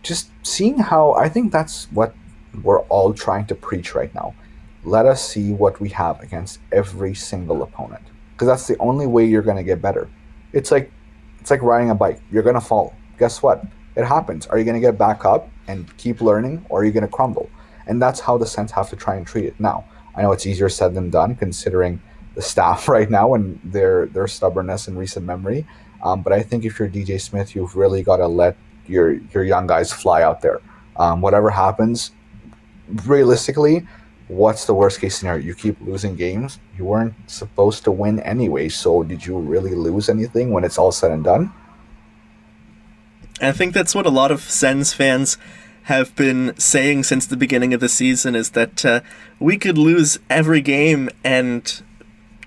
just 0.03 0.29
seeing 0.43 0.77
how 0.77 1.13
I 1.13 1.29
think 1.29 1.51
that's 1.51 1.91
what 1.91 2.13
we're 2.63 2.81
all 2.83 3.13
trying 3.13 3.45
to 3.47 3.55
preach 3.55 3.95
right 3.95 4.13
now. 4.13 4.33
Let 4.83 5.05
us 5.05 5.27
see 5.27 5.51
what 5.51 5.79
we 5.79 5.89
have 5.89 6.21
against 6.21 6.59
every 6.71 7.13
single 7.13 7.63
opponent, 7.63 8.03
because 8.33 8.47
that's 8.47 8.67
the 8.67 8.77
only 8.77 9.07
way 9.07 9.25
you're 9.25 9.41
gonna 9.41 9.63
get 9.63 9.81
better. 9.81 10.09
It's 10.53 10.71
like 10.71 10.91
it's 11.39 11.51
like 11.51 11.61
riding 11.61 11.89
a 11.89 11.95
bike. 11.95 12.19
You're 12.31 12.43
gonna 12.43 12.61
fall. 12.61 12.93
Guess 13.17 13.41
what? 13.41 13.63
It 13.95 14.05
happens. 14.05 14.45
Are 14.47 14.59
you 14.59 14.65
gonna 14.65 14.79
get 14.79 14.97
back 14.97 15.25
up 15.25 15.49
and 15.67 15.95
keep 15.97 16.21
learning, 16.21 16.65
or 16.69 16.81
are 16.81 16.83
you 16.85 16.91
gonna 16.91 17.07
crumble? 17.07 17.49
And 17.87 18.01
that's 18.01 18.19
how 18.19 18.37
the 18.37 18.45
Sens 18.45 18.71
have 18.71 18.89
to 18.89 18.95
try 18.95 19.15
and 19.15 19.25
treat 19.25 19.45
it. 19.45 19.59
Now, 19.59 19.85
I 20.15 20.21
know 20.21 20.31
it's 20.33 20.45
easier 20.45 20.69
said 20.69 20.93
than 20.93 21.09
done, 21.09 21.35
considering 21.35 22.01
the 22.37 22.41
staff 22.43 22.87
right 22.95 23.09
now 23.09 23.33
and 23.33 23.59
their 23.65 24.05
their 24.05 24.27
stubbornness 24.27 24.87
and 24.87 24.97
recent 24.97 25.25
memory. 25.25 25.67
Um, 26.03 26.21
but 26.21 26.31
I 26.31 26.41
think 26.43 26.63
if 26.63 26.79
you're 26.79 26.87
DJ 26.87 27.19
Smith, 27.19 27.55
you've 27.55 27.75
really 27.75 28.03
got 28.03 28.17
to 28.17 28.27
let 28.27 28.55
your 28.85 29.13
your 29.33 29.43
young 29.43 29.67
guys 29.67 29.91
fly 29.91 30.21
out 30.21 30.41
there. 30.41 30.61
Um, 30.95 31.21
whatever 31.21 31.49
happens, 31.49 32.11
realistically, 33.05 33.85
what's 34.27 34.65
the 34.65 34.73
worst 34.73 35.01
case 35.01 35.17
scenario? 35.17 35.43
You 35.43 35.53
keep 35.53 35.79
losing 35.81 36.15
games. 36.15 36.59
You 36.77 36.85
weren't 36.85 37.13
supposed 37.29 37.83
to 37.83 37.91
win 37.91 38.19
anyway. 38.21 38.69
So 38.69 39.03
did 39.03 39.25
you 39.25 39.37
really 39.37 39.75
lose 39.75 40.09
anything 40.09 40.51
when 40.51 40.63
it's 40.63 40.77
all 40.77 40.91
said 40.91 41.11
and 41.11 41.23
done? 41.23 41.51
I 43.41 43.51
think 43.51 43.73
that's 43.73 43.93
what 43.93 44.07
a 44.07 44.09
lot 44.09 44.31
of 44.31 44.41
Sens 44.41 44.93
fans 44.93 45.37
have 45.83 46.15
been 46.15 46.53
saying 46.57 47.03
since 47.03 47.25
the 47.25 47.37
beginning 47.37 47.73
of 47.73 47.79
the 47.79 47.87
season 47.87 48.35
is 48.35 48.51
that 48.51 48.83
uh, 48.83 49.01
we 49.39 49.57
could 49.57 49.77
lose 49.77 50.19
every 50.29 50.59
game 50.59 51.09
and 51.23 51.83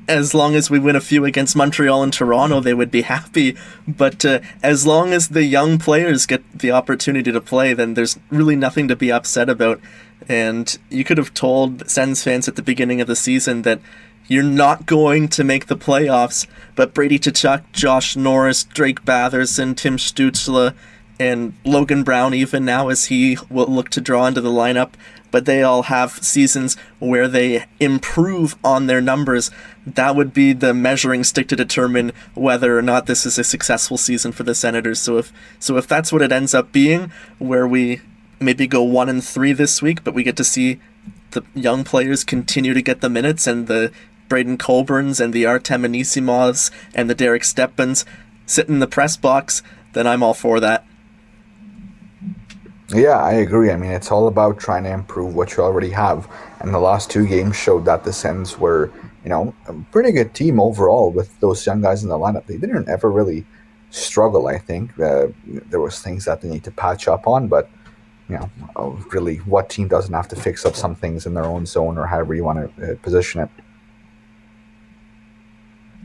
as 0.08 0.34
long 0.34 0.54
as 0.54 0.70
we 0.70 0.78
win 0.78 0.96
a 0.96 1.00
few 1.00 1.24
against 1.24 1.56
Montreal 1.56 2.02
and 2.02 2.12
Toronto, 2.12 2.60
they 2.60 2.74
would 2.74 2.90
be 2.90 3.02
happy. 3.02 3.56
But 3.86 4.24
uh, 4.24 4.40
as 4.62 4.86
long 4.86 5.12
as 5.12 5.28
the 5.28 5.44
young 5.44 5.78
players 5.78 6.26
get 6.26 6.42
the 6.58 6.72
opportunity 6.72 7.30
to 7.30 7.40
play, 7.40 7.72
then 7.74 7.94
there's 7.94 8.18
really 8.30 8.56
nothing 8.56 8.88
to 8.88 8.96
be 8.96 9.12
upset 9.12 9.48
about. 9.48 9.80
And 10.28 10.76
you 10.90 11.04
could 11.04 11.18
have 11.18 11.34
told 11.34 11.88
Sens 11.88 12.22
fans 12.22 12.48
at 12.48 12.56
the 12.56 12.62
beginning 12.62 13.00
of 13.00 13.06
the 13.06 13.16
season 13.16 13.62
that 13.62 13.80
you're 14.28 14.42
not 14.44 14.86
going 14.86 15.28
to 15.28 15.42
make 15.42 15.66
the 15.66 15.76
playoffs, 15.76 16.46
but 16.76 16.94
Brady 16.94 17.18
Tkachuk, 17.18 17.64
Josh 17.72 18.16
Norris, 18.16 18.62
Drake 18.62 19.04
Batherson, 19.04 19.76
Tim 19.76 19.96
Stützle, 19.96 20.74
and 21.18 21.52
Logan 21.64 22.02
Brown, 22.04 22.32
even 22.32 22.64
now, 22.64 22.88
as 22.88 23.06
he 23.06 23.36
will 23.50 23.66
look 23.66 23.90
to 23.90 24.00
draw 24.00 24.26
into 24.26 24.40
the 24.40 24.48
lineup, 24.48 24.92
but 25.30 25.46
they 25.46 25.62
all 25.62 25.84
have 25.84 26.22
seasons 26.22 26.76
where 26.98 27.28
they 27.28 27.64
improve 27.78 28.56
on 28.64 28.86
their 28.86 29.00
numbers. 29.00 29.50
That 29.86 30.16
would 30.16 30.32
be 30.32 30.52
the 30.52 30.74
measuring 30.74 31.24
stick 31.24 31.48
to 31.48 31.56
determine 31.56 32.12
whether 32.34 32.78
or 32.78 32.82
not 32.82 33.06
this 33.06 33.24
is 33.24 33.38
a 33.38 33.44
successful 33.44 33.96
season 33.96 34.32
for 34.32 34.42
the 34.42 34.54
Senators. 34.54 35.00
So 35.00 35.18
if 35.18 35.32
so 35.58 35.76
if 35.76 35.86
that's 35.86 36.12
what 36.12 36.22
it 36.22 36.32
ends 36.32 36.54
up 36.54 36.72
being, 36.72 37.12
where 37.38 37.66
we 37.66 38.00
maybe 38.40 38.66
go 38.66 38.82
one 38.82 39.08
and 39.08 39.22
three 39.22 39.52
this 39.52 39.82
week, 39.82 40.02
but 40.04 40.14
we 40.14 40.22
get 40.22 40.36
to 40.36 40.44
see 40.44 40.80
the 41.30 41.44
young 41.54 41.84
players 41.84 42.24
continue 42.24 42.74
to 42.74 42.82
get 42.82 43.00
the 43.00 43.10
minutes 43.10 43.46
and 43.46 43.66
the 43.66 43.92
Braydon 44.28 44.58
Coburns 44.58 45.20
and 45.20 45.32
the 45.32 45.46
Artem 45.46 45.82
Anisimovs 45.82 46.70
and 46.94 47.10
the 47.10 47.14
Derek 47.14 47.42
Stepans 47.42 48.04
sit 48.46 48.68
in 48.68 48.78
the 48.78 48.86
press 48.86 49.16
box, 49.16 49.62
then 49.92 50.06
I'm 50.06 50.22
all 50.22 50.34
for 50.34 50.60
that. 50.60 50.84
Yeah, 52.92 53.22
I 53.22 53.34
agree. 53.34 53.70
I 53.70 53.76
mean, 53.76 53.92
it's 53.92 54.10
all 54.10 54.26
about 54.26 54.58
trying 54.58 54.84
to 54.84 54.90
improve 54.90 55.34
what 55.34 55.56
you 55.56 55.62
already 55.62 55.90
have. 55.90 56.28
And 56.60 56.74
the 56.74 56.78
last 56.80 57.08
two 57.10 57.26
games 57.26 57.56
showed 57.56 57.84
that 57.84 58.02
the 58.02 58.12
Sens 58.12 58.58
were, 58.58 58.90
you 59.22 59.30
know, 59.30 59.54
a 59.66 59.74
pretty 59.92 60.10
good 60.10 60.34
team 60.34 60.58
overall 60.58 61.10
with 61.10 61.38
those 61.40 61.64
young 61.64 61.82
guys 61.82 62.02
in 62.02 62.08
the 62.08 62.18
lineup. 62.18 62.46
They 62.46 62.56
didn't 62.56 62.88
ever 62.88 63.10
really 63.10 63.46
struggle, 63.90 64.48
I 64.48 64.58
think. 64.58 64.98
Uh, 64.98 65.28
there 65.46 65.80
was 65.80 66.00
things 66.00 66.24
that 66.24 66.40
they 66.40 66.48
need 66.48 66.64
to 66.64 66.72
patch 66.72 67.06
up 67.06 67.28
on, 67.28 67.46
but, 67.46 67.70
you 68.28 68.36
know, 68.36 68.50
uh, 68.74 68.88
really, 69.12 69.36
what 69.38 69.70
team 69.70 69.86
doesn't 69.86 70.14
have 70.14 70.28
to 70.28 70.36
fix 70.36 70.66
up 70.66 70.74
some 70.74 70.96
things 70.96 71.26
in 71.26 71.34
their 71.34 71.44
own 71.46 71.66
zone 71.66 71.96
or 71.96 72.06
however 72.06 72.34
you 72.34 72.42
want 72.44 72.76
to 72.76 72.92
uh, 72.92 72.96
position 73.02 73.42
it? 73.42 73.50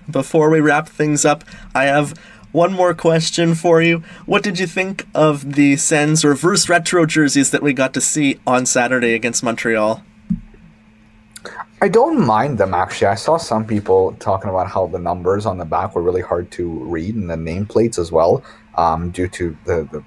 Before 0.09 0.51
we 0.51 0.59
wrap 0.59 0.87
things 0.87 1.25
up, 1.25 1.43
I 1.73 1.85
have 1.85 2.13
one 2.55 2.71
more 2.71 2.93
question 2.93 3.53
for 3.53 3.81
you. 3.81 4.01
What 4.25 4.41
did 4.41 4.59
you 4.59 4.65
think 4.65 5.05
of 5.13 5.55
the 5.55 5.75
Sens 5.75 6.23
reverse 6.23 6.69
retro 6.69 7.05
jerseys 7.05 7.51
that 7.51 7.61
we 7.61 7.73
got 7.73 7.93
to 7.95 8.01
see 8.01 8.39
on 8.47 8.65
Saturday 8.65 9.13
against 9.13 9.43
Montreal? 9.43 10.01
I 11.81 11.89
don't 11.89 12.25
mind 12.25 12.57
them 12.57 12.73
actually. 12.73 13.07
I 13.07 13.15
saw 13.15 13.35
some 13.35 13.65
people 13.65 14.13
talking 14.13 14.49
about 14.49 14.67
how 14.67 14.87
the 14.87 14.97
numbers 14.97 15.45
on 15.45 15.57
the 15.57 15.65
back 15.65 15.93
were 15.93 16.01
really 16.01 16.21
hard 16.21 16.49
to 16.51 16.65
read 16.65 17.15
and 17.15 17.29
the 17.29 17.35
nameplates 17.35 17.99
as 17.99 18.11
well, 18.11 18.41
um, 18.75 19.11
due 19.11 19.27
to 19.27 19.55
the, 19.65 19.87
the 19.91 20.03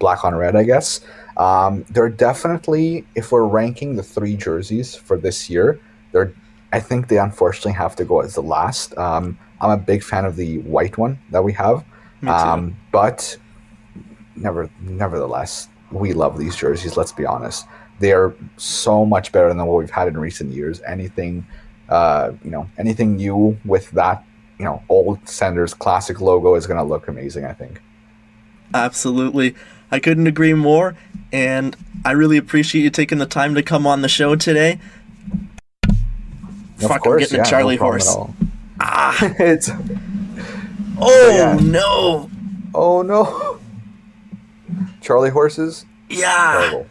black 0.00 0.24
on 0.24 0.34
red, 0.34 0.56
I 0.56 0.64
guess. 0.64 1.00
Um, 1.36 1.84
they're 1.88 2.08
definitely, 2.08 3.06
if 3.14 3.30
we're 3.30 3.46
ranking 3.46 3.94
the 3.94 4.02
three 4.02 4.36
jerseys 4.36 4.96
for 4.96 5.16
this 5.16 5.48
year, 5.48 5.80
they're 6.10 6.34
I 6.72 6.80
think 6.80 7.08
they 7.08 7.18
unfortunately 7.18 7.72
have 7.72 7.96
to 7.96 8.04
go 8.04 8.20
as 8.20 8.34
the 8.34 8.42
last. 8.42 8.96
Um, 8.98 9.38
I'm 9.60 9.70
a 9.70 9.76
big 9.76 10.02
fan 10.02 10.24
of 10.24 10.36
the 10.36 10.58
white 10.58 10.98
one 10.98 11.18
that 11.30 11.42
we 11.42 11.52
have. 11.54 11.84
Um, 12.26 12.76
but 12.92 13.36
never, 14.34 14.70
nevertheless, 14.80 15.68
we 15.90 16.12
love 16.12 16.38
these 16.38 16.56
jerseys. 16.56 16.96
Let's 16.96 17.12
be 17.12 17.26
honest; 17.26 17.66
they 18.00 18.12
are 18.12 18.34
so 18.56 19.04
much 19.04 19.32
better 19.32 19.48
than 19.48 19.64
what 19.64 19.78
we've 19.78 19.90
had 19.90 20.08
in 20.08 20.18
recent 20.18 20.52
years. 20.52 20.80
Anything, 20.82 21.46
uh, 21.88 22.32
you 22.42 22.50
know, 22.50 22.68
anything 22.78 23.16
new 23.16 23.58
with 23.64 23.90
that, 23.92 24.24
you 24.58 24.64
know, 24.64 24.82
old 24.88 25.26
Senders 25.28 25.74
classic 25.74 26.20
logo 26.20 26.54
is 26.54 26.66
going 26.66 26.78
to 26.78 26.84
look 26.84 27.08
amazing. 27.08 27.44
I 27.44 27.52
think. 27.52 27.80
Absolutely, 28.74 29.54
I 29.90 30.00
couldn't 30.00 30.26
agree 30.26 30.54
more, 30.54 30.96
and 31.32 31.76
I 32.04 32.12
really 32.12 32.36
appreciate 32.36 32.82
you 32.82 32.90
taking 32.90 33.18
the 33.18 33.26
time 33.26 33.54
to 33.54 33.62
come 33.62 33.86
on 33.86 34.02
the 34.02 34.08
show 34.08 34.34
today. 34.34 34.80
Of 36.78 36.88
Fuck, 36.88 37.02
course, 37.02 37.14
I'm 37.14 37.18
getting 37.20 37.36
yeah, 37.36 37.42
a 37.42 37.46
Charlie 37.46 37.76
no 37.76 37.82
horse. 37.82 38.16
Ah, 38.80 39.16
it's 39.38 39.70
oh 40.98 41.30
yeah. 41.30 41.58
no, 41.62 42.30
oh 42.74 43.02
no, 43.02 43.58
Charlie 45.00 45.30
horses. 45.30 45.86
yeah, 46.08 46.58
Terrible. 46.60 46.86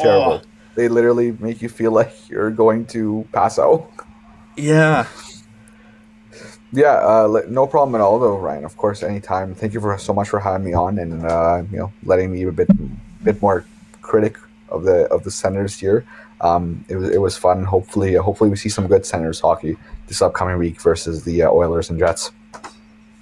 Terrible. 0.00 0.42
They 0.74 0.88
literally 0.88 1.32
make 1.32 1.60
you 1.62 1.68
feel 1.68 1.90
like 1.92 2.12
you're 2.28 2.50
going 2.50 2.86
to 2.86 3.26
pass 3.32 3.58
out. 3.58 3.90
yeah. 4.56 5.06
Yeah, 6.70 6.92
uh, 6.96 7.42
no 7.48 7.66
problem 7.66 7.94
at 7.94 8.02
all, 8.02 8.18
though, 8.18 8.36
Ryan. 8.36 8.64
Of 8.66 8.76
course, 8.76 9.02
anytime. 9.02 9.54
Thank 9.54 9.72
you 9.72 9.80
for 9.80 9.96
so 9.96 10.12
much 10.12 10.28
for 10.28 10.38
having 10.38 10.66
me 10.66 10.74
on 10.74 10.98
and 10.98 11.24
uh, 11.24 11.62
you 11.72 11.78
know 11.78 11.92
letting 12.04 12.30
me 12.30 12.42
be 12.44 12.48
a 12.48 12.52
bit 12.52 12.68
bit 13.24 13.40
more 13.40 13.64
critic 14.02 14.36
of 14.68 14.84
the 14.84 15.06
of 15.08 15.24
the 15.24 15.30
Senators 15.30 15.78
here. 15.78 16.04
Um, 16.40 16.84
it 16.88 16.96
was 16.96 17.10
it 17.10 17.20
was 17.20 17.36
fun. 17.36 17.64
Hopefully, 17.64 18.14
hopefully 18.14 18.50
we 18.50 18.56
see 18.56 18.68
some 18.68 18.86
good 18.86 19.04
Senators 19.04 19.40
hockey 19.40 19.76
this 20.06 20.22
upcoming 20.22 20.58
week 20.58 20.80
versus 20.80 21.24
the 21.24 21.42
uh, 21.42 21.50
Oilers 21.50 21.90
and 21.90 21.98
Jets. 21.98 22.30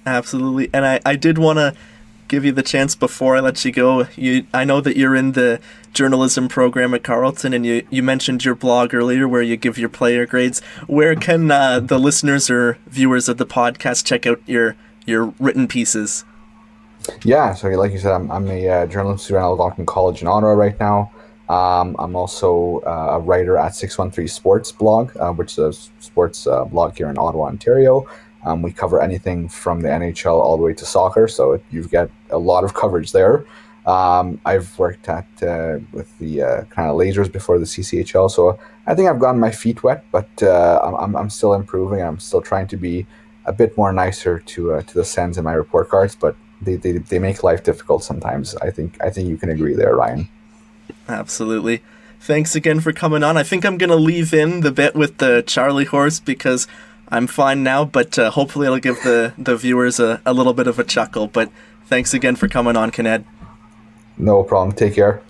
Absolutely. 0.05 0.69
And 0.73 0.85
I, 0.85 0.99
I 1.05 1.15
did 1.15 1.37
want 1.37 1.57
to 1.57 1.75
give 2.27 2.45
you 2.45 2.51
the 2.51 2.63
chance 2.63 2.95
before 2.95 3.35
I 3.35 3.39
let 3.39 3.63
you 3.65 3.71
go. 3.71 4.07
You 4.15 4.45
I 4.53 4.63
know 4.63 4.81
that 4.81 4.97
you're 4.97 5.15
in 5.15 5.33
the 5.33 5.59
journalism 5.93 6.47
program 6.47 6.93
at 6.93 7.03
Carleton 7.03 7.53
and 7.53 7.65
you, 7.65 7.85
you 7.89 8.03
mentioned 8.03 8.45
your 8.45 8.55
blog 8.55 8.93
earlier 8.93 9.27
where 9.27 9.41
you 9.41 9.57
give 9.57 9.77
your 9.77 9.89
player 9.89 10.25
grades. 10.25 10.61
Where 10.87 11.15
can 11.15 11.49
uh, 11.51 11.79
the 11.79 11.97
listeners 11.97 12.49
or 12.49 12.77
viewers 12.87 13.27
of 13.27 13.37
the 13.37 13.45
podcast 13.45 14.05
check 14.05 14.25
out 14.25 14.41
your 14.45 14.75
your 15.05 15.33
written 15.39 15.67
pieces? 15.67 16.23
Yeah, 17.23 17.53
so 17.53 17.69
like 17.69 17.93
you 17.93 17.99
said, 17.99 18.11
I'm, 18.11 18.29
I'm 18.29 18.49
a 18.49 18.67
uh, 18.67 18.85
journalist 18.85 19.25
student 19.25 19.43
at 19.43 19.47
Algonquin 19.47 19.85
College 19.85 20.21
in 20.21 20.27
Ottawa 20.27 20.51
right 20.51 20.77
now. 20.79 21.11
Um, 21.49 21.95
I'm 21.97 22.15
also 22.15 22.79
uh, 22.85 23.17
a 23.17 23.19
writer 23.19 23.57
at 23.57 23.75
613 23.75 24.27
Sports 24.27 24.71
blog, 24.71 25.15
uh, 25.17 25.31
which 25.31 25.57
is 25.57 25.59
a 25.59 25.73
sports 26.01 26.45
uh, 26.45 26.65
blog 26.65 26.97
here 26.97 27.09
in 27.09 27.17
Ottawa, 27.17 27.47
Ontario. 27.47 28.05
Um, 28.45 28.61
we 28.61 28.71
cover 28.71 29.01
anything 29.01 29.49
from 29.49 29.81
the 29.81 29.89
NHL 29.89 30.39
all 30.39 30.57
the 30.57 30.63
way 30.63 30.73
to 30.73 30.85
soccer, 30.85 31.27
so 31.27 31.61
you've 31.71 31.91
got 31.91 32.09
a 32.29 32.37
lot 32.37 32.63
of 32.63 32.73
coverage 32.73 33.11
there. 33.11 33.45
Um, 33.85 34.41
I've 34.45 34.77
worked 34.77 35.07
at 35.07 35.27
uh, 35.41 35.79
with 35.93 36.17
the 36.19 36.41
uh, 36.41 36.61
Kanata 36.65 36.93
Lasers 36.93 37.31
before 37.31 37.57
the 37.57 37.65
CCHL, 37.65 38.29
so 38.29 38.59
I 38.85 38.95
think 38.95 39.09
I've 39.09 39.19
gotten 39.19 39.39
my 39.39 39.51
feet 39.51 39.83
wet, 39.83 40.03
but 40.11 40.29
uh, 40.43 40.79
I'm, 40.99 41.15
I'm, 41.15 41.29
still 41.29 41.53
improving. 41.53 42.01
I'm 42.01 42.19
still 42.19 42.41
trying 42.41 42.67
to 42.67 42.77
be 42.77 43.05
a 43.45 43.53
bit 43.53 43.77
more 43.77 43.93
nicer 43.93 44.39
to 44.39 44.81
to 44.81 44.93
the 44.93 45.05
Sens 45.05 45.37
in 45.37 45.45
my 45.45 45.53
report 45.53 45.89
cards, 45.89 46.17
but 46.17 46.35
they, 46.61 46.75
they, 46.75 46.93
they 46.97 47.19
make 47.19 47.43
life 47.43 47.63
difficult 47.63 48.03
sometimes. 48.03 48.55
I 48.57 48.71
think 48.71 49.01
I 49.01 49.09
think 49.09 49.29
you 49.29 49.37
can 49.37 49.49
agree 49.49 49.73
there, 49.73 49.95
Ryan. 49.95 50.27
Absolutely. 51.07 51.81
Thanks 52.19 52.55
again 52.55 52.79
for 52.79 52.91
coming 52.91 53.23
on. 53.23 53.37
I 53.37 53.43
think 53.43 53.65
I'm 53.65 53.77
going 53.77 53.89
to 53.89 53.95
leave 53.95 54.33
in 54.33 54.61
the 54.61 54.71
bit 54.71 54.95
with 54.95 55.17
the 55.17 55.43
Charlie 55.45 55.85
horse 55.85 56.19
because 56.19 56.67
I'm 57.09 57.27
fine 57.27 57.63
now, 57.63 57.85
but 57.85 58.17
uh, 58.19 58.31
hopefully 58.31 58.65
it'll 58.65 58.79
give 58.79 59.01
the, 59.03 59.33
the 59.37 59.55
viewers 59.55 59.99
a, 59.99 60.21
a 60.25 60.33
little 60.33 60.53
bit 60.53 60.67
of 60.67 60.79
a 60.79 60.83
chuckle. 60.83 61.27
But 61.27 61.51
thanks 61.85 62.13
again 62.13 62.35
for 62.35 62.47
coming 62.47 62.75
on, 62.75 62.91
Kened. 62.91 63.25
No 64.17 64.43
problem. 64.43 64.75
Take 64.75 64.95
care. 64.95 65.21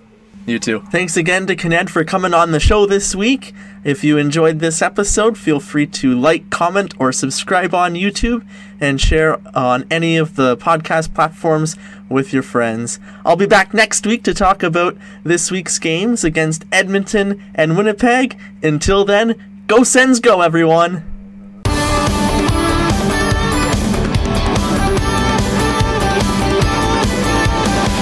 You 0.48 0.60
too. 0.60 0.80
Thanks 0.92 1.18
again 1.18 1.46
to 1.48 1.58
Kened 1.58 1.90
for 1.90 2.06
coming 2.06 2.34
on 2.34 2.52
the 2.52 2.60
show 2.62 2.86
this 2.86 3.14
week. 3.14 3.54
If 3.84 4.02
you 4.02 4.18
enjoyed 4.18 4.60
this 4.60 4.82
episode, 4.82 5.38
feel 5.38 5.60
free 5.60 5.88
to 5.88 6.18
like, 6.18 6.50
comment, 6.50 6.94
or 6.98 7.12
subscribe 7.12 7.74
on 7.76 7.96
YouTube 7.96 8.48
and 8.80 9.02
share 9.02 9.42
on 9.54 9.86
any 9.92 10.16
of 10.16 10.38
the 10.38 10.56
podcast 10.56 11.14
platforms 11.14 11.76
with 12.08 12.32
your 12.32 12.44
friends. 12.44 12.98
I'll 13.26 13.36
be 13.36 13.46
back 13.46 13.74
next 13.74 14.08
week 14.08 14.24
to 14.24 14.34
talk 14.34 14.64
about 14.64 14.96
this 15.22 15.52
week's 15.52 15.78
games 15.80 16.24
against 16.24 16.64
Edmonton 16.72 17.44
and 17.54 17.78
Winnipeg. 17.78 18.40
Until 18.64 19.04
then, 19.04 19.66
go 19.68 19.84
Sens 19.84 20.22
go, 20.22 20.40
everyone! 20.40 21.17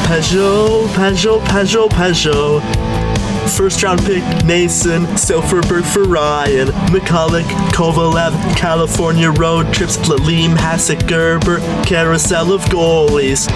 Pageau, 0.06 0.88
Pageau, 0.94 1.40
Pageau, 1.42 1.90
Pageau. 1.90 2.62
First 3.50 3.82
round 3.82 4.02
pick 4.02 4.24
Mason, 4.46 5.04
Silfverberg 5.18 5.84
for 5.84 6.04
Ryan, 6.04 6.68
McCulloch, 6.90 7.44
Kovalev, 7.72 8.34
California 8.56 9.32
road 9.32 9.74
trips, 9.74 9.98
Lalime, 9.98 10.56
Hasek, 10.56 11.08
Gerber, 11.08 11.60
carousel 11.86 12.54
of 12.54 12.62
goalies. 12.66 13.50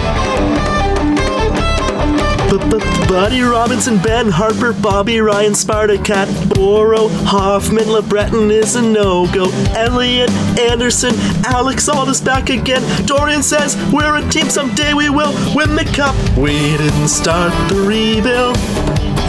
Buddy 2.50 3.42
Robinson, 3.42 3.98
Ben 3.98 4.28
Harper, 4.28 4.72
Bobby 4.72 5.20
Ryan, 5.20 5.52
Spartacat, 5.52 6.52
Boro, 6.52 7.06
Hoffman, 7.08 7.84
LeBreton 7.84 8.50
is 8.50 8.74
a 8.74 8.82
no-go. 8.82 9.50
Elliot, 9.76 10.30
Anderson, 10.58 11.14
Alex 11.46 11.88
Aldis 11.88 12.20
back 12.20 12.50
again. 12.50 12.82
Dorion 13.06 13.44
says 13.44 13.76
we're 13.92 14.16
a 14.16 14.28
team 14.30 14.48
someday 14.48 14.94
we 14.94 15.10
will 15.10 15.32
win 15.54 15.76
the 15.76 15.84
cup. 15.94 16.16
We 16.36 16.76
didn't 16.76 17.06
start 17.06 17.52
the 17.68 17.82
rebuild. 17.82 18.56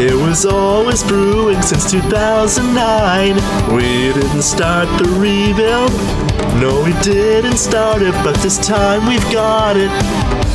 It 0.01 0.15
was 0.15 0.43
always 0.43 1.03
brewing 1.03 1.61
since 1.61 1.91
2009. 1.91 3.35
We 3.75 4.13
didn't 4.13 4.41
start 4.41 4.87
the 4.97 5.07
rebuild. 5.19 5.91
No, 6.59 6.83
we 6.83 6.93
didn't 7.03 7.57
start 7.57 8.01
it, 8.01 8.13
but 8.23 8.35
this 8.37 8.57
time 8.57 9.07
we've 9.07 9.31
got 9.31 9.77
it. 9.77 10.50